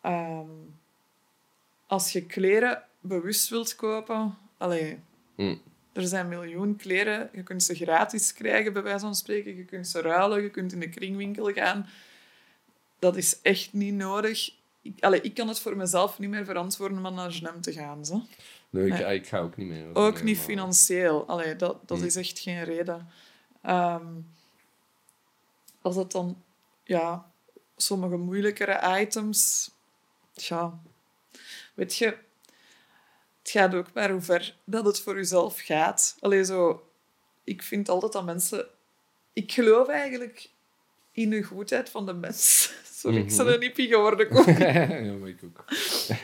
[0.00, 0.48] ehm,
[1.86, 4.38] als je kleren bewust wilt kopen...
[4.58, 4.98] Allee,
[5.36, 5.56] Hm.
[5.96, 7.28] Er zijn miljoen kleren.
[7.32, 9.56] Je kunt ze gratis krijgen, bij wijze van spreken.
[9.56, 11.88] Je kunt ze ruilen, je kunt in de kringwinkel gaan.
[12.98, 14.54] Dat is echt niet nodig.
[14.82, 18.04] Ik, allee, ik kan het voor mezelf niet meer verantwoorden om naar H&M te gaan.
[18.04, 18.22] Zo.
[18.70, 19.14] Nee, ik, Nee.
[19.14, 19.94] ik ga ook niet meer.
[19.94, 21.26] Ook niet maar- financieel.
[21.26, 23.08] Allee, dat dat is echt geen reden.
[23.62, 24.06] Ehm,
[25.82, 26.42] als het dan,
[26.84, 27.30] ja,
[27.76, 29.70] sommige moeilijkere items,
[30.32, 30.78] ja,
[31.74, 32.16] weet je,
[33.46, 36.16] het gaat ook maar hoe ver dat het voor jezelf gaat.
[36.20, 36.88] Allee, zo,
[37.44, 38.66] ik vind altijd dat mensen,
[39.32, 40.50] ik geloof eigenlijk
[41.12, 42.72] in de goedheid van de mens.
[42.98, 43.54] Sorry, ik ben Mhm.
[43.54, 44.28] een hippie geworden.
[45.06, 45.64] ja, maar ik ook.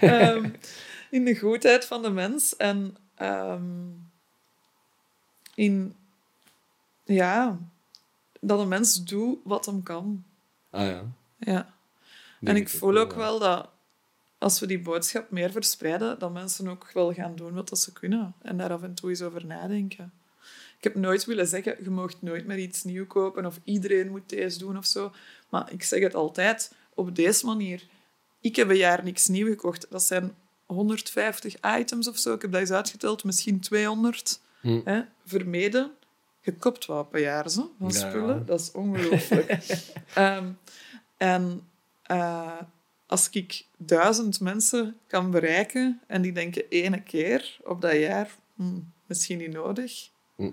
[0.01, 0.51] Ehm,
[1.11, 3.63] in de goedheid van de mens en ehm,
[5.55, 5.97] in
[7.05, 7.59] ja,
[8.41, 10.25] dat een mens doet wat hem kan.
[10.71, 11.05] Ah ja.
[11.39, 11.75] Ja.
[12.41, 13.69] En ik voel ook wel dat
[14.43, 17.93] als we die boodschap meer verspreiden, dat mensen ook wel gaan doen wat dat ze
[17.93, 20.13] kunnen en daar af en toe eens over nadenken.
[20.77, 24.29] Ik heb nooit willen zeggen, je mag nooit meer iets nieuw kopen of iedereen moet
[24.29, 25.13] deze doen of zo.
[25.49, 27.87] Maar ik zeg het altijd op deze manier.
[28.41, 29.87] Ik heb een jaar niks nieuw gekocht.
[29.91, 30.35] Dat zijn
[30.67, 32.35] 150 items of zo.
[32.35, 34.41] Ik heb dat eens uitgeteld, misschien 200.
[34.61, 34.81] Hm.
[34.85, 35.03] Hè?
[35.25, 35.91] Vermeden.
[36.41, 38.09] Je koopt wat per jaar zo, van Ja.
[38.11, 38.47] spullen.
[38.47, 39.51] Dat is ongelooflijk.
[40.15, 40.47] Ehm,
[41.17, 41.69] en
[42.03, 42.59] eh,
[43.13, 48.81] als ik duizend mensen kan bereiken en die denken ene keer op dat jaar, hm,
[49.07, 50.51] misschien niet nodig, Hm.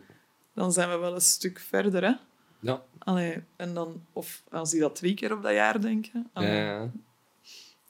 [0.53, 2.03] dan zijn we wel een stuk verder.
[2.03, 2.14] Hè?
[2.60, 2.84] Ja.
[2.97, 6.30] Allee, en dan, of als die dat drie keer op dat jaar denken.
[6.34, 6.91] Ja, ja.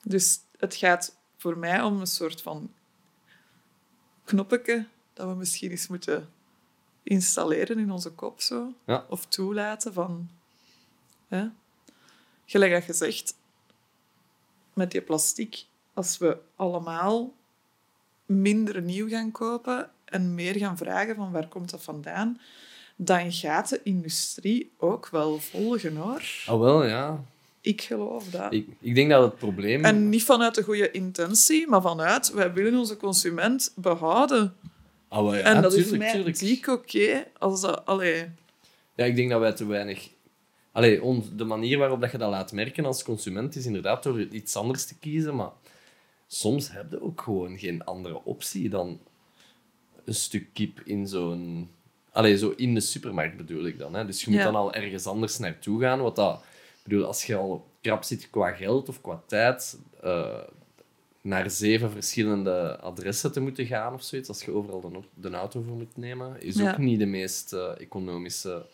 [0.02, 2.72] Dus het gaat voor mij om een soort van
[4.24, 6.28] knoppetje dat we misschien eens moeten
[7.02, 8.74] installeren in onze kop zo.
[8.86, 9.06] Ja.
[9.08, 10.30] Of toelaten van...
[11.28, 11.48] Hè?
[12.46, 13.38] Gelijk dat je zegt,
[14.80, 15.64] met die plastic,
[15.94, 17.34] als we allemaal
[18.26, 22.40] minder nieuw gaan kopen en meer gaan vragen van waar komt dat vandaan,
[22.96, 26.22] dan gaat de industrie ook wel volgen, hoor.
[26.48, 27.24] Oh wel, ja.
[27.60, 28.52] Ik geloof dat.
[28.52, 29.84] Ik, ik denk dat het probleem...
[29.84, 34.54] En niet vanuit de goede intentie, maar vanuit, wij willen onze consument behouden.
[35.08, 36.34] Ah, wel, ja, en dat is mij
[36.68, 37.86] oké als dat...
[37.86, 38.24] Allee,
[38.94, 40.08] Ja, ik denk dat wij te weinig...
[40.72, 44.20] Allee, on- de manier waarop dat je dat laat merken als consument is inderdaad door
[44.20, 45.50] iets anders te kiezen, maar
[46.26, 49.00] soms heb je ook gewoon geen andere optie dan
[50.04, 51.70] een stuk kip in zo'n...
[52.12, 53.94] Allee, zo in de supermarkt bedoel ik dan.
[53.94, 54.04] Hè.
[54.06, 54.44] Dus je moet Ja.
[54.44, 56.00] dan al ergens anders naartoe gaan.
[56.00, 56.42] Wat dat...
[56.82, 59.78] Bedoel, als je al krap zit qua geld of qua tijd...
[60.02, 60.38] eh,
[61.22, 65.62] naar zeven verschillende adressen te moeten gaan of zoiets, als je overal de, de auto
[65.66, 66.70] voor moet nemen, is Ja.
[66.70, 68.66] ook niet de meest eh, economische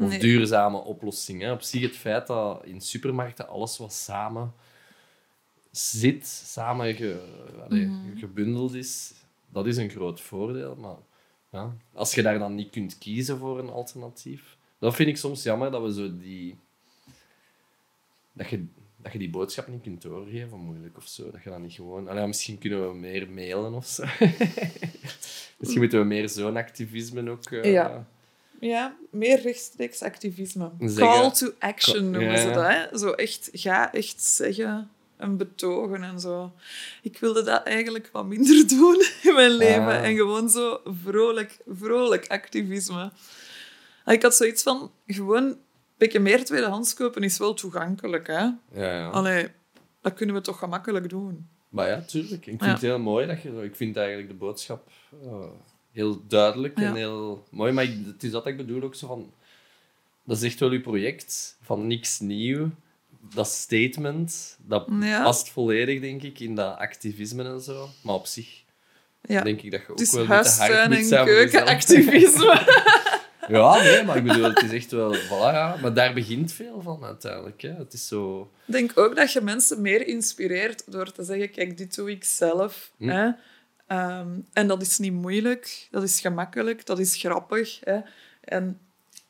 [0.00, 0.18] of Nee.
[0.18, 1.40] duurzame oplossing.
[1.40, 1.52] Hè.
[1.52, 4.52] Op zich het feit dat in supermarkten alles wat samen
[5.70, 8.16] zit, samen ge- allee, Mhm.
[8.18, 9.12] gebundeld is,
[9.48, 10.74] dat is een groot voordeel.
[10.76, 10.96] Maar
[11.50, 15.42] ja, als je daar dan niet kunt kiezen voor een alternatief, dat vind ik soms
[15.42, 16.58] jammer dat we zo die...
[18.32, 18.64] Dat je,
[18.96, 21.30] dat je die boodschap niet kunt doorgeven, moeilijk of zo.
[21.30, 22.08] Dat je dat niet gewoon...
[22.08, 24.04] Allee, misschien kunnen we meer mailen of zo.
[25.58, 27.44] misschien moeten we meer zo'n activisme ook...
[27.50, 28.06] eh, Ja.
[28.66, 30.70] Ja, meer rechtstreeks activisme.
[30.80, 32.66] Zeggen- Call to action noemen ze dat.
[32.66, 32.98] Hè?
[32.98, 36.52] Zo echt, ga echt zeggen en betogen en zo.
[37.02, 39.86] Ik wilde dat eigenlijk wat minder doen in mijn leven.
[39.86, 40.04] Ah.
[40.04, 43.10] En gewoon zo vrolijk, vrolijk activisme.
[44.04, 45.56] En Ik had zoiets van, gewoon een
[45.96, 48.26] beetje meer tweedehands kopen is wel toegankelijk.
[48.26, 48.40] Hè?
[48.42, 49.08] Ja, ja.
[49.08, 49.48] Allee,
[50.00, 51.48] dat kunnen we toch gemakkelijk doen.
[51.68, 52.32] Maar ja, tuurlijk.
[52.46, 52.68] Ik vind Ja.
[52.72, 53.62] het heel mooi dat je...
[53.62, 54.88] Ik vind eigenlijk de boodschap
[55.22, 55.44] eh,
[55.94, 57.72] heel duidelijk en heel mooi.
[57.72, 59.32] Maar ik- het is dat ik bedoel ook zo van...
[60.24, 62.70] Dat is echt wel je project, van niks nieuw.
[63.34, 64.86] Dat statement, dat
[65.22, 67.88] past volledig, denk ik, in dat activisme en zo.
[68.02, 68.62] Maar op zich
[69.22, 69.42] Ja.
[69.42, 72.62] denk ik dat je ook wel niet te hard huistuin moet zijn keukenactivisme.
[73.48, 75.14] Ja, nee, maar ik bedoel, het is echt wel...
[75.16, 75.76] Voilà, ja.
[75.82, 77.62] Maar daar begint veel van, uiteindelijk.
[77.62, 77.72] Hè.
[77.74, 78.50] Het is zo...
[78.66, 82.24] Ik denk ook dat je mensen meer inspireert door te zeggen, kijk, dit doe ik
[82.24, 82.90] zelf.
[82.96, 83.08] Hm.
[83.08, 83.30] Hè?
[83.86, 87.80] Ehm, en dat is niet moeilijk, dat is gemakkelijk, dat is grappig.
[87.84, 87.98] Hè?
[88.40, 88.80] En,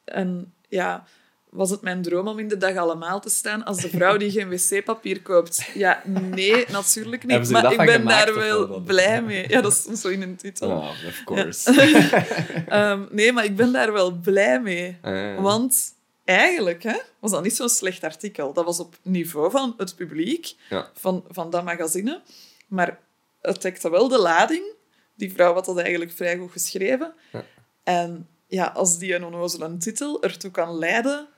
[0.05, 1.05] en ja,
[1.51, 4.31] was het mijn droom om in de dag allemaal te staan als de vrouw die
[4.31, 5.71] geen wc-papier koopt?
[5.75, 7.51] Ja, nee, natuurlijk niet.
[7.51, 9.49] Maar ik ben gemaakt, daar wel blij mee.
[9.49, 10.71] Ja, dat is zo in een titel.
[10.71, 11.71] Oh, of course.
[12.69, 14.99] Ehm, nee, maar ik ben daar wel blij mee.
[15.03, 15.95] Ah, Want
[16.25, 18.53] eigenlijk hè, was dat niet zo'n slecht artikel.
[18.53, 20.91] Dat was op niveau van het publiek, Ja.
[20.95, 22.21] van, van dat magazine.
[22.69, 22.99] Maar
[23.45, 24.72] het dekte wel de lading.
[25.14, 27.14] Die vrouw had dat eigenlijk vrij goed geschreven.
[27.32, 27.45] Ja.
[27.82, 31.28] En ja, als die een onnozele titel ertoe kan leiden,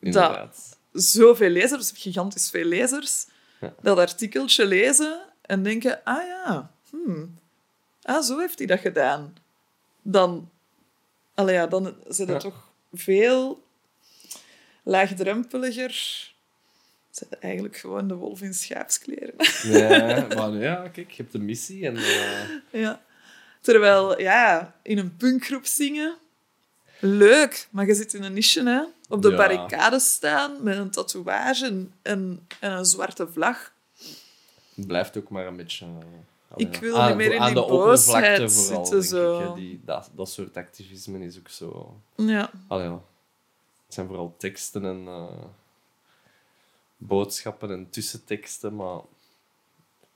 [0.00, 0.78] Inderdaad.
[0.92, 3.26] zoveel lezers, gigantisch veel lezers,
[3.60, 3.74] Ja.
[3.82, 7.34] dat artikeltje lezen en denken, ah ja, hmm,
[8.02, 9.34] ah, zo heeft hij dat gedaan.
[10.02, 10.50] Dan,
[11.34, 12.48] ja, dan zijn het Ja.
[12.50, 13.62] toch veel
[14.82, 16.26] laagdrempeliger.
[17.18, 19.34] Zijn eigenlijk gewoon de wolf in schaapskleren.
[19.62, 21.96] Ja, maar ja, kijk, je hebt een missie en...
[21.96, 23.02] eh, ja.
[23.60, 26.16] Terwijl, ja, in een punkgroep zingen,
[27.00, 28.82] leuk, maar je zit in een niche, hè.
[29.08, 29.36] Op de Ja.
[29.36, 33.72] barricade staan met een tatoeage en, en, en een zwarte vlag.
[34.74, 35.86] het blijft ook maar een beetje...
[35.86, 39.48] eh, Ik wil aan- niet meer in die de boosheid vooral, zitten, zo.
[39.48, 42.00] Ik, die, dat, dat soort activisme is ook zo...
[42.16, 42.50] Ja.
[42.68, 42.88] Allee.
[42.88, 45.24] Het zijn vooral teksten en eh,
[46.98, 49.00] boodschappen en tussenteksten, maar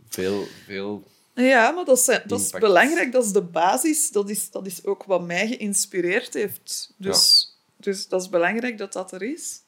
[0.09, 1.07] veel, veel...
[1.35, 3.12] Ja, maar dat is, dat is belangrijk.
[3.12, 4.11] Dat is de basis.
[4.11, 6.95] Dat is, dat is ook wat mij geïnspireerd heeft.
[6.97, 9.61] Dus, dus dat is belangrijk dat dat er is.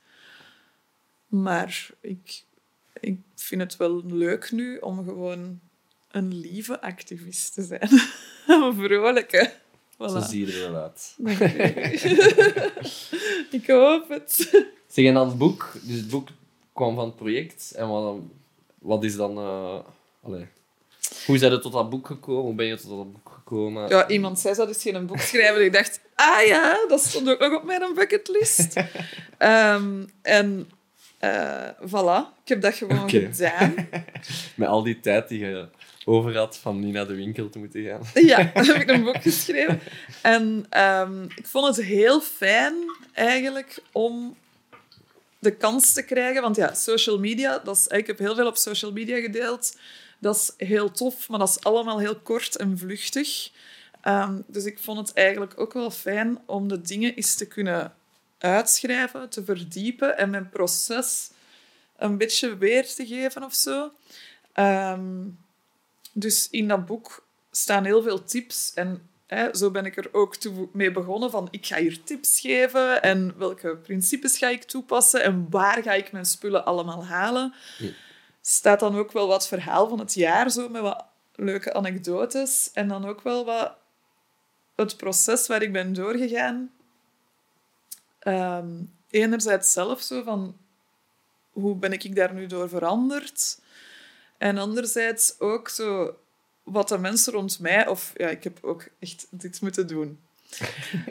[1.27, 2.45] Maar ik,
[3.01, 5.61] ik vind het wel leuk nu om gewoon
[6.11, 7.91] een lieve activist te zijn.
[8.47, 9.53] een vrolijke.
[9.99, 10.29] Zo Voilà.
[10.29, 11.15] zie je er wel uit.
[13.61, 14.33] Ik hoop het.
[14.89, 15.73] Zeg, en dan het boek.
[15.83, 16.29] Dus het boek
[16.75, 17.73] kwam van het project.
[17.77, 18.17] En wat,
[18.79, 19.39] wat is dan...
[19.39, 19.79] eh
[20.23, 20.47] allee.
[21.27, 22.43] Hoe zijn je tot dat boek gekomen?
[22.43, 23.89] Hoe ben je tot dat boek gekomen?
[23.89, 25.57] Ja, iemand zei, dat is geen boek schrijven.
[25.57, 28.75] En ik dacht, ah ja, dat stond ook nog op mijn bucketlist.
[29.39, 30.71] Ehm, en
[31.19, 33.75] eh voilà, ik heb dat gewoon gedaan.
[34.57, 35.69] Met al die tijd die je
[36.05, 38.01] over had van niet naar de winkel te moeten gaan.
[38.27, 39.81] Ja, dan heb ik een boek geschreven.
[40.23, 42.75] En ehm, ik vond het heel fijn,
[43.13, 44.37] eigenlijk, om
[45.45, 46.43] de kans te krijgen.
[46.43, 49.77] Want ja, social media, dat is, ik heb heel veel op social media gedeeld.
[50.19, 53.51] Dat is heel tof, maar dat is allemaal heel kort en vluchtig.
[54.01, 57.95] Ehm, dus ik vond het eigenlijk ook wel fijn om de dingen eens te kunnen
[58.39, 61.31] uitschrijven, te verdiepen en mijn proces
[61.97, 63.93] een beetje weer te geven of zo.
[64.53, 65.29] Ehm,
[66.13, 68.73] dus in dat boek staan heel veel tips.
[68.75, 72.41] En hè, zo ben ik er ook toe mee begonnen van ik ga hier tips
[72.41, 77.55] geven en welke principes ga ik toepassen en waar ga ik mijn spullen allemaal halen.
[77.79, 77.89] Ja.
[78.41, 81.05] Staat dan ook wel wat verhaal van het jaar zo met wat
[81.35, 83.77] leuke anekdotes en dan ook wel wat
[84.75, 86.71] het proces waar ik ben doorgegaan.
[88.19, 90.57] Ehm, enerzijds zelf zo van
[91.51, 93.61] hoe ben ik daar nu door veranderd?
[94.39, 96.17] En anderzijds ook zo
[96.65, 100.19] wat de mensen rond mij, of ja, ik heb ook echt dit moeten doen.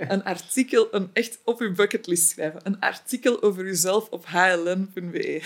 [0.10, 2.60] een artikel, een echt op uw bucketlist schrijven.
[2.64, 5.42] Een artikel over uzelf op hln.be.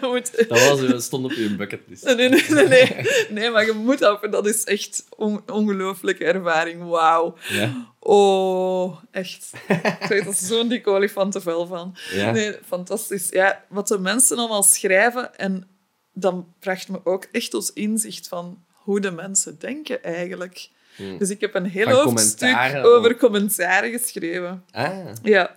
[0.48, 2.04] dat was, dat stond op je bucketlist.
[2.04, 3.06] Nee, nee, nee, nee.
[3.30, 4.26] Nee, maar je moet dat.
[4.30, 6.82] Dat is echt een ongelooflijke ervaring.
[6.82, 7.36] Wauw.
[7.48, 7.94] Ja.
[7.98, 9.52] Oh, echt.
[10.00, 11.96] Ik weet er zo'n dik olifantenvel van.
[12.12, 12.30] Ja.
[12.30, 13.28] Nee, fantastisch.
[13.28, 15.38] Ja, wat de mensen allemaal schrijven.
[15.38, 15.68] En
[16.12, 20.68] dan bracht me ook echt tot inzicht van hoe de mensen denken eigenlijk.
[20.96, 21.18] Hmm.
[21.18, 23.18] Dus ik heb een heel hoofdstuk over ook.
[23.18, 24.64] commentaren geschreven.
[24.72, 24.98] Ah.
[25.22, 25.56] Ja.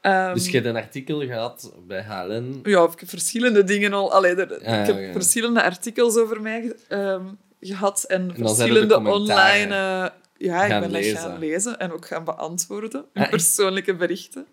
[0.00, 2.60] Ehm, Dus je hebt een artikel gehad bij HLN.
[2.64, 4.12] ja, ik heb verschillende dingen al...
[4.12, 7.22] Allee, er- Ja, ik heb verschillende artikels over mij ehm,
[7.60, 9.74] gehad en, er verschillende online...
[9.74, 10.06] eh,
[10.36, 11.16] ja, ik ben dat lezen.
[11.16, 13.04] gaan lezen en ook gaan beantwoorden.
[13.14, 14.46] Ah, persoonlijke berichten.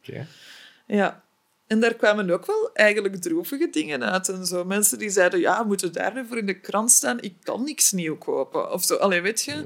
[0.86, 1.24] Ja.
[1.72, 4.30] En daar kwamen ook wel eigenlijk droevige dingen uit.
[4.30, 4.65] En zo.
[4.65, 7.22] Mensen die zeiden, ja, moeten daar nu voor in de krant staan?
[7.22, 8.72] Ik kan niks nieuw kopen.
[8.72, 8.95] Of zo.
[8.95, 9.63] Allee, weet je?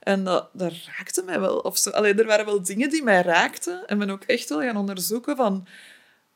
[0.00, 1.58] En dat, dat raakte mij wel.
[1.58, 1.90] Of zo.
[1.90, 3.86] Allee, er waren wel dingen die mij raakten.
[3.86, 5.66] En ben ook echt wel gaan onderzoeken van...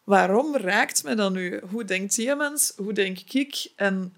[0.04, 1.60] Waarom raakt mij dat nu?
[1.70, 2.72] Hoe denkt die mens?
[2.76, 3.72] Hoe denk ik?
[3.76, 4.14] En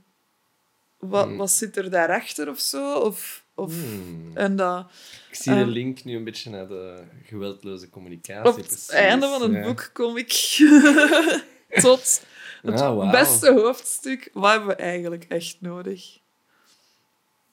[0.98, 1.36] wat, Hmm.
[1.36, 2.94] wat zit er daarachter of zo?
[2.94, 4.30] Of, of, Hmm.
[4.34, 4.86] En dat...
[5.30, 8.50] Ik zie de Ehm, link nu een beetje naar de geweldloze communicatie.
[8.50, 8.88] Op het precies.
[8.88, 9.62] einde van het Ja.
[9.62, 10.28] boek kom ik
[11.82, 12.22] tot
[12.62, 14.30] het Ah, beste hoofdstuk.
[14.32, 16.18] Wat hebben we eigenlijk echt nodig?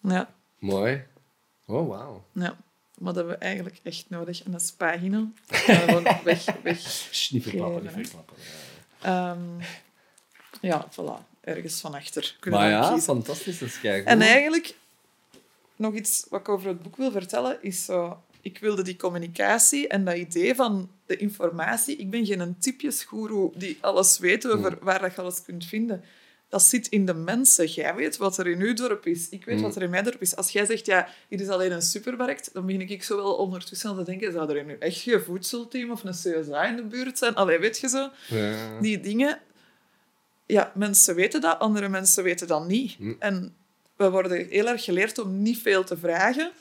[0.04, 1.04] Ja, Mooi.
[1.66, 2.24] Oh, wauw.
[2.34, 2.58] ja.
[2.98, 4.44] Wat hebben we eigenlijk echt nodig?
[4.44, 5.28] En dat is pagina.
[5.48, 6.80] Ja, Gewoon weg, weg.
[6.80, 8.36] Sst, niet verklappen, niet verklappen.
[9.02, 9.40] Ehm,
[10.62, 11.30] ja, voilà.
[11.42, 13.60] Ergens van achter kunnen Maar ja, fantastisch.
[13.60, 14.04] Dat is.
[14.04, 14.76] En eigenlijk,
[15.82, 18.22] nog iets wat ik over het boek wil vertellen, is zo...
[18.44, 21.96] Ik wilde die communicatie en dat idee van de informatie...
[21.96, 26.04] Ik ben geen typjesgoeroe die alles weet over waar dat je alles kunt vinden.
[26.50, 27.66] Dat zit in de mensen.
[27.68, 29.30] Jij weet wat er in uw dorp is.
[29.30, 29.62] Ik weet Mm.
[29.62, 30.36] wat er in mijn dorp is.
[30.36, 33.90] Als jij zegt, ja, hier is alleen een supermarkt, dan begin ik zo wel ondertussen
[33.90, 37.18] aan te denken, zou er nu echt geen voedselteam of een CSA in de buurt
[37.18, 37.36] zijn?
[37.36, 38.10] Allee, weet je zo?
[38.28, 38.80] Ja.
[38.80, 39.40] die dingen...
[40.46, 42.96] Ja, mensen weten dat, andere mensen weten dat niet.
[42.98, 43.14] Hm.
[43.20, 43.56] En
[44.02, 46.52] we worden heel erg geleerd om niet veel te vragen.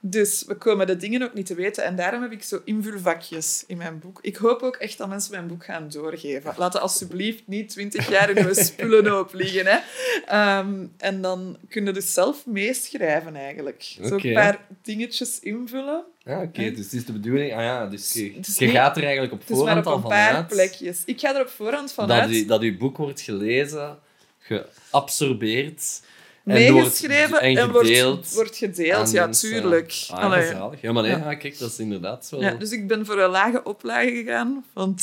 [0.00, 1.84] Dus we komen de dingen ook niet te weten.
[1.84, 4.18] En daarom heb ik zo invulvakjes in mijn boek.
[4.22, 6.54] Ik hoop ook echt dat mensen mijn boek gaan doorgeven.
[6.56, 9.66] Laat het alsjeblieft niet twintig jaar in spullen opliggen.
[9.66, 9.78] Hè.
[10.26, 13.82] Ehm, en dan kunnen dus zelf meeschrijven, eigenlijk.
[13.82, 16.04] Zo een paar dingetjes invullen.
[16.24, 16.70] Ja, oké.
[16.70, 17.52] Dus het is de bedoeling...
[17.52, 21.02] Ah ja, dus je, niet- gaat er eigenlijk op voorhand op al een paar plekjes.
[21.04, 22.30] Ik ga er op voorhand dat, vanuit.
[22.30, 23.98] u, dat uw boek wordt gelezen,
[24.38, 26.00] geabsorbeerd...
[26.48, 29.10] en meegeschreven en, en wordt, gedeeld wordt gedeeld.
[29.10, 29.50] Ja, mensen.
[29.50, 30.06] tuurlijk.
[30.10, 30.72] Ah.
[30.80, 31.34] Ja, maar nee, Ja.
[31.34, 32.40] kijk, dat is inderdaad wel...
[32.40, 35.02] Ja, dus ik ben voor een lage oplage gegaan, want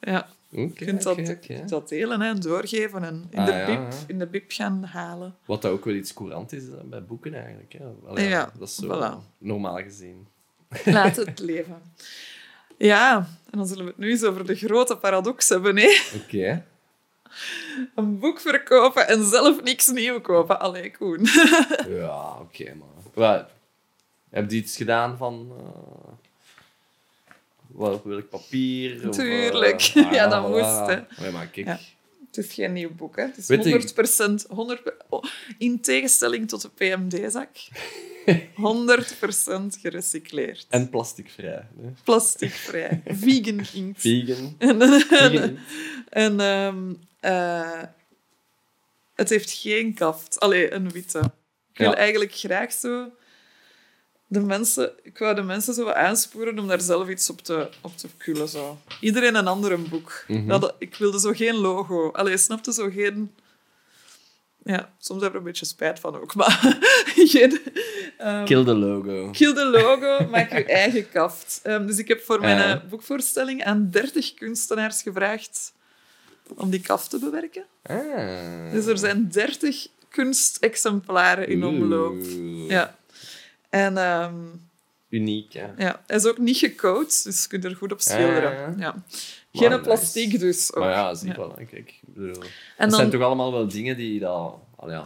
[0.00, 1.18] ja, je kunt dat,
[1.66, 3.88] dat delen en doorgeven en in, Ah, de bib, ja.
[4.06, 5.34] in de bib gaan halen.
[5.44, 7.72] Wat dat ook wel iets courant is eh, bij boeken eigenlijk.
[7.72, 7.84] Hè.
[8.08, 9.38] Allee, Ja, dat is zo voilà.
[9.38, 10.26] normaal gezien.
[10.84, 11.82] Laat het leven.
[12.78, 13.16] Ja,
[13.50, 15.76] en dan zullen we het nu eens over de grote paradox hebben.
[15.76, 15.96] Hè?
[16.24, 16.64] Oké.
[17.94, 20.60] Een boek verkopen en zelf niks nieuw kopen.
[20.60, 21.26] Allee, Koen.
[21.98, 22.88] Ja, oké, maar...
[23.14, 23.48] Wat,
[24.30, 25.52] heb je iets gedaan van...
[25.58, 26.12] eh
[27.66, 29.08] wat, welk papier?
[29.08, 29.80] of, eh, Tuurlijk.
[30.16, 31.22] Ja, dat moest, hè.
[31.22, 31.66] Nee, maar kijk...
[31.66, 31.78] Ja.
[32.26, 33.22] Het is geen nieuw boek, hè.
[33.22, 34.46] Het is Weet je- 100 procent...
[34.48, 35.24] 100 oh,
[35.58, 37.48] in tegenstelling tot de PMD-zak.
[38.26, 38.30] 100%
[39.82, 40.66] gerecycleerd.
[40.68, 41.68] En plasticvrij.
[41.80, 41.88] Hè.
[42.04, 43.02] Plasticvrij.
[43.06, 44.00] Vegan inkt.
[44.00, 44.54] Vegan.
[44.58, 45.58] En, Vegan.
[46.08, 46.92] en ehm,
[47.26, 47.82] eh,
[49.14, 50.40] het heeft geen kaft.
[50.40, 51.18] Allee, een witte.
[51.72, 51.96] Ik wil Ja.
[51.96, 53.10] eigenlijk graag zo...
[54.28, 57.68] De mensen, ik wou de mensen zo wat aansporen om daar zelf iets op te,
[57.80, 58.48] op te kullen.
[58.48, 58.78] Zo.
[59.00, 60.24] Iedereen een ander boek.
[60.28, 60.46] Mhm.
[60.46, 62.10] Dat, ik wilde zo geen logo.
[62.10, 63.34] Allee, snapte zo geen...
[64.64, 66.78] Ja, soms heb ik er een beetje spijt van ook, maar
[67.16, 67.60] geen...
[68.18, 69.30] ehm, Kill the logo.
[69.30, 71.60] Kill de logo, maak je eigen kaft.
[71.62, 75.72] Ehm, dus ik heb voor mijn eh, boekvoorstelling aan 30 kunstenaars gevraagd
[76.54, 77.64] om die kaft te bewerken.
[77.82, 78.72] Ah.
[78.72, 82.16] Dus er zijn 30 kunstexemplaren in omloop.
[82.22, 82.70] Oeh.
[82.70, 82.96] Ja.
[83.70, 84.34] En ehm,
[85.08, 85.74] Uniek, ja.
[85.78, 88.66] ja, hij is ook niet gecoat, dus je kunt er goed op schilderen.
[88.74, 88.78] Ah.
[88.80, 89.02] Ja.
[89.52, 89.80] Geen nice.
[89.82, 90.74] plastiek dus.
[90.74, 90.82] Ook.
[90.84, 91.36] Maar ja, zie Ja.
[91.36, 91.54] wel.
[91.56, 91.64] hè.
[91.64, 92.38] Kijk, ik bedoel, En
[92.76, 94.54] dat dan, zijn toch allemaal wel dingen die dat...
[94.76, 95.04] al ja,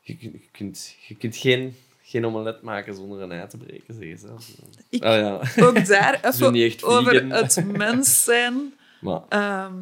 [0.00, 3.94] je, kun- je, kunt, je kunt geen, geen omelet maken zonder een ei te breken,
[3.94, 4.52] zeggen ze.
[4.88, 5.14] Ik- Ah,
[5.56, 5.64] ja.
[5.64, 8.74] ook daar even over het mens zijn.
[9.00, 9.74] Maar Ehm,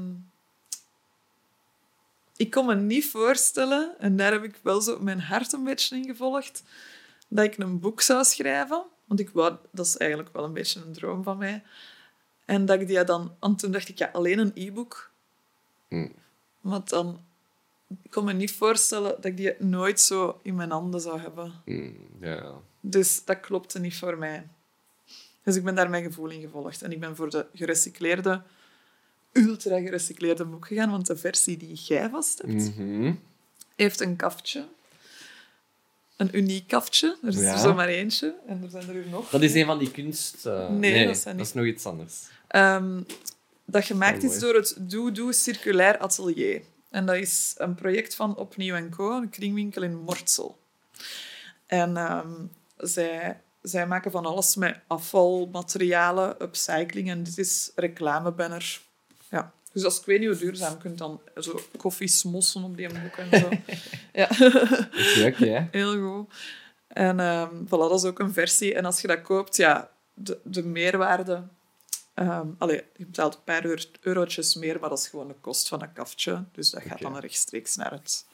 [2.44, 5.96] ik kon me niet voorstellen, en daar heb ik wel zo mijn hart een beetje
[5.96, 6.62] in gevolgd,
[7.28, 8.84] dat ik een boek zou schrijven.
[9.04, 11.62] Want ik wou, dat is eigenlijk wel een beetje een droom van mij.
[12.44, 13.36] En dat ik die dan...
[13.40, 15.10] Want toen dacht ik, ja, alleen een e-book.
[15.88, 16.08] Hm.
[16.60, 17.20] Want dan...
[18.02, 21.52] Ik kon me niet voorstellen dat ik die nooit zo in mijn handen zou hebben.
[21.64, 22.52] mm, ja.
[22.80, 24.48] Dus dat klopte niet voor mij.
[25.42, 26.82] Dus ik ben daar mijn gevoel in gevolgd.
[26.82, 28.42] En ik ben voor de gerecycleerde,
[29.34, 33.12] ultra gerecycleerde boek gegaan, want de versie die jij vast hebt, Mhm.
[33.76, 34.66] heeft een kaftje.
[36.16, 37.16] Een uniek kaftje.
[37.22, 37.52] Er is Ja.
[37.52, 38.34] er zomaar eentje.
[38.46, 39.30] En er zijn er hier nog.
[39.30, 40.46] Dat is een van die kunst...
[40.46, 42.14] eh, Nee, dat zijn dat is nog iets anders.
[42.48, 43.00] Ehm,
[43.64, 46.62] dat gemaakt Oh, is door het Doe-Doe Circulair Atelier.
[46.90, 50.58] En dat is een project van Opnieuw Co, een kringwinkel in Mortsel.
[51.66, 52.32] En ehm,
[52.76, 57.10] zij, zij maken van alles met afvalmaterialen, upcycling.
[57.10, 58.80] En dit is reclamebanner.
[59.74, 62.88] Dus als ik weet niet hoe duurzaam, je kunt dan zo koffie smossen op die
[62.88, 63.48] boek en zo.
[64.20, 64.28] ja.
[65.16, 65.66] Leuk, hè?
[65.70, 66.34] Heel goed.
[66.86, 68.74] En ehm voilà, dat is ook een versie.
[68.74, 71.42] En als je dat koopt, ja, de, de meerwaarde...
[72.14, 75.68] ehm allee, je betaalt een paar euro- eurotjes meer, maar dat is gewoon de kost
[75.68, 76.44] van een kaftje.
[76.52, 78.26] Dus dat gaat dan rechtstreeks naar het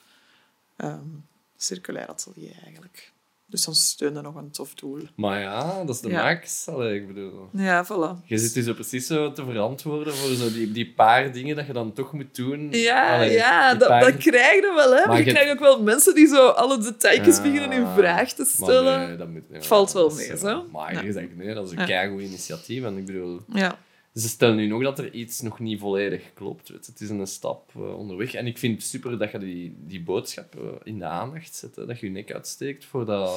[0.76, 1.08] ehm,
[1.56, 3.12] circulair atelier eigenlijk.
[3.50, 5.00] Dus dan steunde nog een tof doel.
[5.16, 6.22] Maar ja, dat is de Ja.
[6.22, 6.68] max.
[6.68, 7.48] Allee, ik bedoel...
[7.52, 8.24] Ja, voilà.
[8.24, 11.66] Je zit dus zo precies zo te verantwoorden voor zo die, die paar dingen dat
[11.66, 12.68] je dan toch moet doen.
[12.70, 14.90] Ja, Allee, ja dat, paar- dat krijg je wel.
[14.90, 14.96] Hè?
[14.98, 17.86] Maar, Maar je je- krijgt ook wel mensen die zo alle detailjes Ah, beginnen in
[17.96, 19.08] vraag te maar stellen.
[19.08, 20.64] nee, dat moet, ja, Valt wel mee, zo.
[20.72, 21.00] Maar Ja.
[21.00, 21.84] je zegt nee, dat is een Ja.
[21.84, 22.84] keigoed initiatief.
[22.84, 23.78] En ik bedoel, Ja.
[24.14, 26.68] Ze stellen nu nog dat er iets nog niet volledig klopt.
[26.68, 26.86] Weet.
[26.86, 28.34] Het is een stap eh, onderweg.
[28.34, 31.76] En ik vind het super dat je die, die boodschap eh, in de aandacht zet.
[31.76, 33.28] Hè, dat je je nek uitsteekt voor dat...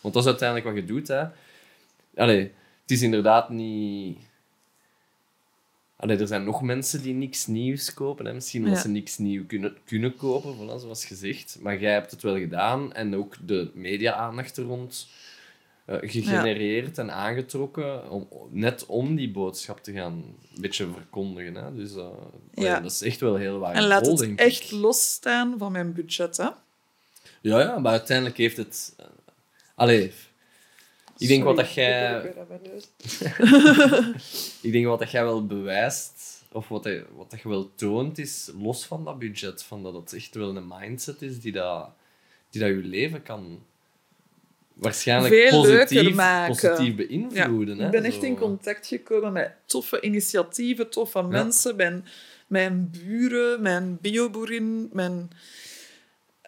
[0.00, 1.08] Want dat is uiteindelijk wat je doet.
[1.08, 1.24] Hè.
[2.16, 2.40] Allee,
[2.82, 4.18] het is inderdaad niet...
[5.96, 8.26] Allee, er zijn nog mensen die niks nieuws kopen.
[8.26, 8.34] Hè.
[8.34, 8.82] Misschien omdat Ja.
[8.82, 11.58] ze niks nieuw kunnen, kunnen kopen, voilà, zoals gezegd.
[11.60, 12.92] Maar jij hebt het wel gedaan.
[12.92, 15.08] En ook de media-aandacht er rond
[15.86, 18.10] eh, gegenereerd en aangetrokken.
[18.10, 20.12] Om, net om die boodschap te gaan
[20.54, 21.54] een beetje verkondigen.
[21.54, 21.74] Hè.
[21.74, 22.06] Dus eh,
[22.54, 22.80] Ja.
[22.80, 24.70] dat is echt wel heel waardevol, En laat het denk echt ik.
[24.70, 26.36] losstaan van mijn budget.
[26.36, 26.48] Hè?
[27.40, 28.94] Ja, ja, maar uiteindelijk heeft het...
[28.96, 29.06] eh,
[29.74, 30.12] allee,
[31.18, 32.22] ik denk wat dat jij...
[32.22, 32.34] ik.
[34.62, 38.18] Ik denk wat dat jij wel bewijst, of wat, hij, wat dat je wel toont,
[38.18, 41.88] is los van dat budget, van dat het echt wel een mindset is die dat,
[42.50, 43.62] die dat je leven kan
[44.76, 46.48] waarschijnlijk Veel positief, maken.
[46.48, 47.78] positief Ja, beïnvloeden.
[47.78, 48.26] hè, ik ben echt zo.
[48.26, 52.04] in contact gekomen met toffe initiatieven, toffe mensen, mijn,
[52.46, 55.30] mijn buren, mijn bioboerin, mijn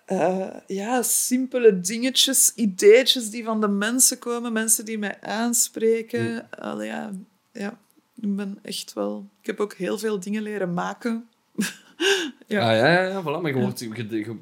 [0.04, 6.48] eh, ja, simpele dingetjes, ideetjes die van de mensen komen, mensen die mij aanspreken.
[6.50, 7.12] Allee, ja,
[7.52, 7.78] ja,
[8.20, 9.28] ik ben echt wel...
[9.40, 11.28] Ik heb ook heel veel dingen leren maken.
[12.46, 12.70] Ja.
[12.70, 14.36] Ah, ja, ja, ja, voilà, maar je, wordt, je, je,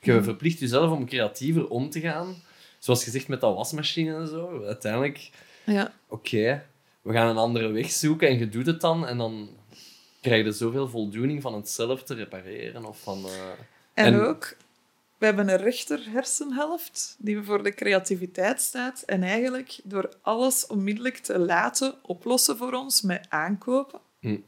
[0.00, 2.34] je verplicht jezelf om creatiever om te gaan.
[2.80, 4.64] Zoals gezegd met dat wasmachine en zo.
[4.64, 5.30] Uiteindelijk,
[5.64, 5.92] Ja.
[6.08, 6.66] oké,
[7.02, 9.06] we gaan een andere weg zoeken en je doet het dan.
[9.06, 9.48] En dan
[10.20, 12.84] krijg je zoveel voldoening van het zelf te repareren.
[12.84, 13.32] Of van, eh,
[13.94, 14.56] En, En- ook,
[15.18, 19.02] we hebben een rechter hersenhelft die voor de creativiteit staat.
[19.02, 24.00] En eigenlijk door alles onmiddellijk te laten oplossen voor ons met aankopen.
[24.20, 24.38] Hm.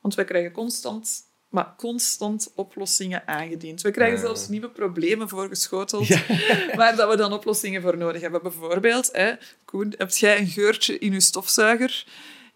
[0.00, 3.82] Want wij krijgen constant, maar constant oplossingen aangediend.
[3.82, 4.24] We krijgen Ja.
[4.24, 6.08] zelfs nieuwe problemen voorgeschoteld,
[6.76, 8.42] waar dat we dan oplossingen voor nodig hebben.
[8.42, 9.32] Bijvoorbeeld, hè,
[9.64, 12.04] Koen, heb jij een geurtje in je stofzuiger?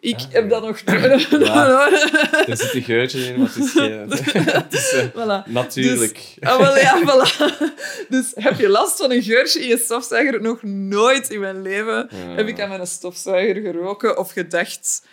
[0.01, 0.49] Ik Ah, heb ja.
[0.49, 0.79] dat nog...
[2.47, 4.11] er zit een geurtje in, maar het is, geen,
[4.47, 5.51] het is eh, voilà.
[5.53, 6.35] natuurlijk.
[6.41, 7.63] Ah, wel, ja, voilà.
[8.09, 10.43] Dus heb je last van een geurtje in je stofzuiger?
[10.43, 12.35] Nog nooit in mijn leven Ja.
[12.35, 15.07] heb ik aan mijn stofzuiger geroken of gedacht.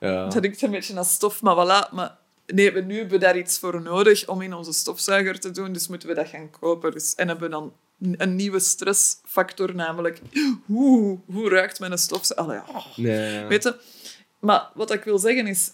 [0.00, 0.24] Ja.
[0.28, 1.94] Dat riekt een beetje naar stof, maar voilà.
[1.94, 5.50] Maar nee, we, nu hebben we daar iets voor nodig om in onze stofzuiger te
[5.50, 6.92] doen, dus moeten we dat gaan kopen.
[6.92, 7.72] Dus, en hebben we dan
[8.16, 10.20] een nieuwe stressfactor, namelijk
[10.66, 12.44] hoe, hoe ruikt mijn stofzuiger?
[12.46, 12.96] Allee, oh.
[12.96, 13.44] Nee.
[13.44, 13.76] Weet je?
[14.38, 15.70] Maar wat ik wil zeggen is,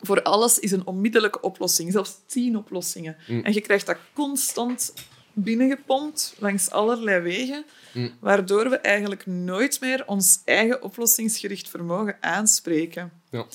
[0.00, 3.16] voor alles is een onmiddellijke oplossing, zelfs tien oplossingen.
[3.26, 3.44] Mm.
[3.44, 4.92] En je krijgt dat constant
[5.32, 8.12] binnengepompt langs allerlei wegen, Mm.
[8.20, 13.12] waardoor we eigenlijk nooit meer ons eigen oplossingsgericht vermogen aanspreken.
[13.30, 13.46] Ja.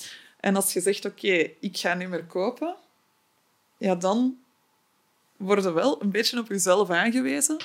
[0.42, 2.76] En als je zegt, oké, ik ga niet meer kopen,
[3.78, 4.38] ja, dan
[5.38, 7.58] word je wel een beetje op jezelf aangewezen.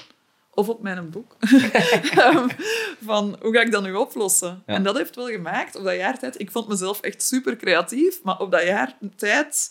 [0.50, 1.36] Of op mijn boek.
[2.16, 2.48] Ehm,
[3.04, 4.62] van, hoe ga ik dat nu oplossen?
[4.66, 4.74] Ja.
[4.74, 6.40] En dat heeft wel gemaakt, op dat jaar tijd...
[6.40, 9.70] Ik vond mezelf echt super creatief, maar op dat jaar tijd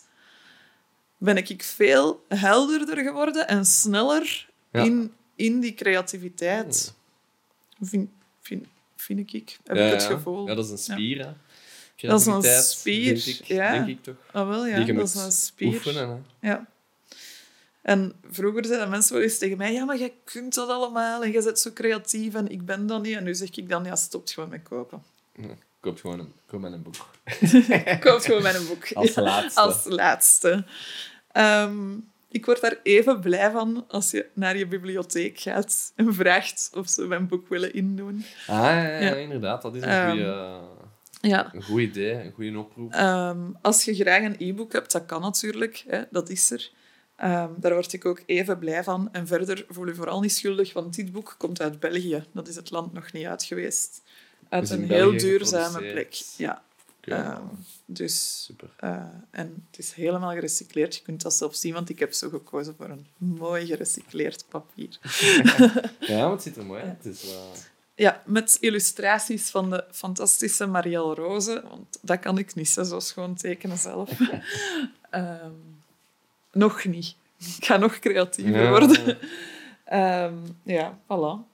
[1.18, 4.84] ben ik veel helderder geworden en sneller Ja.
[4.84, 6.94] in, in die creativiteit.
[7.82, 8.10] Vind,
[8.42, 8.66] vind,
[8.96, 9.58] vind ik.
[9.64, 10.48] Heb Ja, ik het gevoel.
[10.48, 11.32] Ja, dat is een spier, hè.
[11.96, 13.72] Dat is een spier, denk ik, ja.
[13.72, 14.16] denk ik toch.
[14.32, 14.84] Ah, wel, ja.
[14.84, 15.68] Dat is een spier.
[15.74, 16.48] Oefenen, hè.
[16.50, 16.66] Ja.
[17.82, 21.32] En vroeger zeiden mensen wel eens tegen mij, ja, maar jij kunt dat allemaal en
[21.32, 23.16] jij bent zo creatief en ik ben dat niet.
[23.16, 25.04] En nu zeg ik dan, ja, stop gewoon met kopen.
[25.36, 25.48] Ja,
[25.80, 26.96] Koop gewoon een, koop met een boek.
[28.06, 28.92] Koop gewoon mijn boek.
[28.94, 29.60] Als Ja, laatste.
[29.62, 30.66] als laatste.
[31.32, 31.94] Ehm,
[32.30, 36.90] ik word daar even blij van als je naar je bibliotheek gaat en vraagt of
[36.90, 38.26] ze mijn boek willen indoen.
[38.48, 39.62] Ah, ja, ja, inderdaad.
[39.62, 40.60] Dat is een Ehm, goede...
[41.28, 41.54] Ja.
[41.54, 42.92] Een goed idee, een goede oproep.
[42.92, 45.84] Ehm, als je graag een e-book hebt, dat kan natuurlijk.
[45.88, 46.72] Hè, dat is er.
[47.16, 49.10] Ehm, daar word ik ook even blij van.
[49.12, 52.24] En verder voel je vooral niet schuldig, want dit boek komt uit België.
[52.32, 54.02] Dat is het land nog niet uit geweest.
[54.50, 56.14] Uit een België heel duurzame plek.
[56.38, 56.64] Ja.
[57.02, 57.42] Ehm,
[57.86, 58.70] dus, super.
[58.78, 60.96] eh, en het is helemaal gerecycleerd.
[60.96, 65.00] Je kunt dat zelf zien, want ik heb zo gekozen voor een mooi gerecycleerd papier.
[66.00, 67.04] Ja, maar het ziet er mooi uit.
[67.04, 67.52] Het is wel...
[67.96, 71.64] Ja, met illustraties van de fantastische Marielle Roze.
[71.70, 74.10] Want dat kan ik niet, zo schoon tekenen zelf.
[75.10, 75.52] Ehm,
[76.52, 77.16] nog niet.
[77.58, 78.70] Ik ga nog creatiever Ja.
[78.70, 79.18] worden.
[79.86, 81.48] Ehm, ja, voilà.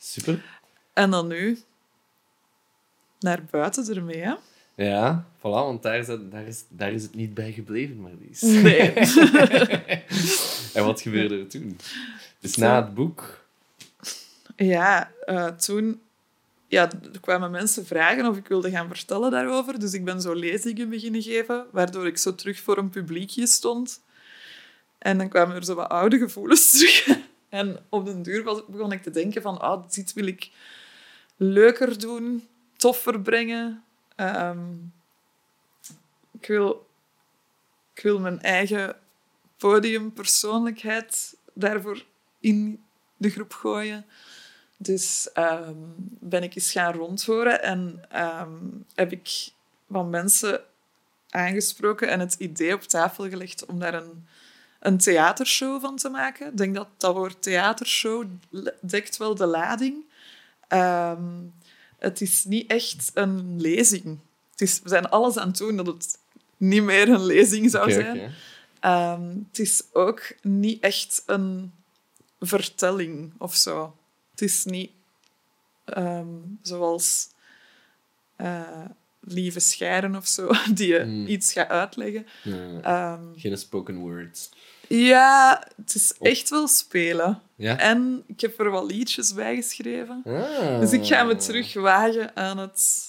[0.00, 0.44] Super.
[0.92, 1.58] En dan nu
[3.20, 4.34] naar buiten ermee, hè?
[4.76, 8.40] Ja, voilà, want daar is, het, daar, is, daar is het niet bij gebleven, Marlies.
[8.40, 8.92] Nee.
[10.74, 11.78] En wat gebeurde er toen?
[12.40, 13.43] Dus na het boek...
[14.56, 16.00] Ja, eh, toen
[16.66, 16.90] ja,
[17.20, 19.78] kwamen mensen vragen of ik wilde gaan vertellen daarover.
[19.78, 24.02] Dus ik ben zo lezingen beginnen geven, waardoor ik zo terug voor een publiekje stond.
[24.98, 27.18] En dan kwamen er zo wat oude gevoelens terug.
[27.48, 30.50] En op den duur begon ik te denken van, ah, dit wil ik
[31.36, 33.84] leuker doen, toffer brengen.
[34.16, 34.72] Ehm,
[36.40, 36.86] ik, wil,
[37.94, 38.96] ik wil mijn eigen
[39.56, 42.04] podiumpersoonlijkheid daarvoor
[42.40, 42.84] in
[43.16, 44.06] de groep gooien.
[44.76, 45.74] Dus ehm,
[46.20, 48.52] ben ik eens gaan rondhoren en ehm,
[48.94, 49.48] heb ik
[49.86, 50.60] wat mensen
[51.30, 54.26] aangesproken en het idee op tafel gelegd om daar een,
[54.80, 56.46] een theatershow van te maken.
[56.50, 58.26] Ik denk dat dat woord theatershow
[58.80, 60.04] dekt wel de lading.
[60.68, 61.24] Ehm,
[61.98, 64.18] het is niet echt een lezing.
[64.50, 66.18] Het is, we zijn alles aan het doen dat het
[66.56, 68.32] niet meer een lezing zou zijn.
[69.48, 71.72] het is ook niet echt een
[72.40, 73.96] vertelling of zo.
[74.34, 74.90] Het is niet
[75.84, 76.26] ehm,
[76.62, 77.28] zoals
[78.36, 78.84] eh,
[79.20, 81.26] lieve scheren of zo, die je Hmm.
[81.26, 82.26] iets gaat uitleggen.
[82.82, 84.50] Ehm, geen spoken words.
[84.88, 87.42] ja, het is echt wel spelen.
[87.56, 87.78] Ja?
[87.78, 90.22] En ik heb er wel liedjes bij geschreven.
[90.24, 90.80] Ah.
[90.80, 93.04] Dus ik ga me terug wagen aan het,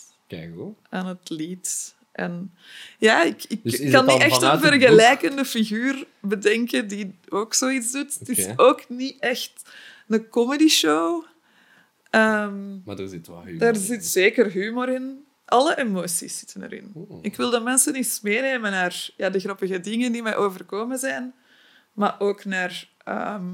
[0.89, 1.95] aan het lied.
[2.11, 2.53] En
[2.97, 8.19] ja, ik, ik Dus kan niet echt een vergelijkende figuur bedenken die ook zoiets doet.
[8.19, 9.51] Het is ook niet echt
[10.07, 11.25] een comedy show.
[12.09, 13.79] Ehm, Maar er zit wat humor daar in.
[13.79, 15.25] zit zeker humor in.
[15.45, 16.93] Alle emoties zitten erin.
[17.21, 21.33] Ik wil de mensen eens meenemen naar ja, de grappige dingen die mij overkomen zijn,
[21.93, 23.51] maar ook naar ehm,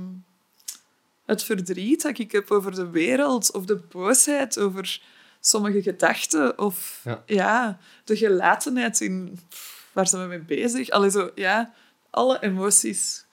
[1.25, 5.01] het verdriet dat ik heb over de wereld of de boosheid over
[5.39, 7.23] sommige gedachten of Ja.
[7.25, 7.77] ja.
[8.03, 10.89] de gelatenheid in pff, waar zijn we mee bezig.
[10.89, 11.73] Allee, zo, ja,
[12.09, 13.25] alle emoties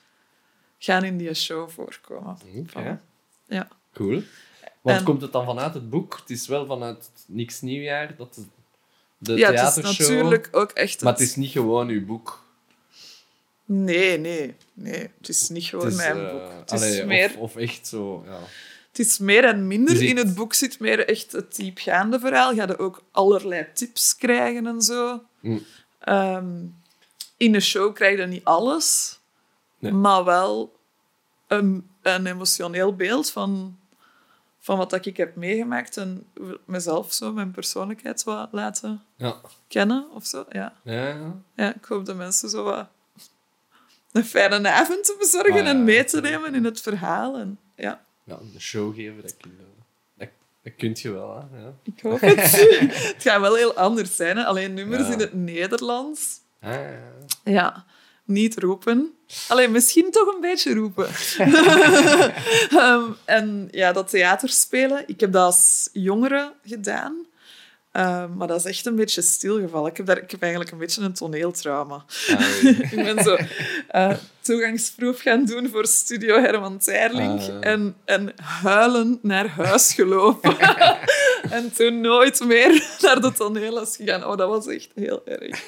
[0.79, 2.39] gaan in die show voorkomen.
[2.75, 3.01] Oké.
[3.49, 3.69] Ja.
[3.95, 4.23] Cool.
[4.83, 6.17] Want En- komt het dan vanuit het boek?
[6.21, 8.43] Het is wel vanuit Niks Nieuwjaar, dat de,
[9.19, 10.09] de ja, het is theatershow...
[10.09, 11.03] natuurlijk ook echt...
[11.03, 12.47] Maar het is niet gewoon uw boek.
[13.65, 15.11] Nee, nee, nee.
[15.19, 16.51] Het is niet gewoon is, mijn eh, boek.
[16.61, 18.39] Het is, allee, meer, of, of echt zo, ja.
[18.89, 19.97] het is meer en minder.
[19.97, 22.55] Ziet- In het boek zit meer echt het diepgaande verhaal.
[22.55, 25.23] Ga je ook allerlei tips krijgen en zo.
[25.41, 25.63] Mm.
[26.01, 26.65] Ehm,
[27.37, 29.19] in een show krijg je niet alles,
[29.79, 29.93] Nee.
[29.93, 30.77] maar wel
[31.47, 33.79] een, een emotioneel beeld van,
[34.61, 36.27] van wat dat ik heb meegemaakt en
[36.65, 39.37] mezelf zo, mijn persoonlijkheid wat laten Ja.
[39.69, 40.45] kennen of zo.
[40.51, 40.73] Ja.
[40.83, 41.35] Ja, ja.
[41.55, 42.87] Ja, ik hoop de mensen zo wat
[44.13, 47.37] een fijne avond te bezorgen Ah, en mee te nemen in het verhaal.
[47.37, 49.65] En, ja, ja, een show geven, dat kun je,
[50.17, 50.29] dat,
[50.63, 51.47] dat kunt je wel.
[51.53, 51.59] Hè?
[51.61, 51.73] Ja.
[51.83, 52.51] ik hoop het.
[53.15, 54.37] het gaat wel heel anders zijn.
[54.37, 54.45] Hè?
[54.45, 56.41] Alleen nummers in het Nederlands.
[56.61, 56.75] Ah,
[57.45, 57.85] ja.
[58.29, 59.15] Niet roepen.
[59.49, 61.09] Alleen misschien toch een beetje roepen.
[62.71, 65.05] Ehm, en ja, dat theaterspelen.
[65.07, 67.27] Ik heb dat als jongere gedaan.
[67.93, 69.91] Ehm, maar dat is echt een beetje stilgevallen.
[69.91, 72.05] Ik heb, daar, ik heb eigenlijk een beetje een toneeltrauma.
[72.91, 73.37] Ik ben zo
[73.89, 77.41] eh, toegangsproef gaan doen voor Studio Herman Teirlink.
[77.41, 77.57] Ah.
[77.61, 78.33] En, en
[78.63, 80.59] huilen naar huis gelopen.
[81.51, 84.25] en toen nooit meer naar de toneelles gegaan.
[84.25, 85.67] Oh, dat was echt heel erg.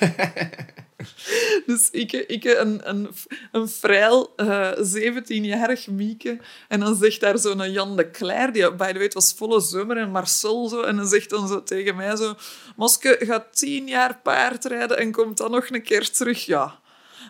[1.66, 3.08] Dus ik, ik een, een,
[3.52, 6.38] een vrij eh 17-jarig Mieke.
[6.68, 9.96] En dan zegt daar zo'n Jan de Cler, die bij de weet was volle zomer
[9.96, 10.82] en Marcel zo.
[10.82, 12.34] En dan zegt dan zo tegen mij zo...
[12.76, 16.46] Moske gaat tien jaar paardrijden en komt dan nog een keer terug.
[16.46, 16.80] Ja.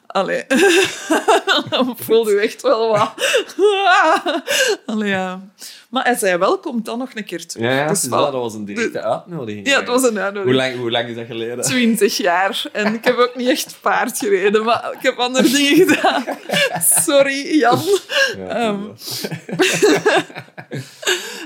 [0.06, 0.44] Allee.
[1.70, 3.12] dan voelde je echt wel wat...
[4.86, 5.40] Allee, ja.
[5.90, 7.64] Maar hij zei wel, komt dan nog een keer terug.
[7.66, 9.66] Ja, ja Dus wel- dat was een directe uitnodiging.
[9.68, 10.44] Ja, het was een uitnodiging.
[10.44, 11.64] Hoe lang, hoe lang is dat geleden?
[11.64, 12.62] 20 jaar.
[12.72, 16.24] En ik heb ook niet echt paard gereden, maar ik heb andere dingen gedaan.
[17.06, 17.78] Sorry, Jan.
[18.36, 18.78] Ja, Ehm,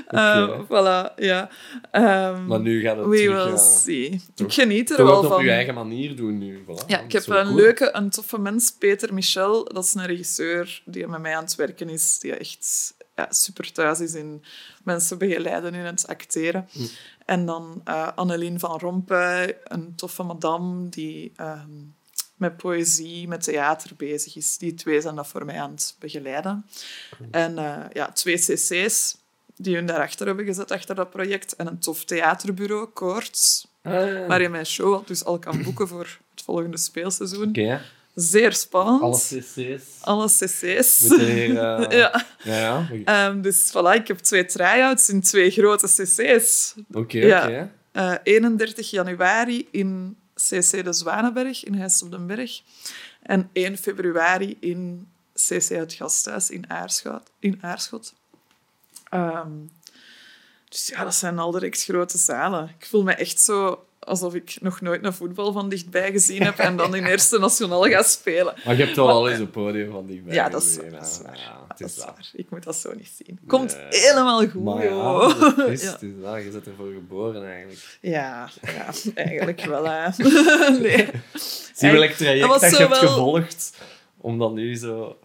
[0.07, 1.49] Eh, voilà, ja.
[1.91, 4.21] Ehm, Maar nu gaat het we terug, will ja, see.
[4.35, 5.43] toch- Ik geniet er Toch wel ook op van.
[5.43, 6.63] je eigen manier doen nu.
[6.63, 6.85] Voilà.
[6.87, 7.55] Ja, ik heb een cool.
[7.55, 9.63] leuke, een toffe mens, Peter Michel.
[9.63, 13.71] Dat is een regisseur die met mij aan het werken is, die echt ja, super
[13.71, 14.43] thuis is in
[14.83, 16.69] mensen begeleiden in het acteren.
[16.71, 16.87] Mm.
[17.25, 21.69] En dan eh Annelien van Rompuy, een toffe madame die ehm,
[22.35, 24.57] met poëzie, met theater bezig is.
[24.57, 26.65] Die twee zijn dat voor mij aan het begeleiden.
[27.31, 29.17] En eh, ja, twee cc's
[29.55, 31.55] die hun daarachter hebben gezet, achter dat project.
[31.55, 34.35] En een tof theaterbureau, Koorts, Ah, ja.
[34.35, 37.49] je mijn show dus al kan boeken voor het volgende speelseizoen.
[37.53, 37.77] Hè.
[38.15, 39.01] Zeer spannend.
[39.01, 39.83] alle cc's.
[40.01, 40.99] Alle cc's.
[41.07, 42.25] Moet hier, eh, ja.
[42.43, 43.27] Ja, ja.
[43.29, 46.73] Ehm, dus voilà, ik heb twee try-outs in twee grote cc's.
[46.91, 47.43] Oké, Ja.
[47.43, 47.71] oké.
[47.91, 52.61] Eh, 31 januari in CC de Zwanenberg in Heist op den Berg.
[53.21, 57.29] En 1 februari in CC het Gasthuis in Aarschot.
[57.39, 58.13] In Aarschot.
[59.09, 59.51] Ehm,
[60.69, 62.75] dus ja, dat zijn al direct grote zalen.
[62.79, 66.57] Ik voel me echt zo alsof ik nog nooit een voetbal van dichtbij gezien heb
[66.67, 68.53] en dan in eerste nationaal ga spelen.
[68.65, 70.91] Maar je hebt wel Maar- al eens een podium van dichtbij Ja, dat is, gezien,
[70.91, 71.37] waar, dat is waar.
[71.37, 72.29] Ja, het Dat is waar.
[72.33, 73.39] Ik moet dat zo niet zien.
[73.47, 74.01] Komt Nee.
[74.01, 75.35] helemaal goed, Maar ja,
[75.67, 75.91] is, Ja.
[75.91, 76.41] het is waar.
[76.45, 77.97] Je bent ervoor geboren, eigenlijk.
[78.01, 79.83] Ja, ja, eigenlijk wel.
[79.89, 80.07] Hè.
[80.81, 81.07] nee.
[81.73, 83.77] Zie welk traject dat was dat je hebt wel- gevolgd
[84.17, 85.17] om dan nu zo...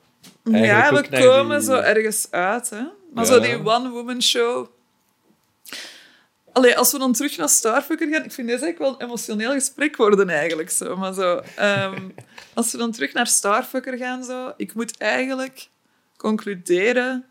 [0.44, 2.70] Ja, we komen die- zo ergens uit.
[2.70, 2.82] Hè.
[3.15, 4.66] Maar zo die one-woman show...
[6.60, 8.24] Allee, als we dan terug naar Starfucker gaan...
[8.24, 10.70] Ik vind deze eigenlijk wel een emotioneel gesprek worden, eigenlijk.
[10.70, 10.96] Zo.
[10.96, 12.08] Maar zo, ehm,
[12.54, 15.68] als we dan terug naar Starfucker gaan, zo, ik moet eigenlijk
[16.16, 17.24] concluderen...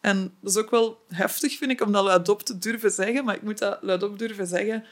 [0.00, 3.24] En dat is ook wel heftig, vind ik, om dat luidop te durven zeggen.
[3.24, 4.84] Maar ik moet dat luidop durven zeggen.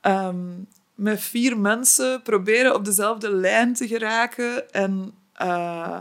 [0.00, 0.52] Ehm,
[0.94, 5.98] met vier mensen proberen op dezelfde lijn te geraken en, eh,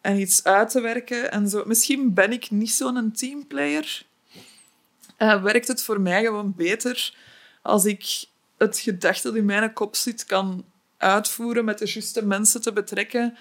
[0.00, 1.30] en iets uit te werken.
[1.30, 1.62] En zo.
[1.66, 4.04] Misschien ben ik niet zo'n teamplayer.
[5.16, 7.14] Eh, werkt het voor mij gewoon beter
[7.62, 8.24] als ik
[8.58, 10.64] het gedachte dat in mijn kop zit kan
[10.96, 13.36] uitvoeren met de juiste mensen te betrekken.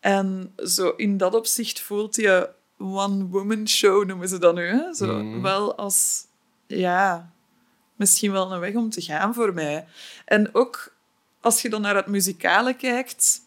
[0.00, 2.48] En zo in dat opzicht voelt je
[2.78, 4.66] one-woman show, noemen ze dat nu.
[4.66, 4.94] Hè?
[4.94, 5.40] Zo, Mhm.
[5.40, 6.24] Wel als,
[6.66, 7.32] ja,
[7.96, 9.86] misschien wel een weg om te gaan voor mij.
[10.24, 10.94] En ook
[11.40, 13.40] als je dan naar het muzikale kijkt,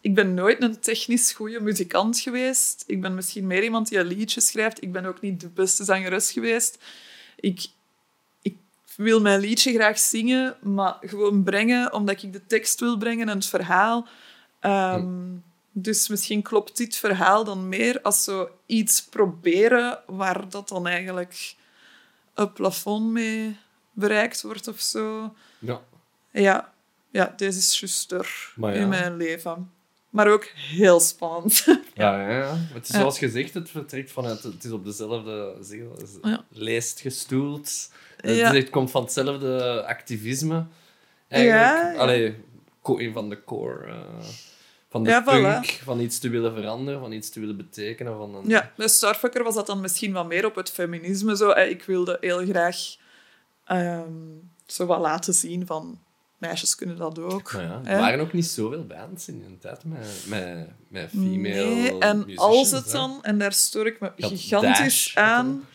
[0.00, 2.84] ik ben nooit een technisch goede muzikant geweest.
[2.86, 4.82] Ik ben misschien meer iemand die een liedje schrijft.
[4.82, 6.78] Ik ben ook niet de beste zangeres geweest.
[7.36, 7.66] Ik,
[8.42, 8.56] ik
[8.96, 13.36] wil mijn liedje graag zingen, maar gewoon brengen omdat ik de tekst wil brengen en
[13.36, 14.06] het verhaal.
[14.60, 15.32] Ehm,
[15.76, 21.54] Dus misschien klopt dit verhaal dan meer als zo iets proberen waar dat dan eigenlijk
[22.34, 23.56] een plafond mee
[23.92, 25.34] bereikt wordt of zo.
[25.58, 25.80] Ja.
[26.30, 26.72] Ja,
[27.10, 28.70] ja deze is juster ja.
[28.70, 29.72] in mijn leven.
[30.14, 31.64] Maar ook heel spannend.
[31.94, 32.54] Ja, ja, ja.
[32.72, 34.42] Het is zoals gezegd, het vertrekt vanuit...
[34.42, 35.56] Het is op dezelfde
[36.48, 37.90] lijst gestoeld.
[38.16, 38.50] Het, Ja.
[38.52, 40.54] is- het komt van hetzelfde activisme.
[40.54, 40.66] Ja,
[41.28, 41.98] Eigenlijk.
[41.98, 42.34] Allee,
[42.82, 43.86] een van de core...
[43.86, 44.24] eh,
[44.90, 45.26] van de Ja, voilà.
[45.26, 48.16] punk, van iets te willen veranderen, van iets te willen betekenen.
[48.16, 48.48] Van een...
[48.48, 51.36] Ja, bij Starfucker was dat dan misschien wat meer op het feminisme.
[51.36, 51.50] Zo.
[51.50, 52.76] Eh, Ik wilde heel graag
[53.64, 54.12] ehm,
[54.66, 55.98] zo wat laten zien van
[56.38, 57.52] meisjes kunnen dat ook.
[57.52, 61.40] Maar ja, er waren ook niet zoveel bands in die tijd met, met, met female
[61.42, 65.66] Nee, en als het dan, en daar stoor ik me gigantisch Dash, aan,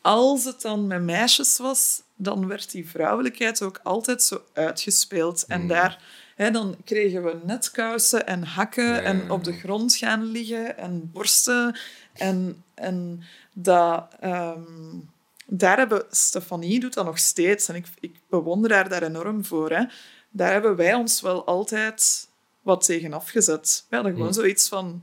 [0.00, 5.44] als het dan met meisjes was, dan werd die vrouwelijkheid ook altijd zo uitgespeeld.
[5.48, 5.68] En Mm.
[5.68, 6.02] daar,
[6.36, 9.00] hè, dan kregen we netkousen en hakken Ja.
[9.00, 11.76] en op de grond gaan liggen en borsten.
[12.12, 13.22] En, en
[13.52, 14.62] dat, ehm,
[15.46, 19.70] daar hebben, Stefanie doet dat nog steeds en ik, ik bewonder haar daar enorm voor.
[19.70, 19.84] Hè.
[20.30, 22.28] Daar hebben wij ons wel altijd
[22.62, 23.84] wat tegen afgezet.
[23.88, 24.34] We hadden gewoon Mm.
[24.34, 25.02] zoiets van,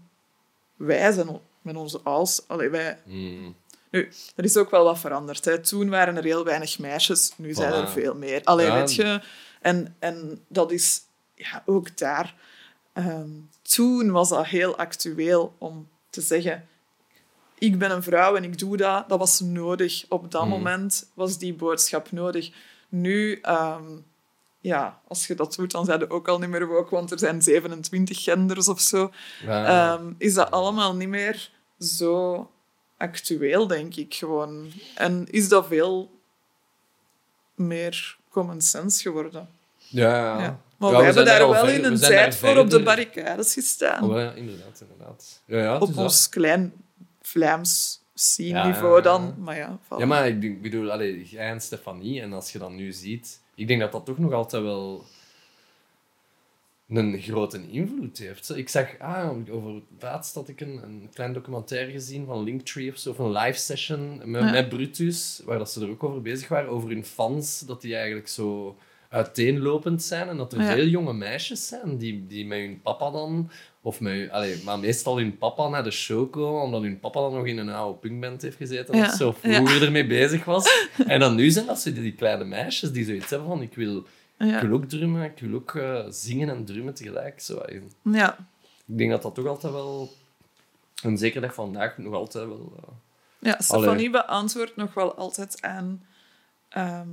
[0.76, 3.56] wij zijn met onze als, allee, wij, Mm.
[3.92, 5.46] nu, er is ook wel wat veranderd.
[5.46, 5.60] Hè.
[5.60, 8.42] Toen waren er heel weinig meisjes, nu zijn er veel meer.
[8.44, 8.74] Allee, Ja.
[8.76, 9.22] weet je.
[9.62, 11.02] En, en dat is
[11.36, 12.36] ja, ook daar.
[12.94, 13.30] ehm,
[13.62, 16.68] toen was dat heel actueel om te zeggen:
[17.60, 19.10] Ik ben een vrouw en ik doe dat.
[19.10, 20.06] Dat was nodig.
[20.10, 20.50] Op dat Mm.
[20.50, 22.52] moment was die boodschap nodig.
[22.90, 23.84] Nu, ehm,
[24.62, 27.20] ja, als je dat doet, dan zijn er ook al niet meer woke, want er
[27.20, 29.12] zijn 27 genders of zo
[29.46, 29.66] Ja.
[29.94, 31.50] ehm, is dat allemaal niet meer
[31.80, 32.50] zo
[32.98, 34.72] actueel, denk ik gewoon.
[34.96, 36.12] En is dat veel
[37.56, 39.50] meer common sense geworden.
[39.78, 40.42] ja, ja.
[40.42, 40.60] Ja.
[40.78, 44.04] Maar Ja, we, hebben daar wel in een tijd voor op de barricades gestaan.
[44.04, 45.42] Oh, ja, inderdaad, inderdaad.
[45.46, 45.98] Ja, ja, op dat.
[45.98, 46.74] ons klein
[47.30, 49.22] Vlaams Ja, scene-niveau ja, dan.
[49.24, 49.34] ja.
[49.44, 49.98] Maar ja, voilà.
[49.98, 53.68] Ja, maar ik bedoel, allee, jij en Stefanie, en als je dat nu ziet, ik
[53.68, 55.04] denk dat dat toch nog altijd wel
[56.88, 58.56] een grote invloed heeft.
[58.58, 62.92] Ik zag, ah, over het laatst had ik een, een klein documentaire gezien van Linktree
[62.92, 64.52] of zo, of een live session met, Ja.
[64.52, 67.96] met Brutus, waar dat ze er ook over bezig waren, over hun fans, dat die
[67.96, 68.78] eigenlijk zo
[69.10, 70.74] uiteenlopend zijn en dat er Ja.
[70.74, 73.50] veel jonge meisjes zijn die, die met hun papa dan,
[73.82, 77.20] of met, hun- allee, maar meestal hun papa naar de show komen, omdat hun papa
[77.20, 79.06] dan nog in een oude punkband heeft gezeten Ja.
[79.06, 80.88] of zo, vroeger ermee bezig was.
[81.08, 83.98] En dan nu zijn dat zo die, kleine meisjes die zoiets hebben van, ik wil...
[83.98, 84.06] Ik
[84.50, 84.62] Ja.
[84.62, 87.42] wil ook drummen, ik wil ook eh, zingen en drummen tegelijk.
[87.42, 87.58] Zo.
[87.58, 88.38] En ja.
[88.88, 90.10] Ik denk dat dat toch altijd wel...
[91.04, 92.74] En zeker dat vandaag nog altijd wel...
[92.78, 92.90] eh,
[93.40, 96.06] Ja, Stefanie beantwoordt nog wel altijd aan
[96.70, 97.08] ehm,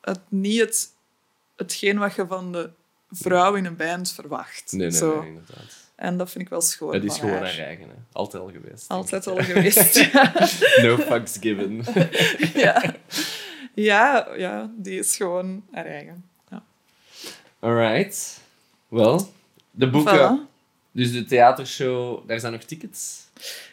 [0.00, 0.88] het, niet het,
[1.56, 2.70] hetgeen wat je van de
[3.10, 4.72] vrouw in een band verwacht.
[4.72, 5.18] nee, nee, Zo.
[5.20, 5.82] nee, inderdaad.
[5.96, 7.44] En dat vind ik wel schoon Het is gewoon haar.
[7.44, 7.88] haar eigen.
[7.88, 7.94] Hè.
[8.12, 8.88] Altijd al geweest.
[8.88, 10.10] Altijd al geweest.
[10.82, 11.84] No fucks given.
[12.64, 12.94] ja.
[13.74, 16.24] Ja, ja, die is gewoon haar eigen.
[16.50, 16.62] Ja.
[17.58, 18.40] Alright.
[18.88, 19.32] Wel,
[19.70, 20.46] de boeken.
[20.48, 20.52] Voilà.
[20.92, 23.22] Dus de theatershow, daar zijn nog tickets.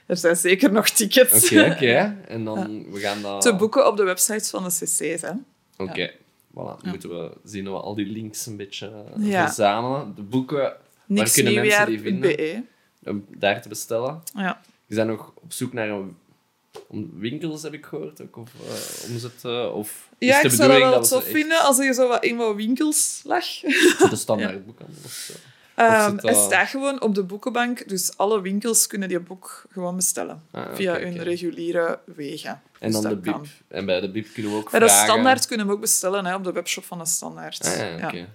[0.06, 2.18] Er zijn zeker nog tickets Oké, oké.
[2.28, 3.42] En dan, we gaan dat...
[3.42, 5.22] te boeken op de websites van de cc's.
[5.22, 5.32] Hè.
[5.78, 6.12] Oké.
[6.52, 6.90] Voilà, Ja.
[6.90, 9.46] moeten we zien dat we al die links een beetje eh, Ja.
[9.46, 10.14] verzamelen.
[10.16, 10.74] De boeken,
[11.34, 12.68] kunnen mensen die vinden?
[13.04, 14.22] Om daar te bestellen.
[14.36, 14.62] Ja.
[14.86, 16.16] Je bent nog op zoek naar een,
[16.88, 19.74] om winkels, heb ik gehoord, ook, of uh, omzetten.
[19.74, 23.22] Of ja, ik zou dat wel echt vinden als er zo wat in wat winkels
[23.26, 23.46] lag.
[23.46, 25.34] de standaard boekhandel of zo.
[25.76, 30.44] Hij dat- staat gewoon op de boekenbank, dus alle winkels kunnen die boek gewoon bestellen.
[30.52, 32.62] Ah, via hun reguliere wegen.
[32.80, 33.34] En Dus dan de BIP.
[33.34, 33.46] kan.
[33.68, 35.06] En bij de BIP kunnen we ook Bij de vragen...
[35.06, 37.66] standaard kunnen we ook bestellen, hè, op de webshop van de standaard.
[37.66, 38.26] Ah, ja, ja.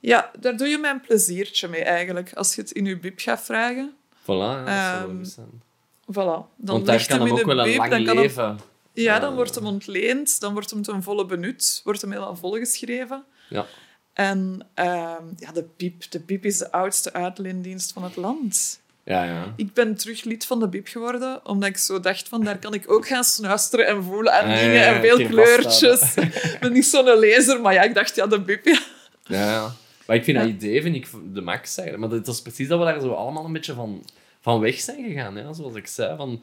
[0.00, 2.32] ja, daar doe je mij een pleziertje mee eigenlijk.
[2.34, 6.14] Als je het in je bib gaat vragen, Voilà, ja, dat zou Ehm, voilà.
[6.56, 8.14] Dan Want daar kan hem hem in ook de wel een bib, lang dan kan
[8.16, 8.58] hem- leven.
[8.92, 12.36] ja, Eh, dan wordt hem ontleend, dan wordt hem ten volle benut, wordt hem helemaal
[12.36, 13.24] volgeschreven.
[13.48, 13.66] Ja.
[14.14, 16.10] En ehm, ja, de BIP.
[16.10, 18.80] De BIP is de oudste uitleendienst van het land.
[19.04, 19.52] Ja, ja.
[19.56, 22.74] Ik ben terug lid van de BIP geworden, omdat ik zo dacht van, daar kan
[22.74, 26.14] ik ook gaan snuisteren en voelen aan Ah, ja, dingen en veel kleurtjes.
[26.54, 28.80] Ik ben niet zo'n lezer, maar ja, ik dacht, ja, de BIP, ja.
[29.24, 29.72] Ja, ja.
[30.06, 32.10] Maar ik vind dat idee vind ik de max eigenlijk.
[32.10, 34.04] Maar dat is precies dat we daar zo allemaal een beetje van,
[34.40, 35.36] van weg zijn gegaan.
[35.36, 35.54] Hè?
[35.54, 36.42] Zoals ik zei, van...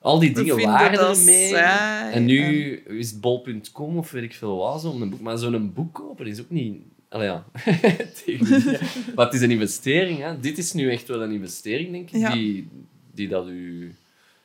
[0.00, 1.48] Al die dingen waren er mee.
[1.48, 5.20] saai En nu is het bol.com of weet ik veel wat, zo, om een boek.
[5.20, 6.82] Maar zo'n boek kopen is ook niet...
[7.08, 7.44] Allee, ja.
[9.14, 10.18] Maar het is een investering.
[10.18, 10.40] Hè.
[10.40, 12.32] Dit is nu echt wel een investering, denk ik, Ja.
[12.32, 12.68] die,
[13.14, 13.94] die dat u...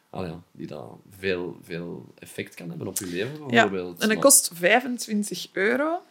[0.10, 0.86] Allee, ja, die dat
[1.20, 4.02] veel, veel effect kan hebben op uw leven, Ja, bijvoorbeeld.
[4.02, 6.02] en dat kost 25 euro.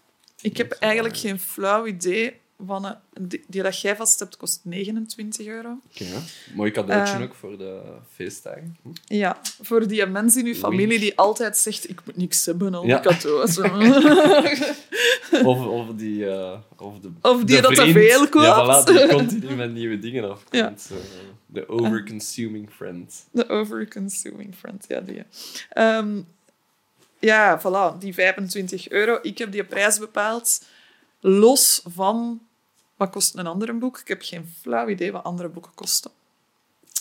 [0.41, 2.33] Ik heb is eigenlijk geen flauw idee
[2.67, 2.85] van...
[2.85, 5.79] een- die, die dat jij vast hebt, kost 29 euro.
[5.91, 6.19] Ja.
[6.55, 7.81] Mooi cadeautje Eh, ook voor de
[8.15, 8.77] feestdagen.
[8.83, 8.89] Hm?
[9.05, 12.87] Ja, voor die mens in uw familie die altijd zegt, ik moet niks hebben, al
[12.87, 12.99] Ja.
[13.01, 13.59] die cadeaus.
[15.45, 16.27] Of, of die...
[16.31, 18.45] eh, of, de, Of die de dat te veel koopt.
[18.47, 20.53] Ja, voilà, die continu met nieuwe dingen afkomt.
[20.55, 20.73] Ja.
[20.79, 20.95] Zo,
[21.47, 23.27] De over-consuming friend.
[23.31, 25.23] De overconsuming friend, ja, die.
[25.71, 26.21] Ehm,
[27.19, 29.19] ja, voilà, die 25 euro.
[29.23, 30.65] Ik heb die prijs bepaald
[31.21, 32.41] los van
[33.03, 33.99] wat kost een ander boek.
[34.01, 36.11] Ik heb geen flauw idee wat andere boeken kosten.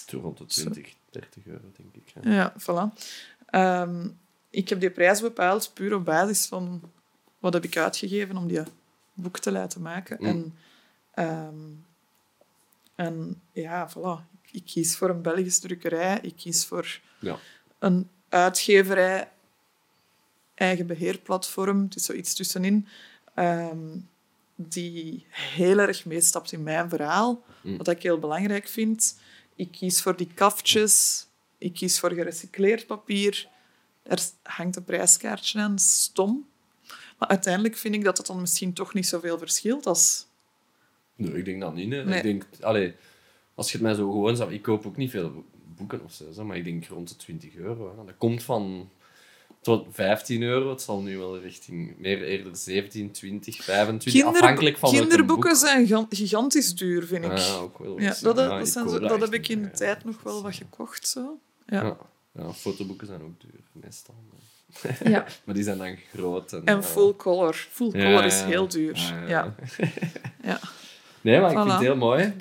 [0.07, 2.14] Zo rond de 20, 30 euro, denk ik.
[2.23, 2.36] hè.
[2.36, 3.03] Ja, voilà.
[3.45, 4.07] Ehm,
[4.49, 6.82] ik heb die prijs bepaald puur op basis van
[7.40, 8.61] wat heb ik uitgegeven om die
[9.14, 10.18] boek te laten maken.
[10.19, 10.26] Mm.
[10.28, 10.56] En,
[11.14, 11.56] ehm,
[12.95, 14.40] en ja, voilà.
[14.52, 16.19] Ik kies voor een Belgische drukkerij.
[16.22, 17.38] Ik kies voor Ja.
[17.80, 19.30] een uitgeverij,
[20.53, 21.82] eigen beheerplatform.
[21.84, 22.88] Het is zoiets tussenin.
[23.34, 23.98] ehm,
[24.67, 27.43] die heel erg meestapt in mijn verhaal.
[27.61, 27.77] Mm.
[27.77, 29.19] Wat ik heel belangrijk vind.
[29.55, 31.25] Ik kies voor die kaftjes.
[31.57, 33.47] Ik kies voor gerecycleerd papier.
[34.03, 35.79] Er hangt een prijskaartje aan.
[35.79, 36.47] Stom.
[37.19, 40.25] Maar uiteindelijk vind ik dat het dan misschien toch niet zoveel verschilt als...
[41.15, 41.91] Nee, ik denk dat niet.
[41.91, 42.03] hè.
[42.03, 42.17] Nee.
[42.17, 42.93] Ik denk, allee,
[43.55, 44.53] als je het mij zo gewoon zou...
[44.53, 45.45] Ik koop ook niet veel
[45.77, 47.89] boeken of zo, maar ik denk rond de 20 euro.
[47.97, 48.05] hè.
[48.05, 48.89] Dat komt van
[49.61, 50.69] tot 15 euro.
[50.69, 55.59] Het zal nu wel richting meer eerder 17, 20, 25, Kinder- afhankelijk van kinderboeken boek.
[55.59, 57.31] zijn gigan- gigantisch duur, vind ik.
[57.31, 57.99] Ah, ja, ook wel.
[57.99, 58.57] Ja, eens, dat, ja.
[58.57, 59.73] dat, zijn zo- dat heb ik in de ja.
[59.73, 61.07] tijd nog wel wat gekocht.
[61.07, 61.38] Zo.
[61.67, 61.83] Ja.
[61.83, 61.97] Ja.
[62.33, 64.15] Ja, fotoboeken zijn ook duur, meestal.
[65.03, 65.25] Ja.
[65.43, 66.53] Maar die zijn dan groot.
[66.53, 67.53] En, En eh, full color.
[67.53, 68.93] Full ja, color is heel duur.
[68.93, 69.25] Ah, ja.
[69.29, 69.55] ja.
[70.43, 70.59] Ja.
[71.21, 72.33] Nee, maar ik vind het heel mooi.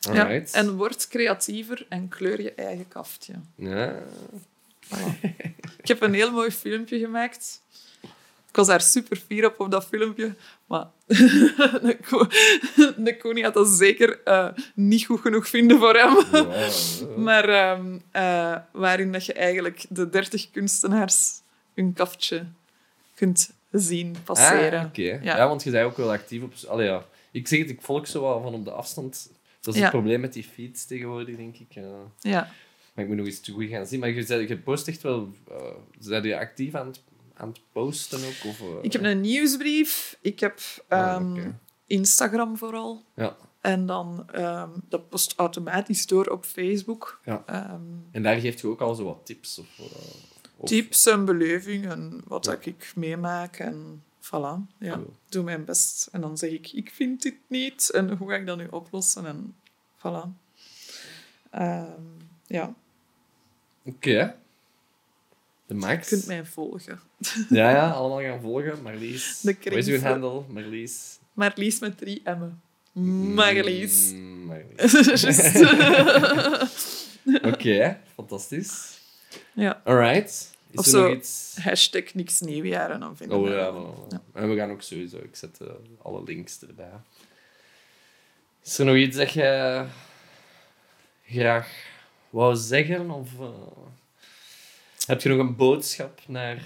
[0.00, 0.22] Ja.
[0.24, 0.52] Alright.
[0.54, 3.32] En word creatiever en kleur je eigen kaftje.
[3.54, 3.94] Ja.
[4.94, 5.20] Voilà.
[5.82, 7.62] ik heb een heel mooi filmpje gemaakt.
[8.48, 10.34] Ik was daar super fier op, op dat filmpje.
[10.66, 12.26] Maar de, Ko-
[12.96, 16.16] de koning had dat zeker eh, niet goed genoeg vinden voor hem.
[17.22, 21.40] Maar ehm, eh, waarin dat je eigenlijk de dertig kunstenaars
[21.74, 22.46] hun kaftje
[23.14, 24.80] kunt zien passeren.
[24.80, 24.88] Ah.
[24.92, 25.18] Ja.
[25.22, 25.48] Ja.
[25.48, 26.52] want je bent ook wel actief op...
[26.68, 27.04] Allee, ja.
[27.32, 29.30] Ik zeg het, ik volg zo wel van op de afstand.
[29.60, 29.86] Dat is Ja.
[29.86, 31.66] het probleem met die feeds tegenwoordig, denk ik.
[31.68, 31.82] Ja.
[32.20, 32.50] Ja.
[32.94, 34.00] Maar ik moet nog eens toe gaan zien.
[34.00, 35.28] Maar je, zei- je post echt wel...
[35.48, 35.56] eh
[35.98, 37.02] zijn je actief aan het,
[37.34, 38.44] aan het posten ook?
[38.50, 38.66] Of, eh?
[38.82, 40.18] Ik heb een nieuwsbrief.
[40.20, 41.50] Ik heb Ah, ehm.
[41.86, 43.04] Instagram vooral.
[43.14, 43.36] Ja.
[43.60, 47.20] En dan, ehm, dat post automatisch door op Facebook.
[47.24, 47.42] Ja.
[47.46, 47.80] Ehm,
[48.10, 49.58] En daar geeft je ook al zo wat tips?
[49.58, 49.84] Of, eh,
[50.56, 52.50] of- tips en belevingen, wat Ja.
[52.50, 53.58] dat ik meemaak.
[53.58, 55.12] En voilà, ja, Cool.
[55.28, 56.08] doe mijn best.
[56.12, 57.90] En dan zeg ik, ik vind dit niet.
[57.90, 59.26] En hoe ga ik dat nu oplossen?
[59.26, 59.54] En
[59.98, 60.28] voilà.
[61.50, 62.02] Ehm,
[62.50, 62.74] ja,
[63.84, 64.34] Oké.
[65.66, 66.08] De Max.
[66.08, 67.00] je kunt mij volgen.
[67.48, 68.82] Ja, ja, allemaal gaan volgen.
[68.82, 69.40] Marlies.
[69.40, 70.42] De Wat is uw handle?
[70.48, 71.18] Marlies.
[71.32, 72.60] Marlies met drie M'en.
[73.34, 74.10] Marlies.
[74.12, 75.54] Mm, Marlies.
[77.52, 78.98] Oké, fantastisch.
[79.54, 79.80] ja.
[79.84, 80.50] Alright.
[80.70, 81.08] Is Of er zo.
[81.08, 81.56] nog iets?
[81.62, 84.32] Hashtag niks nieuwjaar en dan vinden Oh we ja, voilà.
[84.34, 85.66] En we gaan ook sowieso, ik zet eh,
[86.02, 86.90] alle links erbij.
[88.64, 89.84] Is er nog iets dat je
[91.26, 91.68] graag
[92.30, 93.10] wou zeggen?
[93.10, 93.48] Of eh,
[95.06, 96.62] heb je nog een boodschap naar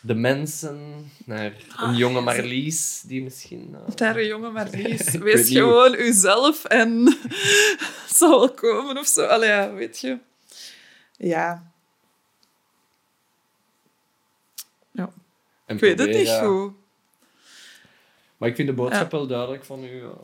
[0.00, 3.74] de mensen, naar een Ah, jonge Marlies die misschien.
[3.74, 5.00] eh, Daar, jongen, maar Lies.
[5.14, 9.24] Ik weet Wees gewoon uzelf en het zal wel komen of zo.
[9.26, 10.18] Allee, ja, weet je.
[11.16, 11.72] Ja.
[14.90, 15.12] ja.
[15.66, 16.72] en Ik weet het niet proberen- goed.
[18.36, 20.16] Maar ik vind de boodschap wel duidelijk van uw, eh,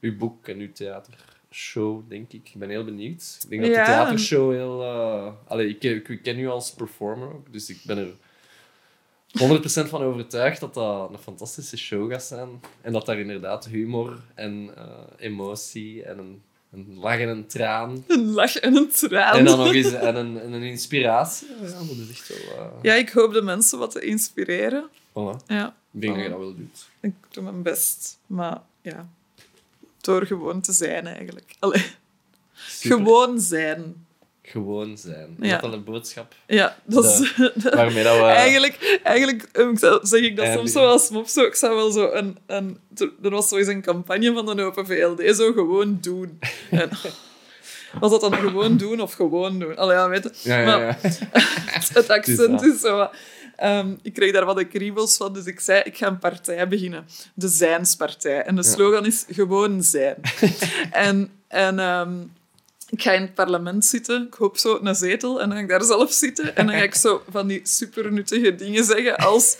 [0.00, 0.72] uw boek en uw
[1.54, 2.48] theatershow, denk ik.
[2.52, 3.38] Ik ben heel benieuwd.
[3.42, 4.82] Ik denk dat de theatershow heel...
[4.82, 8.12] eh allee, ik, ik, ik ken u als performer ook, dus ik ben er
[9.38, 12.48] 100% van overtuigd dat dat een fantastische show gaat zijn.
[12.80, 14.86] En dat daar inderdaad humor en eh,
[15.18, 18.04] emotie en een, een lach en een traan...
[18.06, 19.38] Een lach en een traan.
[19.38, 21.48] En dan nog eens en een, en een inspiratie.
[21.48, 22.58] Ja, dat is echt wel...
[22.58, 24.88] eh, Ja, ik hoop de mensen wat te inspireren.
[24.90, 25.46] voilà.
[25.46, 26.88] Ja, Ik denk dat je dat wel doet.
[27.00, 28.18] ik doe mijn best.
[28.26, 29.08] Maar ja,
[30.04, 31.54] door gewoon te zijn eigenlijk.
[31.58, 31.84] Allee,
[32.54, 32.96] Super.
[32.96, 34.06] gewoon zijn.
[34.42, 35.36] Gewoon zijn.
[35.40, 35.48] Ja.
[35.48, 37.36] Dat is wel een boodschap Ja, dat is...
[37.62, 38.22] waarmee dat we...
[38.22, 41.26] Eigenlijk, eigenlijk eh, zeg ik dat soms zo als mop.
[41.26, 42.78] Zo, ik zou wel zo een, een...
[43.22, 46.38] Er was zo eens een campagne van de Open VLD, zo gewoon doen.
[46.70, 46.90] En,
[48.00, 49.76] was dat dan gewoon doen of gewoon doen?
[49.76, 50.48] Allee, ja, weet je.
[50.48, 50.98] Ja, ja, Maar
[51.94, 52.64] het accent dat.
[52.64, 53.08] is zo...
[53.56, 56.68] ehm, ik kreeg daar wat de kriebels van, dus ik zei, ik ga een partij
[56.68, 57.06] beginnen.
[57.34, 58.42] De Zijnspartij.
[58.42, 60.16] En de slogan is gewoon zijn.
[60.90, 62.12] en en ehm,
[62.88, 65.68] ik ga in het parlement zitten, ik hoop zo een zetel, en dan ga ik
[65.68, 66.56] daar zelf zitten.
[66.56, 69.56] En dan ga ik zo van die supernuttige dingen zeggen als...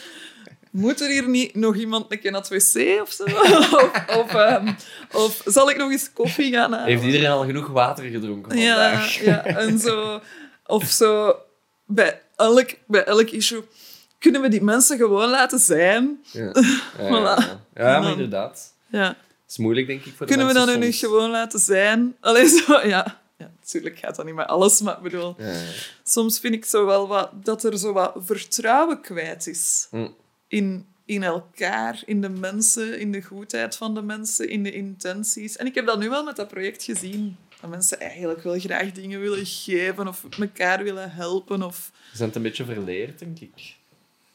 [0.70, 3.24] Moet er hier niet nog iemand een keer naar het wc of zo?
[3.84, 4.72] of, of, ehm,
[5.12, 6.86] of zal ik nog eens koffie gaan halen?
[6.88, 9.24] Heeft iedereen al genoeg water gedronken Ja, vandaag?
[9.24, 10.20] ja, en zo...
[10.66, 11.36] Of zo...
[11.86, 13.62] Bij elk, bij elk issue...
[14.24, 16.18] Kunnen we die mensen gewoon laten zijn?
[16.32, 16.80] Ja, ja.
[16.96, 17.60] Voilà.
[17.74, 18.74] Maar inderdaad.
[18.86, 19.08] Ja.
[19.08, 20.98] Het is moeilijk, denk ik, voor de Kunnen we dat nu soms.
[20.98, 22.16] gewoon laten zijn?
[22.20, 22.86] Allee, zo...
[22.86, 23.20] Ja.
[23.36, 25.36] Ja, natuurlijk gaat dat niet met alles, maar ik bedoel...
[26.02, 29.86] Soms vind ik zo wel wat, dat er zo wat vertrouwen kwijt is.
[29.90, 30.08] Hm.
[30.48, 35.56] In, in elkaar, in de mensen, in de goedheid van de mensen, in de intenties.
[35.56, 37.36] En ik heb dat nu wel met dat project gezien.
[37.60, 41.62] Dat mensen eigenlijk wel graag dingen willen geven of elkaar willen helpen.
[41.62, 41.90] Of...
[42.10, 43.76] We zijn het een beetje verleerd, denk ik.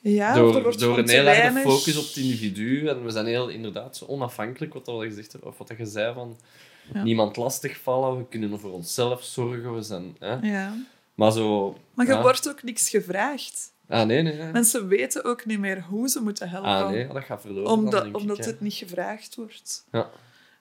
[0.02, 2.88] Ja, er door een heel weinig- focus op het individu.
[2.88, 6.38] En we zijn heel, inderdaad, zo onafhankelijk, wat, al gezegd, of wat je zei, van
[6.94, 7.04] Ja.
[7.04, 10.16] niemand lastigvallen, we kunnen voor onszelf zorgen, we zijn...
[10.20, 10.34] Hè?
[10.36, 10.74] Ja.
[11.16, 11.78] Maar zo...
[11.94, 12.22] Maar je ja.
[12.22, 13.72] wordt ook niks gevraagd.
[13.88, 14.34] Ah, nee, nee.
[14.34, 14.52] nee.
[14.52, 16.70] Mensen weten ook niet meer hoe ze moeten helpen.
[16.70, 17.64] Ah, nee, dat gaat verloren.
[17.70, 19.86] dan, omdat ik, omdat het niet gevraagd wordt.
[19.92, 20.10] Ja.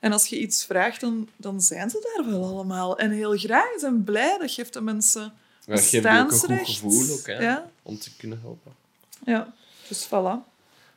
[0.00, 2.98] En als je iets vraagt, dan, dan zijn ze daar wel allemaal.
[2.98, 4.36] En heel graag zijn blij.
[4.38, 7.98] Dat geeft de mensen Ja, dat geeft je ook een goed gevoel ook, hè, om
[7.98, 8.72] te kunnen helpen.
[9.28, 9.52] Ja,
[9.88, 10.46] dus voilà.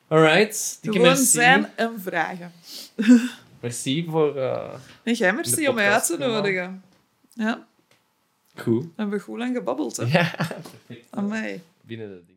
[0.08, 1.26] Alright, Gewoon merci.
[1.26, 2.52] zijn en vragen.
[3.62, 4.36] Merci voor...
[4.38, 6.84] eh, En jij merci om mij uit te nodigen.
[7.34, 7.66] Ja,
[8.56, 8.84] Goed.
[8.84, 9.98] we hebben goed lang gebabbeld.
[9.98, 10.04] Hè.
[10.04, 10.34] Ja,
[10.88, 11.08] perfect.
[11.10, 11.62] Amai.
[11.82, 12.31] Binnen de.